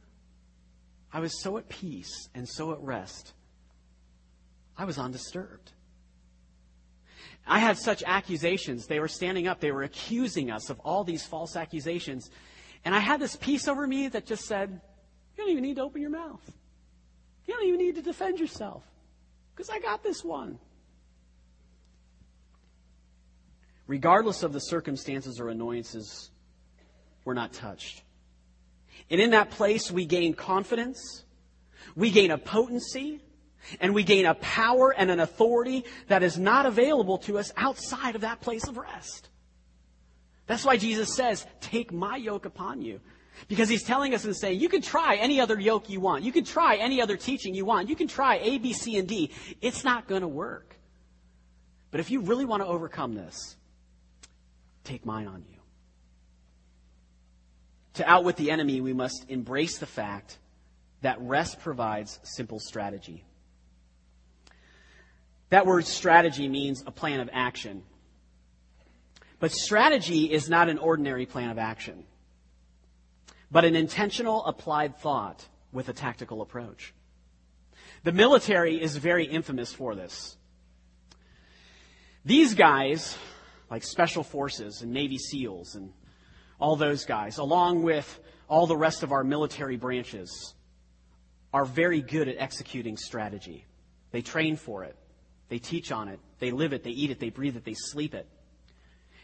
I 1.12 1.20
was 1.20 1.42
so 1.42 1.59
at 1.59 1.68
peace 1.68 2.28
and 2.34 2.48
so 2.48 2.72
at 2.72 2.80
rest. 2.80 3.32
I 4.76 4.84
was 4.84 4.98
undisturbed. 4.98 5.72
I 7.46 7.59
had 7.59 7.76
such 7.76 8.03
accusations. 8.07 8.86
They 8.86 9.00
were 9.00 9.09
standing 9.09 9.48
up, 9.48 9.61
they 9.61 9.72
were 9.72 9.82
accusing 9.82 10.50
us 10.50 10.70
of 10.70 10.80
all 10.80 11.05
these 11.05 11.26
false 11.26 11.57
accusations. 11.57 12.30
And 12.84 12.94
I 12.94 13.00
had 13.00 13.20
this 13.20 13.36
peace 13.36 13.68
over 13.68 13.86
me 13.86 14.09
that 14.09 14.26
just 14.26 14.44
said, 14.44 14.70
You 15.36 15.44
don't 15.44 15.50
even 15.50 15.62
need 15.62 15.76
to 15.76 15.82
open 15.82 16.00
your 16.00 16.11
mouth. 16.11 16.40
You 17.46 17.55
don't 17.55 17.66
even 17.66 17.80
need 17.80 17.96
to 17.96 18.03
defend 18.03 18.38
yourself. 18.38 18.84
Because 19.62 19.76
I 19.76 19.78
got 19.78 20.02
this 20.02 20.24
one. 20.24 20.58
Regardless 23.86 24.42
of 24.42 24.52
the 24.52 24.58
circumstances 24.58 25.38
or 25.38 25.50
annoyances, 25.50 26.32
we're 27.24 27.34
not 27.34 27.52
touched. 27.52 28.02
And 29.08 29.20
in 29.20 29.30
that 29.30 29.50
place, 29.50 29.88
we 29.88 30.04
gain 30.04 30.34
confidence, 30.34 31.22
we 31.94 32.10
gain 32.10 32.32
a 32.32 32.38
potency, 32.38 33.20
and 33.80 33.94
we 33.94 34.02
gain 34.02 34.26
a 34.26 34.34
power 34.34 34.90
and 34.90 35.12
an 35.12 35.20
authority 35.20 35.84
that 36.08 36.24
is 36.24 36.36
not 36.36 36.66
available 36.66 37.18
to 37.18 37.38
us 37.38 37.52
outside 37.56 38.16
of 38.16 38.22
that 38.22 38.40
place 38.40 38.66
of 38.66 38.76
rest. 38.76 39.28
That's 40.48 40.64
why 40.64 40.76
Jesus 40.76 41.14
says, 41.14 41.46
Take 41.60 41.92
my 41.92 42.16
yoke 42.16 42.46
upon 42.46 42.82
you. 42.82 42.98
Because 43.49 43.68
he's 43.68 43.83
telling 43.83 44.14
us 44.14 44.24
and 44.24 44.37
saying, 44.37 44.61
you 44.61 44.68
can 44.68 44.83
try 44.83 45.16
any 45.16 45.41
other 45.41 45.59
yoke 45.59 45.91
you 45.91 46.01
want. 46.01 46.24
You 46.24 46.33
can 46.33 46.45
try 46.45 46.76
any 46.76 47.01
other 47.01 47.16
teaching 47.16 47.55
you 47.55 47.64
want. 47.64 47.89
You 47.89 47.97
can 47.97 48.09
try 48.09 48.37
A, 48.37 48.59
B, 48.59 48.72
C, 48.72 48.99
and 48.99 49.09
D. 49.09 49.30
It's 49.61 49.85
not 49.85 50.07
going 50.07 50.22
to 50.22 50.28
work. 50.28 50.76
But 51.91 52.01
if 52.01 52.11
you 52.11 52.20
really 52.20 52.45
want 52.45 52.62
to 52.62 52.66
overcome 52.66 53.14
this, 53.14 53.57
take 54.85 55.05
mine 55.05 55.26
on 55.26 55.45
you. 55.51 55.59
To 57.95 58.09
outwit 58.09 58.37
the 58.37 58.51
enemy, 58.51 58.80
we 58.80 58.95
must 58.95 59.26
embrace 59.28 59.78
the 59.78 59.87
fact 59.87 60.39
that 61.03 61.20
rest 61.20 61.61
provides 61.61 62.18
simple 62.22 62.59
strategy. 62.59 63.24
That 65.51 65.66
word 65.66 65.85
strategy 65.85 66.49
means 66.49 66.83
a 66.87 66.91
plan 66.91 67.20
of 67.20 67.28
action. 67.30 67.83
But 69.39 69.53
strategy 69.53 70.33
is 70.33 70.49
not 70.49 70.70
an 70.70 70.78
ordinary 70.78 71.26
plan 71.26 71.51
of 71.51 71.59
action, 71.59 72.05
but 73.53 73.66
an 73.66 73.76
intentional 73.76 74.44
applied 74.46 74.96
thought 74.96 75.46
with 75.72 75.90
a 75.90 75.92
tactical 75.92 76.40
approach. 76.40 76.94
The 78.03 78.12
military 78.12 78.80
is 78.80 78.96
very 78.96 79.26
infamous 79.26 79.72
for 79.72 79.94
this. 79.94 80.36
These 82.24 82.55
guys, 82.55 83.16
like 83.70 83.84
Special 83.84 84.24
Forces 84.24 84.80
and 84.80 84.92
Navy 84.92 85.18
SEALs 85.18 85.74
and 85.74 85.92
all 86.59 86.76
those 86.76 87.05
guys, 87.05 87.36
along 87.38 87.82
with 87.82 88.20
all 88.48 88.66
the 88.66 88.76
rest 88.76 89.03
of 89.03 89.12
our 89.12 89.22
military 89.22 89.76
branches, 89.76 90.55
are 91.53 91.66
very 91.66 92.00
good 92.00 92.28
at 92.28 92.36
executing 92.38 92.96
strategy. 92.96 93.66
They 94.12 94.22
train 94.22 94.57
for 94.57 94.84
it. 94.84 94.96
They 95.48 95.59
teach 95.59 95.92
on 95.92 96.09
it. 96.09 96.20
They 96.38 96.53
live 96.53 96.72
it. 96.72 96.84
They 96.84 96.90
eat 96.90 97.11
it. 97.11 97.20
They 97.20 97.28
breathe 97.28 97.57
it. 97.57 97.64
They 97.64 97.74
sleep 97.74 98.14
it. 98.14 98.26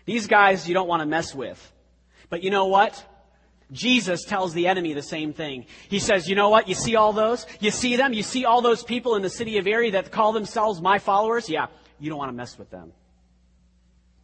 These 0.05 0.27
guys 0.27 0.69
you 0.69 0.75
don't 0.75 0.89
want 0.89 1.01
to 1.01 1.07
mess 1.07 1.35
with. 1.35 1.73
But 2.29 2.43
you 2.43 2.51
know 2.51 2.67
what? 2.67 3.03
Jesus 3.71 4.25
tells 4.25 4.55
the 4.55 4.67
enemy 4.67 4.95
the 4.95 5.03
same 5.03 5.33
thing. 5.33 5.67
He 5.89 5.99
says, 5.99 6.29
you 6.29 6.35
know 6.35 6.49
what? 6.49 6.69
You 6.69 6.75
see 6.75 6.97
all 6.97 7.13
those? 7.13 7.47
You 7.61 7.71
see 7.71 7.97
them? 7.97 8.13
You 8.13 8.23
see 8.23 8.45
all 8.45 8.63
those 8.63 8.83
people 8.83 9.15
in 9.15 9.23
the 9.23 9.31
city 9.31 9.59
of 9.59 9.67
Erie 9.67 9.91
that 9.91 10.11
call 10.11 10.33
themselves 10.33 10.81
my 10.81 10.99
followers? 10.99 11.51
Yeah, 11.51 11.67
you 11.99 12.09
don't 12.09 12.19
want 12.19 12.31
to 12.31 12.37
mess 12.37 12.59
with 12.59 12.71
them. 12.71 12.93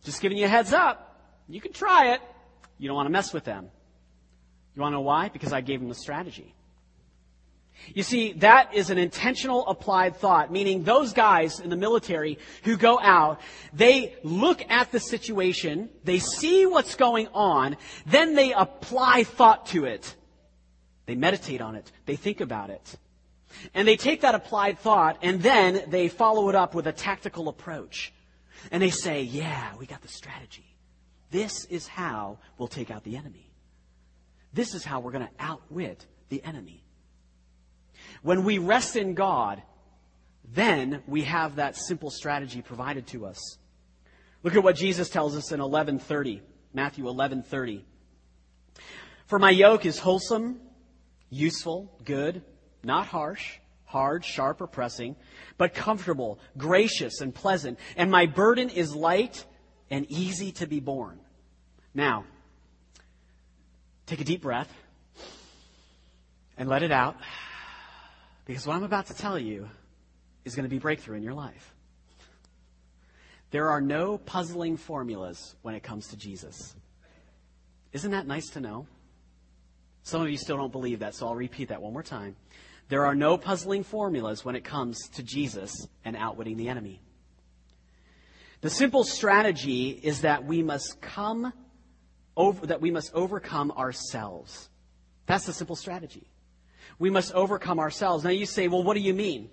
Just 0.03 0.21
giving 0.21 0.39
you 0.39 0.47
a 0.47 0.49
heads 0.49 0.73
up. 0.73 1.21
You 1.49 1.61
can 1.61 1.73
try 1.73 2.13
it. 2.13 2.21
You 2.79 2.89
don't 2.89 2.97
want 2.97 3.07
to 3.07 3.13
mess 3.13 3.33
with 3.33 3.45
them. 3.45 3.69
You 4.75 4.83
want 4.83 4.93
to 4.93 4.97
know 4.97 5.03
why? 5.03 5.29
Because 5.29 5.53
I 5.53 5.61
gave 5.61 5.81
them 5.81 5.89
the 5.89 5.95
strategy. 5.95 6.55
You 7.93 8.03
see, 8.03 8.33
that 8.35 8.75
is 8.75 8.91
an 8.91 8.99
intentional 8.99 9.67
applied 9.67 10.17
thought, 10.17 10.51
meaning 10.51 10.85
those 10.85 11.13
guys 11.13 11.61
in 11.61 11.71
the 11.71 11.77
military 11.77 12.39
who 12.63 12.77
go 12.77 12.99
out, 12.99 13.41
they 13.73 14.15
look 14.23 14.63
at 14.71 14.91
the 14.91 15.01
situation, 15.01 15.91
they 16.03 16.19
see 16.19 16.67
what's 16.67 16.95
going 16.95 17.29
on, 17.35 17.77
then 18.07 18.35
they 18.35 18.53
apply 18.53 19.25
thought 19.25 19.67
to 19.67 19.85
it. 19.85 20.15
They 21.07 21.15
meditate 21.15 21.61
on 21.61 21.75
it, 21.75 21.91
they 22.07 22.17
think 22.17 22.41
about 22.41 22.71
it. 22.71 22.97
And 23.75 23.87
they 23.87 23.97
take 23.97 24.23
that 24.23 24.35
applied 24.35 24.79
thought 24.79 25.19
and 25.23 25.43
then 25.43 25.85
they 25.89 26.09
follow 26.09 26.49
it 26.49 26.55
up 26.55 26.75
with 26.75 26.87
a 26.87 26.93
tactical 26.93 27.49
approach. 27.49 28.13
And 28.71 28.83
they 28.83 28.91
say, 28.91 29.23
yeah, 29.23 29.75
we 29.79 29.87
got 29.87 30.03
the 30.03 30.09
strategy. 30.09 30.65
This 31.31 31.65
is 31.67 31.87
how 31.87 32.39
we'll 32.59 32.69
take 32.69 32.91
out 32.91 33.05
the 33.05 33.17
enemy. 33.17 33.51
This 34.53 34.75
is 34.75 34.85
how 34.85 35.01
we're 35.01 35.13
going 35.13 35.27
to 35.27 35.33
outwit 35.39 36.07
the 36.29 36.43
enemy. 36.43 36.84
When 38.25 38.45
we 38.45 38.57
rest 38.57 38.97
in 38.97 39.13
God, 39.13 39.63
then 40.51 41.03
we 41.07 41.25
have 41.25 41.57
that 41.57 41.77
simple 41.77 42.11
strategy 42.11 42.63
provided 42.63 43.07
to 43.09 43.27
us. 43.27 43.59
Look 44.43 44.57
at 44.57 44.63
what 44.63 44.77
Jesus 44.77 45.11
tells 45.11 45.37
us 45.37 45.53
in 45.53 45.61
11:30, 45.61 46.41
Matthew 46.73 47.07
11:30. 47.07 47.85
For 49.27 49.39
my 49.39 49.51
yoke 49.51 49.85
is 49.85 49.99
wholesome, 49.99 50.59
useful, 51.29 51.93
good, 52.03 52.43
not 52.83 53.09
harsh, 53.09 53.59
hard, 53.85 54.25
sharp, 54.25 54.63
or 54.63 54.69
pressing, 54.69 55.17
but 55.59 55.75
comfortable, 55.75 56.39
gracious, 56.57 57.21
and 57.21 57.35
pleasant, 57.35 57.79
and 57.95 58.11
my 58.11 58.25
burden 58.25 58.71
is 58.71 58.95
light 58.95 59.45
and 59.91 60.11
easy 60.11 60.51
to 60.53 60.67
be 60.67 60.81
borne. 60.81 61.21
Now, 61.93 62.25
take 64.07 64.23
a 64.23 64.25
deep 64.25 64.41
breath 64.41 64.73
and 66.57 66.71
let 66.71 66.83
it 66.83 66.91
out. 66.91 67.17
Because 68.45 68.67
what 68.67 68.77
I'm 68.77 68.85
about 68.85 69.07
to 69.07 69.15
tell 69.15 69.39
you 69.39 69.69
is 70.45 70.55
going 70.55 70.65
to 70.65 70.71
be 70.71 70.79
breakthrough 70.79 71.17
in 71.17 71.23
your 71.23 71.35
life. 71.35 71.75
There 73.51 73.71
are 73.71 73.81
no 73.81 74.19
puzzling 74.19 74.77
formulas 74.77 75.55
when 75.63 75.75
it 75.75 75.83
comes 75.83 76.09
to 76.09 76.17
Jesus. 76.17 76.75
Isn't 77.93 78.11
that 78.11 78.27
nice 78.27 78.51
to 78.51 78.61
know? 78.61 78.87
Some 80.03 80.21
of 80.21 80.29
you 80.29 80.37
still 80.37 80.57
don't 80.57 80.73
believe 80.73 80.99
that, 80.99 81.15
so 81.15 81.27
I'll 81.27 81.37
repeat 81.37 81.69
that 81.69 81.81
one 81.81 81.93
more 81.93 82.03
time. 82.03 82.37
There 82.89 83.07
are 83.07 83.15
no 83.15 83.39
puzzling 83.39 83.85
formulas 83.85 84.45
when 84.45 84.57
it 84.57 84.65
comes 84.65 85.09
to 85.15 85.23
Jesus 85.23 85.89
and 86.05 86.17
outwitting 86.17 86.57
the 86.57 86.69
enemy. 86.69 87.01
The 88.61 88.71
simple 88.71 89.05
strategy 89.05 89.91
is 89.91 90.23
that 90.23 90.45
we 90.45 90.63
must 90.63 91.01
come 91.01 91.53
over, 92.37 92.67
that 92.67 92.81
we 92.81 92.91
must 92.91 93.15
overcome 93.15 93.71
ourselves. 93.73 94.69
That's 95.27 95.47
the 95.47 95.53
simple 95.53 95.77
strategy. 95.77 96.27
We 96.99 97.11
must 97.11 97.33
overcome 97.33 97.79
ourselves. 97.79 98.25
Now 98.25 98.31
you 98.31 98.47
say, 98.47 98.69
well, 98.69 98.83
what 98.83 98.95
do 98.95 99.01
you 99.01 99.15
mean? 99.15 99.51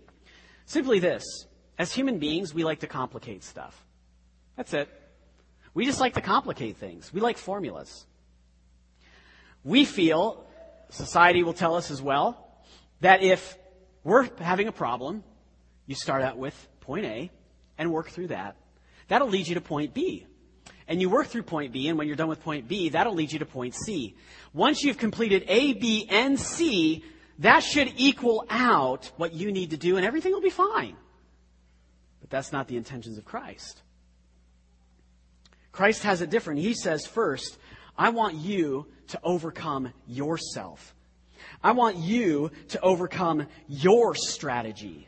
Simply 0.65 0.99
this. 0.99 1.23
As 1.77 1.91
human 1.91 2.19
beings, 2.19 2.53
we 2.53 2.63
like 2.63 2.79
to 2.79 2.87
complicate 2.87 3.43
stuff. 3.43 3.85
That's 4.55 4.73
it. 4.73 4.89
We 5.73 5.85
just 5.85 5.99
like 5.99 6.13
to 6.15 6.21
complicate 6.21 6.77
things. 6.77 7.13
We 7.13 7.21
like 7.21 7.37
formulas. 7.37 8.05
We 9.63 9.85
feel, 9.85 10.45
society 10.89 11.43
will 11.43 11.53
tell 11.53 11.75
us 11.75 11.91
as 11.91 12.01
well, 12.01 12.47
that 12.99 13.23
if 13.23 13.57
we're 14.03 14.29
having 14.39 14.67
a 14.67 14.71
problem, 14.71 15.23
you 15.85 15.95
start 15.95 16.21
out 16.21 16.37
with 16.37 16.55
point 16.81 17.05
A 17.05 17.31
and 17.77 17.91
work 17.91 18.09
through 18.09 18.27
that. 18.27 18.55
That'll 19.07 19.29
lead 19.29 19.47
you 19.47 19.55
to 19.55 19.61
point 19.61 19.93
B. 19.93 20.25
And 20.87 20.99
you 20.99 21.09
work 21.09 21.27
through 21.27 21.43
point 21.43 21.71
B, 21.71 21.87
and 21.87 21.97
when 21.97 22.07
you're 22.07 22.15
done 22.15 22.27
with 22.27 22.43
point 22.43 22.67
B, 22.67 22.89
that'll 22.89 23.13
lead 23.13 23.31
you 23.31 23.39
to 23.39 23.45
point 23.45 23.75
C. 23.75 24.15
Once 24.51 24.83
you've 24.83 24.97
completed 24.97 25.45
A, 25.47 25.73
B, 25.73 26.07
and 26.09 26.39
C, 26.39 27.03
that 27.39 27.61
should 27.61 27.93
equal 27.97 28.45
out 28.49 29.11
what 29.17 29.33
you 29.33 29.51
need 29.51 29.71
to 29.71 29.77
do, 29.77 29.97
and 29.97 30.05
everything 30.05 30.31
will 30.31 30.41
be 30.41 30.49
fine. 30.49 30.95
But 32.19 32.29
that's 32.29 32.51
not 32.51 32.67
the 32.67 32.77
intentions 32.77 33.17
of 33.17 33.25
Christ. 33.25 33.81
Christ 35.71 36.03
has 36.03 36.21
it 36.21 36.29
different. 36.29 36.59
He 36.59 36.73
says, 36.73 37.05
first, 37.05 37.57
I 37.97 38.09
want 38.09 38.35
you 38.35 38.87
to 39.07 39.19
overcome 39.23 39.93
yourself. 40.07 40.93
I 41.63 41.71
want 41.71 41.97
you 41.97 42.51
to 42.69 42.81
overcome 42.81 43.47
your 43.67 44.15
strategy 44.15 45.07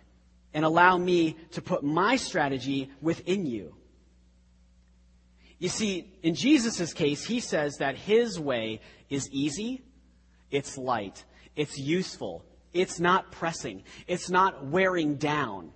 and 0.54 0.64
allow 0.66 0.98
me 0.98 1.36
to 1.52 1.62
put 1.62 1.84
my 1.84 2.16
strategy 2.16 2.90
within 3.02 3.46
you. 3.46 3.76
You 5.60 5.70
see, 5.70 6.12
in 6.22 6.36
Jesus' 6.36 6.94
case, 6.94 7.26
he 7.26 7.40
says 7.40 7.78
that 7.78 7.96
his 7.96 8.40
way 8.40 8.82
is 9.10 9.30
easy 9.32 9.82
It's 10.54 10.78
light. 10.78 11.26
It's 11.56 11.78
useful. 11.78 12.44
It's 12.74 13.00
not 13.00 13.32
pressing. 13.32 13.84
It's 14.08 14.30
not 14.30 14.66
wearing 14.66 15.16
down, 15.16 15.72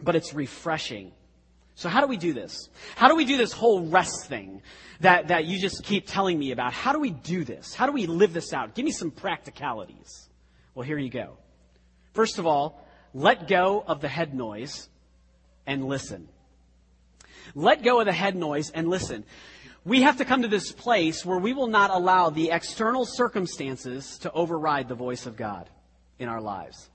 but 0.00 0.16
it's 0.16 0.34
refreshing. 0.34 1.12
So 1.74 1.88
how 1.88 2.02
do 2.02 2.06
we 2.06 2.18
do 2.18 2.34
this? 2.34 2.68
How 2.94 3.08
do 3.08 3.16
we 3.16 3.24
do 3.24 3.38
this 3.38 3.52
whole 3.52 3.86
rest 3.86 4.26
thing 4.26 4.60
that, 5.00 5.28
that 5.28 5.46
you 5.46 5.58
just 5.58 5.82
keep 5.82 6.06
telling 6.06 6.38
me 6.38 6.52
about? 6.52 6.74
How 6.74 6.92
do 6.92 7.00
we 7.00 7.10
do 7.10 7.42
this? 7.42 7.72
How 7.72 7.86
do 7.86 7.92
we 7.92 8.06
live 8.06 8.34
this 8.34 8.52
out? 8.52 8.74
Give 8.74 8.84
me 8.84 8.92
some 8.92 9.10
practicalities. 9.10 10.28
Well, 10.74 10.86
here 10.86 10.98
you 10.98 11.08
go. 11.08 11.38
First 12.12 12.38
of 12.38 12.46
all, 12.46 12.86
let 13.14 13.48
go 13.48 13.82
of 13.86 14.02
the 14.02 14.08
head 14.08 14.34
noise 14.34 14.88
and 15.66 15.86
listen. 15.86 16.28
Let 17.54 17.82
go 17.82 18.00
of 18.00 18.06
the 18.06 18.12
head 18.12 18.36
noise 18.36 18.70
and 18.70 18.88
listen. 18.88 19.24
We 19.84 20.02
have 20.02 20.18
to 20.18 20.24
come 20.24 20.42
to 20.42 20.48
this 20.48 20.72
place 20.72 21.24
where 21.24 21.38
we 21.38 21.52
will 21.52 21.66
not 21.66 21.90
allow 21.90 22.30
the 22.30 22.50
external 22.50 23.06
circumstances 23.06 24.18
to 24.18 24.32
override 24.32 24.88
the 24.88 24.94
voice 24.94 25.26
of 25.26 25.36
God 25.36 25.70
in 26.18 26.28
our 26.28 26.40
lives. 26.40 26.90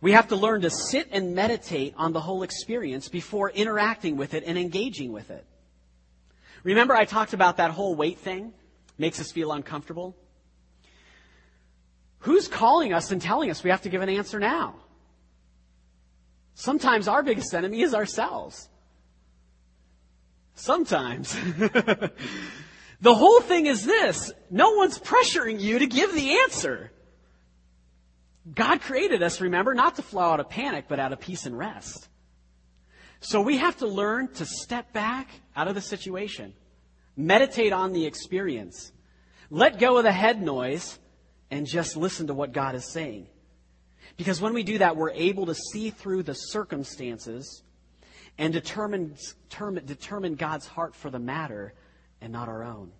We 0.00 0.12
have 0.12 0.28
to 0.28 0.36
learn 0.36 0.62
to 0.62 0.70
sit 0.70 1.08
and 1.12 1.34
meditate 1.34 1.94
on 1.96 2.12
the 2.12 2.20
whole 2.20 2.42
experience 2.42 3.08
before 3.08 3.50
interacting 3.50 4.16
with 4.16 4.34
it 4.34 4.44
and 4.46 4.56
engaging 4.56 5.12
with 5.12 5.30
it. 5.30 5.44
Remember, 6.62 6.94
I 6.94 7.04
talked 7.04 7.32
about 7.32 7.56
that 7.56 7.70
whole 7.70 7.94
wait 7.94 8.18
thing? 8.18 8.52
Makes 8.96 9.20
us 9.20 9.32
feel 9.32 9.52
uncomfortable. 9.52 10.16
Who's 12.20 12.48
calling 12.48 12.92
us 12.92 13.12
and 13.12 13.22
telling 13.22 13.50
us 13.50 13.62
we 13.62 13.70
have 13.70 13.82
to 13.82 13.88
give 13.88 14.02
an 14.02 14.08
answer 14.08 14.40
now? 14.40 14.74
Sometimes 16.54 17.06
our 17.06 17.22
biggest 17.22 17.54
enemy 17.54 17.82
is 17.82 17.94
ourselves. 17.94 18.68
Sometimes. 20.58 21.32
the 23.00 23.14
whole 23.14 23.40
thing 23.40 23.66
is 23.66 23.86
this 23.86 24.32
no 24.50 24.72
one's 24.72 24.98
pressuring 24.98 25.60
you 25.60 25.78
to 25.78 25.86
give 25.86 26.12
the 26.12 26.40
answer. 26.40 26.90
God 28.52 28.80
created 28.80 29.22
us, 29.22 29.40
remember, 29.40 29.74
not 29.74 29.96
to 29.96 30.02
flow 30.02 30.32
out 30.32 30.40
of 30.40 30.48
panic, 30.48 30.86
but 30.88 30.98
out 30.98 31.12
of 31.12 31.20
peace 31.20 31.46
and 31.46 31.56
rest. 31.56 32.08
So 33.20 33.40
we 33.40 33.58
have 33.58 33.76
to 33.78 33.86
learn 33.86 34.28
to 34.34 34.46
step 34.46 34.92
back 34.92 35.28
out 35.54 35.68
of 35.68 35.74
the 35.76 35.80
situation, 35.80 36.54
meditate 37.16 37.72
on 37.72 37.92
the 37.92 38.06
experience, 38.06 38.90
let 39.50 39.78
go 39.78 39.98
of 39.98 40.04
the 40.04 40.12
head 40.12 40.42
noise, 40.42 40.98
and 41.50 41.66
just 41.66 41.96
listen 41.96 42.26
to 42.28 42.34
what 42.34 42.52
God 42.52 42.74
is 42.74 42.90
saying. 42.92 43.28
Because 44.16 44.40
when 44.40 44.54
we 44.54 44.64
do 44.64 44.78
that, 44.78 44.96
we're 44.96 45.10
able 45.10 45.46
to 45.46 45.54
see 45.54 45.90
through 45.90 46.24
the 46.24 46.34
circumstances 46.34 47.62
and 48.38 48.52
determine, 48.52 49.16
determine, 49.84 50.36
God's 50.36 50.66
heart 50.66 50.94
for 50.94 51.10
the 51.10 51.18
matter 51.18 51.74
and 52.20 52.32
not 52.32 52.48
our 52.48 52.62
own. 52.62 52.92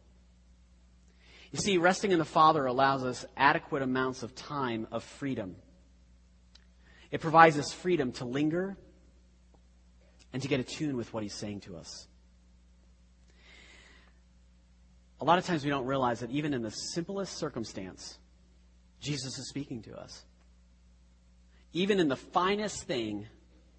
You 1.53 1.59
see, 1.59 1.79
resting 1.79 2.13
in 2.13 2.19
the 2.19 2.25
Father 2.25 2.67
allows 2.67 3.05
us 3.05 3.25
adequate 3.37 3.83
amounts 3.83 4.23
of 4.23 4.35
time 4.35 4.87
of 4.91 5.03
freedom. 5.05 5.57
It 7.11 7.21
provides 7.21 7.57
us 7.57 7.73
freedom 7.73 8.13
to 8.13 8.25
linger 8.25 8.77
and 10.33 10.43
to 10.43 10.49
get 10.49 10.61
attuned 10.61 10.97
with 10.97 11.15
what 11.15 11.23
He's 11.23 11.35
saying 11.35 11.61
to 11.61 11.77
us. 11.77 12.07
A 15.21 15.25
lot 15.25 15.39
of 15.39 15.47
times 15.47 15.65
we 15.65 15.71
don't 15.71 15.87
realize 15.87 16.21
that 16.21 16.31
even 16.31 16.53
in 16.53 16.63
the 16.63 16.71
simplest 16.71 17.39
circumstance, 17.39 18.19
Jesus 19.01 19.39
is 19.39 19.49
speaking 19.49 19.83
to 19.83 19.99
us. 19.99 20.25
Even 21.73 21.99
in 21.99 22.09
the 22.09 22.17
finest 22.17 22.85
thing, 22.85 23.27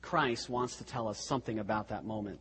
Christ 0.01 0.49
wants 0.49 0.77
to 0.77 0.83
tell 0.83 1.07
us 1.07 1.25
something 1.27 1.59
about 1.59 1.89
that 1.89 2.05
moment. 2.05 2.39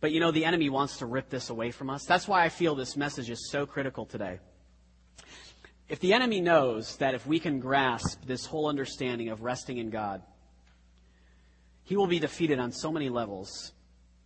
But 0.00 0.10
you 0.12 0.20
know, 0.20 0.32
the 0.32 0.44
enemy 0.44 0.68
wants 0.68 0.98
to 0.98 1.06
rip 1.06 1.30
this 1.30 1.48
away 1.48 1.70
from 1.70 1.88
us. 1.88 2.04
That's 2.04 2.26
why 2.26 2.44
I 2.44 2.48
feel 2.48 2.74
this 2.74 2.96
message 2.96 3.30
is 3.30 3.50
so 3.50 3.66
critical 3.66 4.04
today. 4.04 4.40
If 5.88 6.00
the 6.00 6.12
enemy 6.12 6.40
knows 6.40 6.96
that 6.96 7.14
if 7.14 7.26
we 7.26 7.38
can 7.38 7.60
grasp 7.60 8.24
this 8.24 8.46
whole 8.46 8.68
understanding 8.68 9.28
of 9.28 9.42
resting 9.42 9.78
in 9.78 9.90
God, 9.90 10.22
he 11.84 11.96
will 11.96 12.06
be 12.06 12.18
defeated 12.18 12.58
on 12.58 12.72
so 12.72 12.90
many 12.90 13.08
levels, 13.08 13.72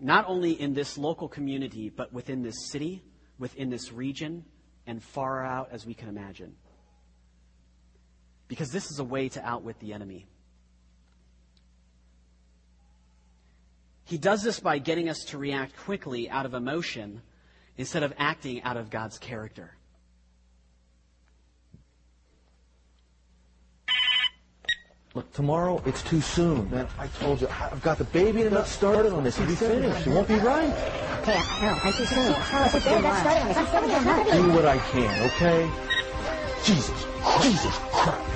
not 0.01 0.25
only 0.29 0.53
in 0.53 0.75
this 0.75 0.97
local 0.97 1.29
community, 1.29 1.91
but 1.91 2.13
within 2.13 2.43
this 2.43 2.71
city, 2.71 3.03
within 3.39 3.69
this 3.69 3.93
region, 3.93 4.45
and 4.87 5.03
far 5.03 5.45
out 5.45 5.71
as 5.73 5.85
we 5.85 5.93
can 5.93 6.09
imagine. 6.09 6.55
Because 8.49 8.71
this 8.71 8.91
is 8.91 8.99
a 8.99 9.05
way 9.05 9.29
to 9.31 9.45
outwit 9.45 9.79
the 9.81 9.93
enemy. 9.93 10.27
He 14.07 14.19
does 14.19 14.43
this 14.43 14.61
by 14.61 14.79
getting 14.79 15.09
us 15.09 15.25
to 15.27 15.39
react 15.39 15.77
quickly 15.77 16.31
out 16.31 16.47
of 16.47 16.55
emotion 16.55 17.23
instead 17.77 18.05
of 18.05 18.15
acting 18.17 18.63
out 18.63 18.77
of 18.77 18.89
God's 18.89 19.19
character. 19.19 19.73
Look, 25.15 25.33
tomorrow 25.33 25.83
it's 25.87 26.03
too 26.03 26.21
soon. 26.21 26.71
Man, 26.71 26.87
I 26.99 27.09
told 27.09 27.41
you, 27.41 27.49
I've 27.49 27.83
got 27.83 27.99
the 27.99 28.05
baby 28.05 28.43
and 28.43 28.53
not 28.53 28.69
started 28.69 29.13
on 29.13 29.25
this. 29.25 29.37
He'll 29.39 29.47
be 29.47 29.55
finished. 29.55 30.07
It 30.07 30.11
won't 30.11 30.29
be 30.29 30.35
right. 30.37 30.71
Okay, 31.23 31.41
no, 31.63 31.79
I 31.83 31.91
too 31.91 32.05
soon. 32.05 32.35
Tell 32.35 32.63
us 32.63 32.75
if 32.75 32.85
you're 32.85 33.01
not 33.01 33.19
started 33.21 33.41
on 33.41 33.49
this. 33.49 33.57
I'm 33.57 33.67
still 33.67 33.89
not. 34.05 34.31
Do 34.31 34.53
what 34.53 34.67
I 34.67 34.79
can, 34.79 35.31
okay? 35.31 35.69
Jesus, 36.65 37.07
Jesus 37.43 37.75
Christ. 37.91 38.36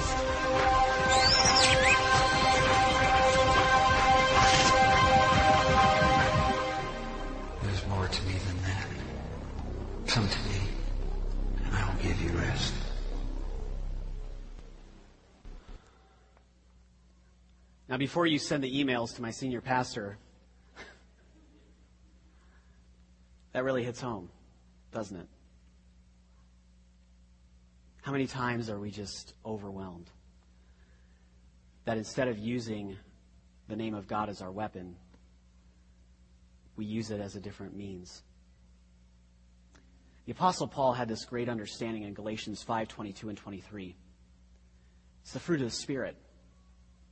Before 18.01 18.27
you 18.27 18.39
send 18.39 18.65
the 18.65 18.83
emails 18.83 19.15
to 19.15 19.21
my 19.21 19.31
senior 19.31 19.61
pastor, 19.61 20.17
that 23.53 23.63
really 23.63 23.85
hits 23.85 24.01
home, 24.01 24.31
doesn't 24.91 25.19
it? 25.19 25.27
How 28.01 28.11
many 28.11 28.27
times 28.27 28.71
are 28.71 28.81
we 28.81 28.91
just 28.91 29.35
overwhelmed? 29.45 30.09
That 31.85 31.99
instead 31.99 32.29
of 32.29 32.39
using 32.39 32.97
the 33.69 33.77
name 33.77 33.93
of 33.93 34.09
God 34.09 34.31
as 34.31 34.41
our 34.41 34.51
weapon, 34.51 34.97
we 36.77 36.87
use 36.87 37.11
it 37.11 37.21
as 37.21 37.37
a 37.37 37.41
different 37.41 37.77
means. 37.77 38.23
The 40.25 40.33
apostle 40.33 40.69
Paul 40.69 40.95
had 40.95 41.07
this 41.07 41.27
great 41.27 41.51
understanding 41.51 42.05
in 42.05 42.15
Galatians 42.15 42.65
5:22 42.65 43.29
and 43.29 43.37
23. 43.37 43.95
It's 45.21 45.35
the 45.35 45.41
fruit 45.41 45.61
of 45.61 45.67
the 45.67 45.77
spirit: 45.77 46.17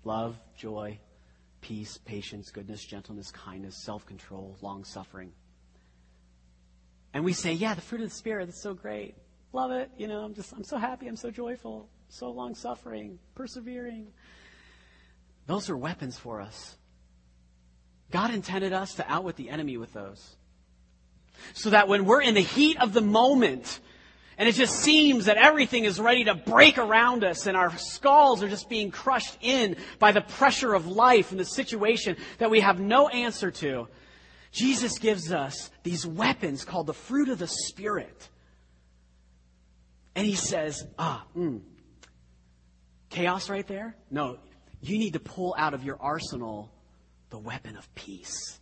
love, 0.08 0.40
joy, 0.56 0.98
peace, 1.60 1.98
patience, 1.98 2.50
goodness, 2.50 2.82
gentleness, 2.82 3.30
kindness, 3.30 3.76
self-control, 3.76 4.56
long-suffering. 4.62 5.30
And 7.12 7.24
we 7.24 7.34
say, 7.34 7.52
"Yeah, 7.52 7.74
the 7.74 7.82
fruit 7.82 8.00
of 8.00 8.08
the 8.08 8.14
spirit, 8.14 8.46
that's 8.46 8.62
so 8.62 8.72
great. 8.74 9.14
Love 9.52 9.70
it. 9.70 9.90
You 9.98 10.08
know, 10.08 10.20
I'm 10.20 10.34
just 10.34 10.52
I'm 10.52 10.64
so 10.64 10.78
happy, 10.78 11.06
I'm 11.06 11.16
so 11.16 11.30
joyful, 11.30 11.90
so 12.08 12.30
long-suffering, 12.30 13.18
persevering." 13.34 14.08
Those 15.46 15.70
are 15.70 15.76
weapons 15.76 16.18
for 16.18 16.40
us. 16.40 16.76
God 18.10 18.32
intended 18.32 18.72
us 18.72 18.94
to 18.94 19.12
outwit 19.12 19.36
the 19.36 19.50
enemy 19.50 19.76
with 19.76 19.92
those. 19.92 20.36
So 21.52 21.70
that 21.70 21.86
when 21.86 22.06
we're 22.06 22.22
in 22.22 22.34
the 22.34 22.40
heat 22.40 22.80
of 22.80 22.94
the 22.94 23.02
moment, 23.02 23.80
and 24.38 24.48
it 24.48 24.54
just 24.54 24.76
seems 24.76 25.24
that 25.24 25.36
everything 25.36 25.84
is 25.84 25.98
ready 25.98 26.24
to 26.24 26.34
break 26.34 26.78
around 26.78 27.24
us, 27.24 27.46
and 27.46 27.56
our 27.56 27.76
skulls 27.76 28.40
are 28.42 28.48
just 28.48 28.68
being 28.68 28.92
crushed 28.92 29.36
in 29.40 29.76
by 29.98 30.12
the 30.12 30.20
pressure 30.20 30.74
of 30.74 30.86
life 30.86 31.32
and 31.32 31.40
the 31.40 31.44
situation 31.44 32.16
that 32.38 32.48
we 32.48 32.60
have 32.60 32.78
no 32.78 33.08
answer 33.08 33.50
to, 33.50 33.88
Jesus 34.52 34.98
gives 34.98 35.32
us 35.32 35.70
these 35.82 36.06
weapons 36.06 36.64
called 36.64 36.86
the 36.86 36.94
fruit 36.94 37.28
of 37.28 37.38
the 37.40 37.48
Spirit. 37.48 38.28
And 40.14 40.24
he 40.24 40.36
says, 40.36 40.86
ah, 40.98 41.26
mm, 41.36 41.60
chaos 43.10 43.50
right 43.50 43.66
there? 43.66 43.96
No, 44.08 44.38
you 44.80 44.98
need 44.98 45.14
to 45.14 45.20
pull 45.20 45.54
out 45.58 45.74
of 45.74 45.82
your 45.82 46.00
arsenal 46.00 46.72
the 47.30 47.38
weapon 47.38 47.76
of 47.76 47.92
peace. 47.96 48.60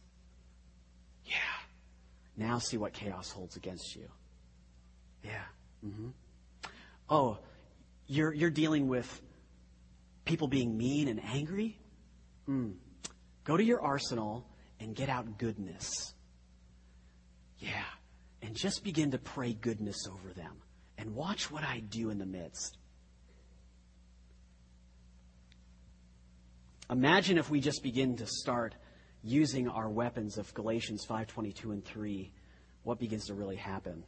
Yeah. 1.25 1.37
Now 2.37 2.59
see 2.59 2.79
what 2.79 2.95
chaos 2.95 3.31
holds 3.31 3.57
against 3.57 3.95
you. 3.95 4.09
Yeah. 5.23 5.45
Mm-hmm. 5.87 6.09
Oh, 7.09 7.39
you're, 8.07 8.33
you're 8.33 8.51
dealing 8.51 8.89
with 8.89 9.23
people 10.25 10.49
being 10.49 10.77
mean 10.77 11.09
and 11.09 11.23
angry? 11.25 11.79
Mm. 12.49 12.75
Go 13.45 13.57
to 13.57 13.65
your 13.65 13.81
arsenal 13.81 14.47
and 14.81 14.95
get 14.95 15.09
out 15.09 15.39
goodness. 15.39 16.15
Yeah. 17.59 17.85
And 18.43 18.55
just 18.55 18.85
begin 18.85 19.13
to 19.13 19.19
pray 19.19 19.53
goodness 19.53 19.97
over 20.11 20.33
them. 20.33 20.53
And 20.99 21.15
watch 21.15 21.51
what 21.51 21.63
I 21.63 21.81
do 21.81 22.11
in 22.11 22.19
the 22.19 22.27
midst. 22.27 22.79
Imagine 26.89 27.39
if 27.39 27.51
we 27.51 27.61
just 27.61 27.83
begin 27.83 28.17
to 28.17 28.27
start 28.27 28.75
using 29.23 29.69
our 29.69 29.89
weapons 29.89 30.39
of 30.39 30.53
Galatians 30.55 31.05
5:22 31.05 31.73
and 31.73 31.85
3, 31.85 32.33
what 32.85 32.99
begins 33.01 33.27
to 33.27 33.35
really 33.35 33.57
happen? 33.57 34.05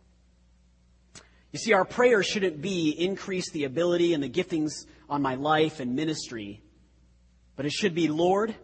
You 1.52 1.58
see, 1.58 1.72
our 1.72 1.84
prayer 1.84 2.22
shouldn't 2.22 2.60
be 2.60 2.90
increase 2.90 3.50
the 3.50 3.64
ability 3.64 4.14
and 4.14 4.22
the 4.22 4.28
giftings 4.28 4.72
on 5.08 5.22
my 5.22 5.34
life 5.36 5.80
and 5.80 5.96
ministry, 5.96 6.62
but 7.56 7.64
it 7.64 7.72
should 7.72 7.94
be, 7.94 8.08
Lord, 8.08 8.54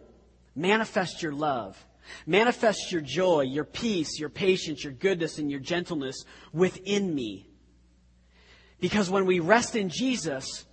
manifest 0.55 1.23
your 1.23 1.33
love. 1.33 1.83
Manifest 2.27 2.91
your 2.91 3.01
joy, 3.01 3.41
your 3.41 3.65
peace, 3.65 4.19
your 4.19 4.29
patience, 4.29 4.83
your 4.83 4.93
goodness, 4.93 5.39
and 5.39 5.49
your 5.49 5.59
gentleness 5.59 6.23
within 6.53 7.13
me. 7.13 7.49
Because 8.79 9.09
when 9.09 9.25
we 9.25 9.39
rest 9.39 9.75
in 9.75 9.89
Jesus, 9.89 10.65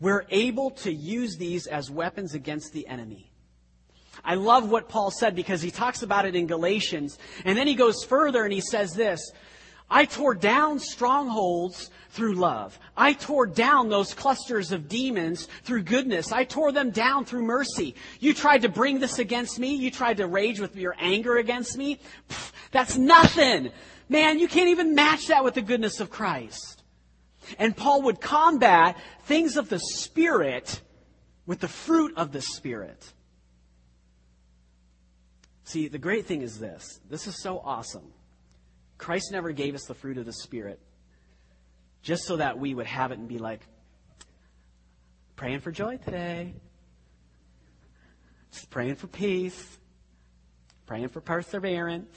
we're 0.00 0.24
able 0.30 0.70
to 0.70 0.92
use 0.92 1.36
these 1.36 1.68
as 1.68 1.88
weapons 1.88 2.34
against 2.34 2.72
the 2.72 2.88
enemy. 2.88 3.30
I 4.24 4.34
love 4.34 4.70
what 4.70 4.88
Paul 4.88 5.10
said 5.10 5.34
because 5.34 5.62
he 5.62 5.70
talks 5.70 6.02
about 6.02 6.26
it 6.26 6.34
in 6.34 6.46
Galatians. 6.46 7.18
And 7.44 7.56
then 7.56 7.66
he 7.66 7.74
goes 7.74 8.04
further 8.04 8.44
and 8.44 8.52
he 8.52 8.60
says 8.60 8.92
this 8.94 9.20
I 9.92 10.06
tore 10.06 10.34
down 10.34 10.78
strongholds 10.78 11.90
through 12.08 12.36
love. 12.36 12.78
I 12.96 13.12
tore 13.12 13.46
down 13.46 13.90
those 13.90 14.14
clusters 14.14 14.72
of 14.72 14.88
demons 14.88 15.48
through 15.64 15.82
goodness. 15.82 16.32
I 16.32 16.44
tore 16.44 16.72
them 16.72 16.90
down 16.90 17.26
through 17.26 17.42
mercy. 17.42 17.94
You 18.18 18.32
tried 18.32 18.62
to 18.62 18.70
bring 18.70 19.00
this 19.00 19.18
against 19.18 19.58
me. 19.58 19.74
You 19.74 19.90
tried 19.90 20.16
to 20.16 20.26
rage 20.26 20.60
with 20.60 20.76
your 20.76 20.96
anger 20.98 21.36
against 21.36 21.76
me. 21.76 22.00
That's 22.70 22.96
nothing. 22.96 23.70
Man, 24.08 24.38
you 24.38 24.48
can't 24.48 24.70
even 24.70 24.94
match 24.94 25.26
that 25.26 25.44
with 25.44 25.54
the 25.54 25.62
goodness 25.62 26.00
of 26.00 26.08
Christ. 26.08 26.82
And 27.58 27.76
Paul 27.76 28.02
would 28.02 28.18
combat 28.18 28.96
things 29.24 29.58
of 29.58 29.68
the 29.68 29.78
Spirit 29.78 30.80
with 31.44 31.60
the 31.60 31.68
fruit 31.68 32.14
of 32.16 32.32
the 32.32 32.40
Spirit. 32.40 33.12
See, 35.64 35.88
the 35.88 35.98
great 35.98 36.24
thing 36.24 36.40
is 36.40 36.58
this. 36.58 36.98
This 37.10 37.26
is 37.26 37.42
so 37.42 37.58
awesome. 37.58 38.10
Christ 39.02 39.32
never 39.32 39.50
gave 39.50 39.74
us 39.74 39.86
the 39.86 39.94
fruit 39.94 40.16
of 40.16 40.26
the 40.26 40.32
Spirit 40.32 40.78
just 42.02 42.22
so 42.22 42.36
that 42.36 42.56
we 42.56 42.72
would 42.72 42.86
have 42.86 43.10
it 43.10 43.18
and 43.18 43.26
be 43.26 43.38
like, 43.38 43.60
praying 45.34 45.58
for 45.58 45.72
joy 45.72 45.96
today, 45.96 46.54
just 48.52 48.70
praying 48.70 48.94
for 48.94 49.08
peace, 49.08 49.78
praying 50.86 51.08
for 51.08 51.20
perseverance. 51.20 52.16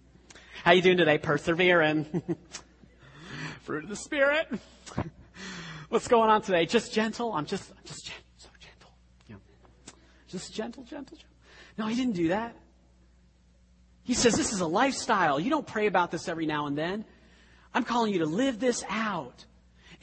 How 0.63 0.73
you 0.73 0.83
doing 0.83 0.99
today? 0.99 1.17
Persevering. 1.17 2.05
fruit 3.63 3.85
of 3.85 3.89
the 3.89 3.97
Spirit. 3.97 4.47
What's 5.89 6.07
going 6.07 6.29
on 6.29 6.43
today? 6.43 6.67
Just 6.67 6.93
gentle. 6.93 7.33
I'm 7.33 7.47
just, 7.47 7.71
I'm 7.71 7.85
just 7.87 8.05
gentle, 8.05 8.25
so 8.37 8.49
gentle. 8.61 8.93
Yeah. 9.27 9.37
just 10.29 10.53
gentle, 10.53 10.83
gentle, 10.83 11.17
gentle. 11.17 11.37
No, 11.79 11.87
he 11.87 11.97
didn't 11.97 12.15
do 12.15 12.29
that. 12.29 12.55
He 14.11 14.15
says 14.15 14.35
this 14.35 14.53
is 14.53 14.59
a 14.59 14.67
lifestyle. 14.67 15.39
You 15.39 15.51
don't 15.51 15.65
pray 15.65 15.87
about 15.87 16.11
this 16.11 16.27
every 16.27 16.45
now 16.45 16.67
and 16.67 16.77
then. 16.77 17.05
I'm 17.73 17.85
calling 17.85 18.13
you 18.13 18.19
to 18.19 18.27
live 18.27 18.59
this 18.59 18.85
out. 18.89 19.45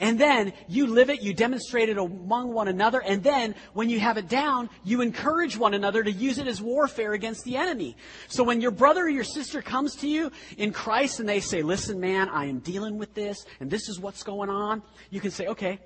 And 0.00 0.18
then 0.18 0.54
you 0.66 0.86
live 0.86 1.10
it, 1.10 1.20
you 1.20 1.34
demonstrate 1.34 1.90
it 1.90 1.98
among 1.98 2.54
one 2.54 2.68
another, 2.68 3.02
and 3.02 3.22
then 3.22 3.54
when 3.74 3.90
you 3.90 4.00
have 4.00 4.16
it 4.16 4.26
down, 4.26 4.70
you 4.82 5.02
encourage 5.02 5.58
one 5.58 5.74
another 5.74 6.02
to 6.02 6.10
use 6.10 6.38
it 6.38 6.46
as 6.46 6.62
warfare 6.62 7.12
against 7.12 7.44
the 7.44 7.58
enemy. 7.58 7.98
So 8.28 8.44
when 8.44 8.62
your 8.62 8.70
brother 8.70 9.02
or 9.02 9.10
your 9.10 9.24
sister 9.24 9.60
comes 9.60 9.94
to 9.96 10.08
you 10.08 10.32
in 10.56 10.72
Christ 10.72 11.20
and 11.20 11.28
they 11.28 11.40
say, 11.40 11.60
listen, 11.60 12.00
man, 12.00 12.30
I 12.30 12.46
am 12.46 12.60
dealing 12.60 12.96
with 12.96 13.12
this, 13.12 13.44
and 13.60 13.70
this 13.70 13.90
is 13.90 14.00
what's 14.00 14.22
going 14.22 14.48
on, 14.48 14.82
you 15.10 15.20
can 15.20 15.32
say, 15.32 15.48
okay, 15.48 15.80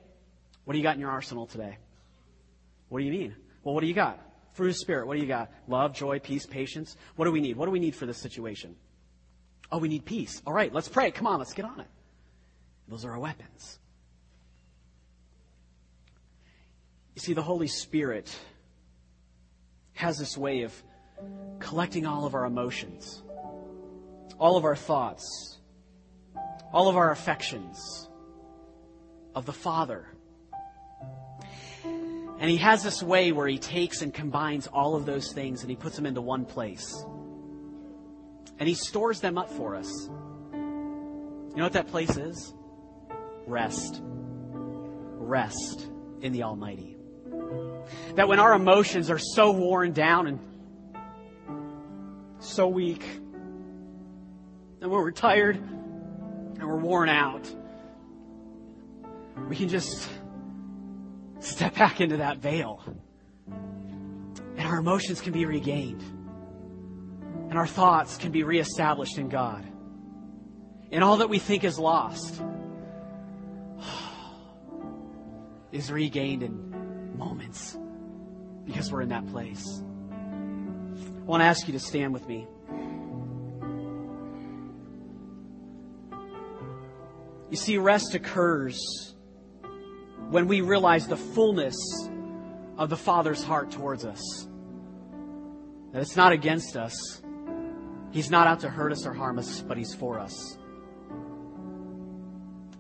what 0.65 0.75
do 0.75 0.79
you 0.79 0.85
got 0.85 0.95
in 0.95 1.01
your 1.01 1.11
arsenal 1.11 1.47
today? 1.47 1.77
What 2.89 3.01
do 3.01 3.05
you 3.05 3.11
mean? 3.11 3.35
Well, 3.65 3.75
what 3.75 3.81
do 3.81 3.89
you 3.89 3.95
got? 3.95 4.21
Fruit 4.53 4.71
of 4.71 4.77
Spirit, 4.77 5.07
what 5.07 5.17
do 5.17 5.23
you 5.23 5.29
got? 5.29 5.51
Love, 5.67 5.95
joy, 5.95 6.19
peace, 6.19 6.47
patience. 6.47 6.97
What 7.17 7.25
do 7.25 7.33
we 7.33 7.41
need? 7.41 7.57
What 7.57 7.67
do 7.67 7.73
we 7.73 7.81
need 7.81 7.95
for 7.95 8.07
this 8.07 8.19
situation? 8.19 8.77
Oh, 9.71 9.79
we 9.79 9.89
need 9.89 10.05
peace. 10.05 10.43
All 10.47 10.53
right, 10.53 10.73
let's 10.73 10.89
pray. 10.89 11.11
Come 11.11 11.27
on, 11.27 11.39
let's 11.39 11.55
get 11.55 11.65
on 11.65 11.81
it. 11.81 11.87
Those 12.89 13.07
are 13.07 13.13
our 13.13 13.19
weapons. 13.19 13.79
You 17.15 17.21
see, 17.21 17.33
the 17.33 17.43
Holy 17.43 17.69
Spirit 17.69 18.35
has 19.95 20.19
this 20.19 20.37
way 20.37 20.63
of 20.63 20.83
collecting 21.59 22.07
all 22.07 22.27
of 22.27 22.35
our 22.35 22.45
emotions, 22.45 23.23
all 24.39 24.57
of 24.57 24.65
our 24.65 24.77
thoughts, 24.77 25.59
all 26.73 26.89
of 26.89 26.97
our 26.97 27.11
affections 27.11 28.09
of 29.35 29.47
the 29.47 29.53
Father 29.53 30.07
and 32.43 32.51
he 32.51 32.57
has 32.57 32.83
this 32.83 33.01
way 33.01 33.31
where 33.31 33.47
he 33.47 33.57
takes 33.57 34.03
and 34.03 34.13
combines 34.13 34.67
all 34.67 34.97
of 34.97 35.07
those 35.07 35.33
things 35.33 35.61
and 35.61 35.71
he 35.71 35.77
puts 35.77 35.95
them 35.95 36.07
into 36.07 36.21
one 36.21 36.45
place. 36.45 36.93
And 38.59 38.69
he 38.69 38.75
stores 38.75 39.21
them 39.21 39.39
up 39.39 39.49
for 39.49 39.77
us. 39.77 39.89
You 40.53 41.57
know 41.57 41.63
what 41.63 41.75
that 41.75 41.87
place 41.87 42.17
is? 42.17 42.53
Rest. 43.47 44.01
Rest 44.03 45.89
in 46.21 46.33
the 46.33 46.43
Almighty. 46.43 46.97
That 48.17 48.27
when 48.27 48.41
our 48.41 48.55
emotions 48.55 49.09
are 49.09 49.21
so 49.21 49.53
worn 49.53 49.93
down 49.93 50.27
and 50.27 50.41
so 52.41 52.67
weak, 52.67 53.05
and 53.05 54.91
when 54.91 54.91
we're 54.91 55.13
tired 55.13 55.55
and 55.55 56.65
we're 56.65 56.75
worn 56.75 57.09
out, 57.09 57.49
we 59.49 59.55
can 59.55 59.69
just 59.69 60.09
step 61.43 61.75
back 61.75 62.01
into 62.01 62.19
that 62.19 62.39
veil. 62.39 62.83
And 64.57 64.67
our 64.67 64.79
emotions 64.79 65.21
can 65.21 65.33
be 65.33 65.45
regained. 65.45 66.03
And 67.51 67.59
our 67.59 67.67
thoughts 67.67 68.17
can 68.17 68.33
be 68.33 68.45
reestablished 68.45 69.19
in 69.19 69.29
God. 69.29 69.67
And 70.91 71.03
all 71.03 71.19
that 71.19 71.29
we 71.29 71.39
think 71.39 71.65
is 71.65 71.79
lost 71.79 72.43
is 75.73 75.91
regained 75.91 76.43
in 76.43 77.17
moments 77.19 77.77
because 78.65 78.91
we're 78.93 79.03
in 79.03 79.09
that 79.09 79.27
place. 79.29 79.83
I 80.13 81.25
want 81.25 81.41
to 81.41 81.47
ask 81.47 81.67
you 81.67 81.73
to 81.73 81.81
stand 81.81 82.13
with 82.13 82.27
me. 82.27 82.47
You 87.51 87.57
see, 87.57 87.77
rest 87.77 88.15
occurs 88.15 89.12
when 90.33 90.49
we 90.49 90.63
realize 90.63 91.07
the 91.07 91.17
fullness 91.17 91.77
of 92.79 92.89
the 92.89 92.97
Father's 92.97 93.45
heart 93.45 93.71
towards 93.71 94.07
us. 94.07 94.49
That 95.93 96.01
it's 96.01 96.17
not 96.17 96.33
against 96.33 96.75
us. 96.75 97.21
He's 98.13 98.31
not 98.31 98.47
out 98.47 98.61
to 98.61 98.71
hurt 98.71 98.93
us 98.93 99.05
or 99.05 99.13
harm 99.13 99.39
us, 99.39 99.61
but 99.61 99.77
He's 99.77 99.95
for 99.95 100.19
us. 100.19 100.57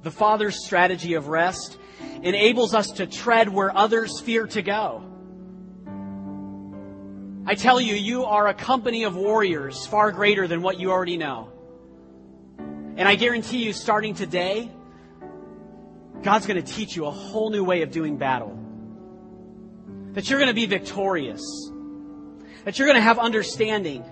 The 0.02 0.10
Father's 0.10 0.64
strategy 0.64 1.12
of 1.12 1.28
rest 1.28 1.76
enables 2.22 2.74
us 2.74 2.90
to 2.92 3.06
tread 3.06 3.50
where 3.50 3.76
others 3.76 4.18
fear 4.18 4.46
to 4.46 4.62
go. 4.62 5.04
I 7.44 7.54
tell 7.54 7.82
you, 7.82 7.94
you 7.94 8.24
are 8.24 8.48
a 8.48 8.54
company 8.54 9.04
of 9.04 9.14
warriors 9.14 9.86
far 9.86 10.10
greater 10.10 10.48
than 10.48 10.62
what 10.62 10.80
you 10.80 10.90
already 10.90 11.18
know. 11.18 11.52
And 12.58 13.06
I 13.06 13.14
guarantee 13.14 13.62
you, 13.62 13.74
starting 13.74 14.14
today, 14.14 14.70
God's 16.22 16.46
going 16.46 16.62
to 16.62 16.72
teach 16.72 16.94
you 16.94 17.06
a 17.06 17.10
whole 17.10 17.50
new 17.50 17.64
way 17.64 17.82
of 17.82 17.90
doing 17.90 18.16
battle. 18.16 18.58
That 20.12 20.30
you're 20.30 20.38
going 20.38 20.50
to 20.50 20.54
be 20.54 20.66
victorious. 20.66 21.42
That 22.64 22.78
you're 22.78 22.86
going 22.86 22.96
to 22.96 23.02
have 23.02 23.18
understanding. 23.18 24.04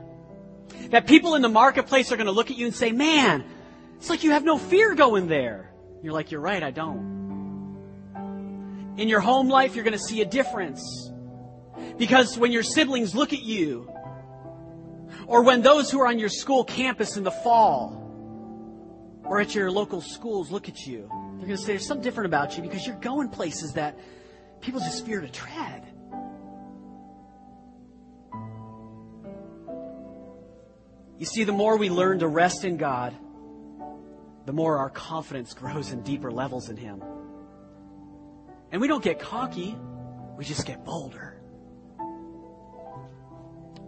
That 0.91 1.07
people 1.07 1.35
in 1.35 1.43
the 1.43 1.49
marketplace 1.49 2.11
are 2.11 2.17
going 2.17 2.27
to 2.27 2.33
look 2.33 2.51
at 2.51 2.57
you 2.57 2.67
and 2.67 2.75
say, 2.75 2.91
man, 2.91 3.45
it's 3.97 4.11
like 4.11 4.25
you 4.25 4.33
have 4.33 4.45
no 4.45 4.59
fear 4.59 4.95
going 4.95 5.29
there. 5.29 5.73
You're 6.03 6.13
like, 6.13 6.31
you're 6.31 6.41
right, 6.41 6.63
I 6.63 6.71
don't. 6.71 7.21
In 8.97 9.09
your 9.09 9.21
home 9.21 9.49
life, 9.49 9.75
you're 9.75 9.85
going 9.85 9.97
to 9.97 9.99
see 9.99 10.21
a 10.21 10.27
difference. 10.27 11.11
Because 11.97 12.37
when 12.37 12.51
your 12.51 12.63
siblings 12.63 13.15
look 13.15 13.33
at 13.33 13.43
you, 13.43 13.93
or 15.27 15.43
when 15.43 15.63
those 15.63 15.91
who 15.91 16.01
are 16.01 16.09
on 16.09 16.19
your 16.19 16.29
school 16.29 16.65
campus 16.65 17.17
in 17.17 17.23
the 17.23 17.31
fall, 17.31 17.97
or 19.23 19.41
at 19.41 19.55
your 19.55 19.71
local 19.71 20.01
schools 20.01 20.51
look 20.51 20.69
at 20.69 20.81
you, 20.87 21.09
they're 21.41 21.47
going 21.47 21.57
to 21.57 21.65
say 21.65 21.73
there's 21.73 21.87
something 21.87 22.05
different 22.05 22.27
about 22.27 22.59
you 22.59 22.63
because 22.63 22.87
you're 22.87 22.97
going 22.97 23.31
places 23.31 23.73
that 23.73 23.99
people 24.61 24.79
just 24.79 25.07
fear 25.07 25.23
to 25.23 25.29
tread. 25.29 25.87
You 31.17 31.25
see, 31.25 31.45
the 31.45 31.53
more 31.53 31.79
we 31.79 31.89
learn 31.89 32.19
to 32.19 32.29
rest 32.29 32.67
in 32.67 32.77
God, 32.77 33.17
the 34.45 34.53
more 34.53 34.77
our 34.77 34.91
confidence 34.91 35.55
grows 35.55 35.93
in 35.93 36.03
deeper 36.03 36.31
levels 36.31 36.69
in 36.69 36.77
Him. 36.77 37.03
And 38.71 38.83
we 38.83 38.87
don't 38.87 39.03
get 39.03 39.19
cocky, 39.19 39.75
we 40.37 40.45
just 40.45 40.67
get 40.67 40.85
bolder. 40.85 41.41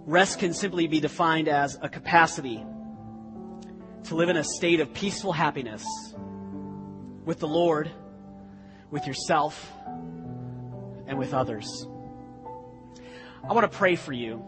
Rest 0.07 0.39
can 0.39 0.55
simply 0.55 0.87
be 0.87 1.01
defined 1.01 1.49
as 1.49 1.79
a 1.83 1.89
capacity 1.91 2.65
to 4.05 4.15
live 4.15 4.31
in 4.31 4.39
a 4.39 4.45
state 4.45 4.81
of 4.81 4.95
peaceful 4.95 5.33
happiness 5.33 5.85
with 7.25 7.39
the 7.39 7.49
Lord, 7.49 7.91
with 8.91 9.07
yourself, 9.07 9.71
and 11.07 11.19
with 11.19 11.35
others. 11.35 11.87
I 13.49 13.53
want 13.53 13.71
to 13.71 13.77
pray 13.77 13.97
for 13.97 14.13
you. 14.13 14.45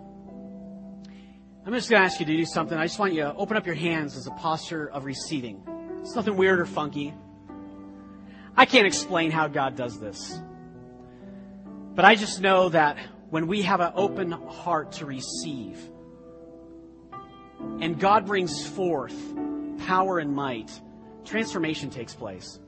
I'm 1.67 1.73
just 1.73 1.89
going 1.89 2.03
to 2.03 2.07
ask 2.07 2.21
you 2.21 2.27
to 2.27 2.37
do 2.37 2.45
something. 2.45 2.77
I 2.77 2.85
just 2.85 2.99
want 2.99 3.15
you 3.15 3.23
to 3.23 3.35
open 3.35 3.57
up 3.57 3.65
your 3.67 3.75
hands 3.75 4.17
as 4.17 4.27
a 4.27 4.31
posture 4.33 4.87
of 4.87 5.05
receiving. 5.05 5.63
It's 6.01 6.15
nothing 6.15 6.37
weird 6.37 6.61
or 6.61 6.67
funky. 6.67 7.15
I 8.57 8.67
can't 8.67 8.87
explain 8.87 9.31
how 9.31 9.49
God 9.49 9.75
does 9.75 9.99
this. 9.99 10.39
But 11.95 12.05
I 12.05 12.15
just 12.17 12.41
know 12.41 12.69
that 12.69 12.99
when 13.31 13.47
we 13.47 13.63
have 13.63 13.81
an 13.81 13.93
open 13.95 14.31
heart 14.31 14.93
to 14.93 15.07
receive, 15.07 15.79
and 17.81 17.99
God 17.99 18.27
brings 18.27 18.67
forth 18.67 19.17
power 19.87 20.19
and 20.19 20.35
might, 20.35 20.71
transformation 21.25 21.91
takes 21.91 22.15
place. 22.15 22.59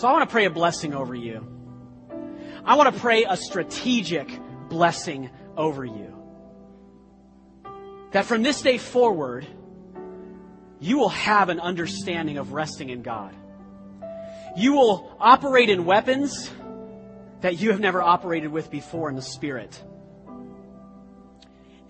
So 0.00 0.08
I 0.08 0.12
want 0.12 0.26
to 0.26 0.32
pray 0.32 0.46
a 0.46 0.50
blessing 0.50 0.94
over 0.94 1.14
you. 1.14 1.46
I 2.64 2.76
want 2.76 2.94
to 2.94 2.98
pray 2.98 3.26
a 3.28 3.36
strategic 3.36 4.30
blessing 4.70 5.28
over 5.58 5.84
you. 5.84 6.16
That 8.12 8.24
from 8.24 8.42
this 8.42 8.62
day 8.62 8.78
forward, 8.78 9.46
you 10.80 10.96
will 10.96 11.10
have 11.10 11.50
an 11.50 11.60
understanding 11.60 12.38
of 12.38 12.54
resting 12.54 12.88
in 12.88 13.02
God. 13.02 13.34
You 14.56 14.72
will 14.72 15.14
operate 15.20 15.68
in 15.68 15.84
weapons 15.84 16.50
that 17.42 17.60
you 17.60 17.70
have 17.70 17.80
never 17.80 18.00
operated 18.00 18.50
with 18.50 18.70
before 18.70 19.10
in 19.10 19.16
the 19.16 19.22
Spirit. 19.22 19.84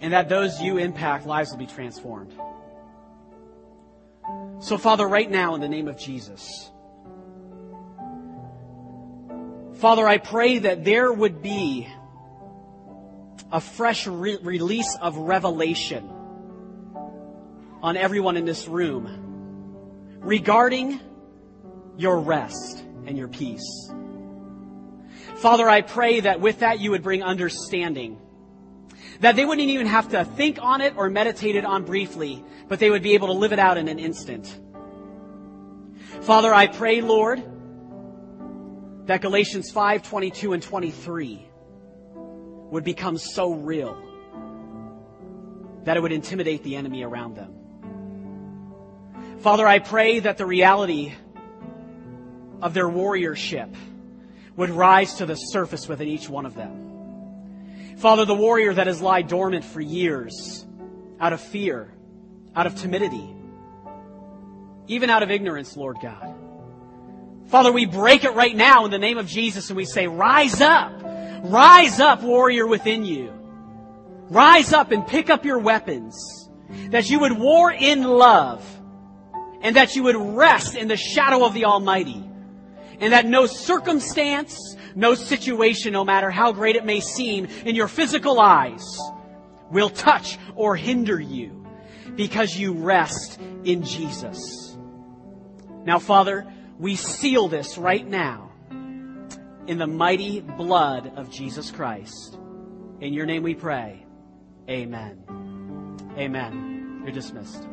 And 0.01 0.15
that 0.15 0.29
those 0.29 0.61
you 0.61 0.79
impact, 0.79 1.27
lives 1.27 1.53
will 1.53 1.59
be 1.59 1.67
transformed. 1.69 2.35
So, 4.59 4.79
Father, 4.79 5.07
right 5.07 5.31
now, 5.31 5.55
in 5.55 5.61
the 5.61 5.69
name 5.69 5.87
of 5.87 5.97
Jesus, 5.97 6.73
Father, 9.81 10.07
I 10.07 10.19
pray 10.19 10.59
that 10.59 10.85
there 10.85 11.11
would 11.11 11.41
be 11.41 11.89
a 13.51 13.63
fresh 13.63 14.07
re- 14.07 14.37
release 14.43 14.95
of 15.01 15.17
revelation 15.17 16.07
on 17.83 17.97
everyone 17.97 18.37
in 18.37 18.45
this 18.45 18.69
room 18.69 19.09
regarding 20.19 21.01
your 21.97 22.21
rest 22.21 22.85
and 23.07 23.17
your 23.17 23.29
peace. 23.29 23.91
Father, 25.37 25.67
I 25.67 25.81
pray 25.81 26.21
that 26.21 26.43
with 26.43 26.59
that 26.59 26.81
you 26.81 26.91
would 26.91 27.03
bring 27.03 27.23
understanding. 27.23 28.19
That 29.21 29.35
they 29.35 29.47
wouldn't 29.47 29.71
even 29.71 29.87
have 29.87 30.11
to 30.11 30.27
think 30.27 30.59
on 30.61 30.83
it 30.83 30.93
or 30.99 31.09
meditate 31.09 31.57
it 31.57 31.65
on 31.65 31.85
briefly, 31.87 32.45
but 32.69 32.81
they 32.81 32.91
would 32.91 33.03
be 33.03 33.15
able 33.15 33.29
to 33.29 33.33
live 33.33 33.55
it 33.55 33.59
out 33.59 33.79
in 33.79 33.89
an 33.89 33.99
instant. 33.99 34.61
Father, 36.21 36.53
I 36.53 36.67
pray, 36.67 37.01
Lord, 37.01 37.43
that 39.07 39.23
Galatians 39.23 39.71
5, 39.71 40.03
22 40.03 40.53
and 40.53 40.63
23 40.63 41.49
would 42.71 42.85
become 42.85 43.19
so 43.19 43.55
real 43.55 43.97
that 45.85 45.97
it 45.97 46.01
would 46.01 46.13
intimidate 46.13 46.63
the 46.63 46.77
enemy 46.77 47.03
around 47.03 47.35
them. 47.37 47.55
Father, 49.41 49.67
I 49.67 49.79
pray 49.79 50.21
that 50.21 50.37
the 50.37 50.47
reality 50.47 51.15
of 52.61 52.75
their 52.75 52.89
warriorship 52.89 53.75
would 54.57 54.71
rise 54.71 55.15
to 55.15 55.27
the 55.27 55.35
surface 55.35 55.89
within 55.89 56.09
each 56.09 56.29
one 56.29 56.45
of 56.45 56.55
them. 56.55 57.97
Father, 57.97 58.25
the 58.25 58.35
warrior 58.35 58.75
that 58.75 58.87
has 58.87 59.01
lied 59.01 59.29
dormant 59.29 59.65
for 59.65 59.81
years 59.81 60.67
out 61.19 61.33
of 61.33 61.41
fear, 61.41 61.93
out 62.55 62.67
of 62.67 62.75
timidity, 62.75 63.35
even 64.87 65.11
out 65.11 65.23
of 65.23 65.31
ignorance, 65.31 65.77
Lord 65.77 65.99
God. 66.03 66.35
Father, 67.51 67.73
we 67.73 67.85
break 67.85 68.23
it 68.23 68.35
right 68.35 68.55
now 68.55 68.85
in 68.85 68.93
the 68.93 68.99
name 68.99 69.19
of 69.19 69.27
Jesus 69.27 69.71
and 69.71 69.77
we 69.77 69.85
say, 69.85 70.07
rise 70.07 70.61
up, 70.61 71.03
rise 71.43 71.99
up, 71.99 72.23
warrior 72.23 72.65
within 72.65 73.05
you. 73.05 73.33
Rise 74.29 74.73
up 74.73 74.93
and 74.93 75.05
pick 75.05 75.29
up 75.31 75.45
your 75.45 75.59
weapons, 75.59 76.49
that 76.91 77.11
you 77.11 77.19
would 77.19 77.37
war 77.37 77.73
in 77.73 78.05
love, 78.05 78.65
and 79.63 79.75
that 79.75 79.97
you 79.97 80.05
would 80.05 80.15
rest 80.15 80.77
in 80.77 80.87
the 80.87 80.97
shadow 80.97 81.45
of 81.45 81.53
the 81.53 81.65
Almighty 81.65 82.25
and 83.01 83.13
that 83.13 83.27
no 83.27 83.47
circumstance, 83.47 84.77
no 84.95 85.15
situation, 85.15 85.93
no 85.93 86.05
matter 86.05 86.31
how 86.31 86.53
great 86.53 86.77
it 86.77 86.85
may 86.85 87.01
seem 87.01 87.47
in 87.65 87.75
your 87.75 87.89
physical 87.89 88.39
eyes, 88.39 88.85
will 89.73 89.91
touch 89.91 90.39
or 90.55 90.77
hinder 90.77 91.19
you 91.19 91.67
because 92.15 92.57
you 92.57 92.75
rest 92.75 93.41
in 93.65 93.83
Jesus. 93.83 94.77
Now, 95.85 95.99
Father, 95.99 96.47
we 96.81 96.97
seal 96.97 97.49
this 97.49 97.77
right 97.77 98.07
now 98.07 98.51
in 99.67 99.77
the 99.77 99.87
mighty 99.87 100.41
blood 100.41 101.13
of 101.17 101.31
Jesus 101.31 101.71
Christ. 101.71 102.39
In 103.01 103.13
your 103.13 103.27
name 103.27 103.43
we 103.43 103.55
pray. 103.55 104.07
Amen. 104.69 105.23
Amen. 106.17 107.03
You're 107.05 107.13
dismissed. 107.13 107.70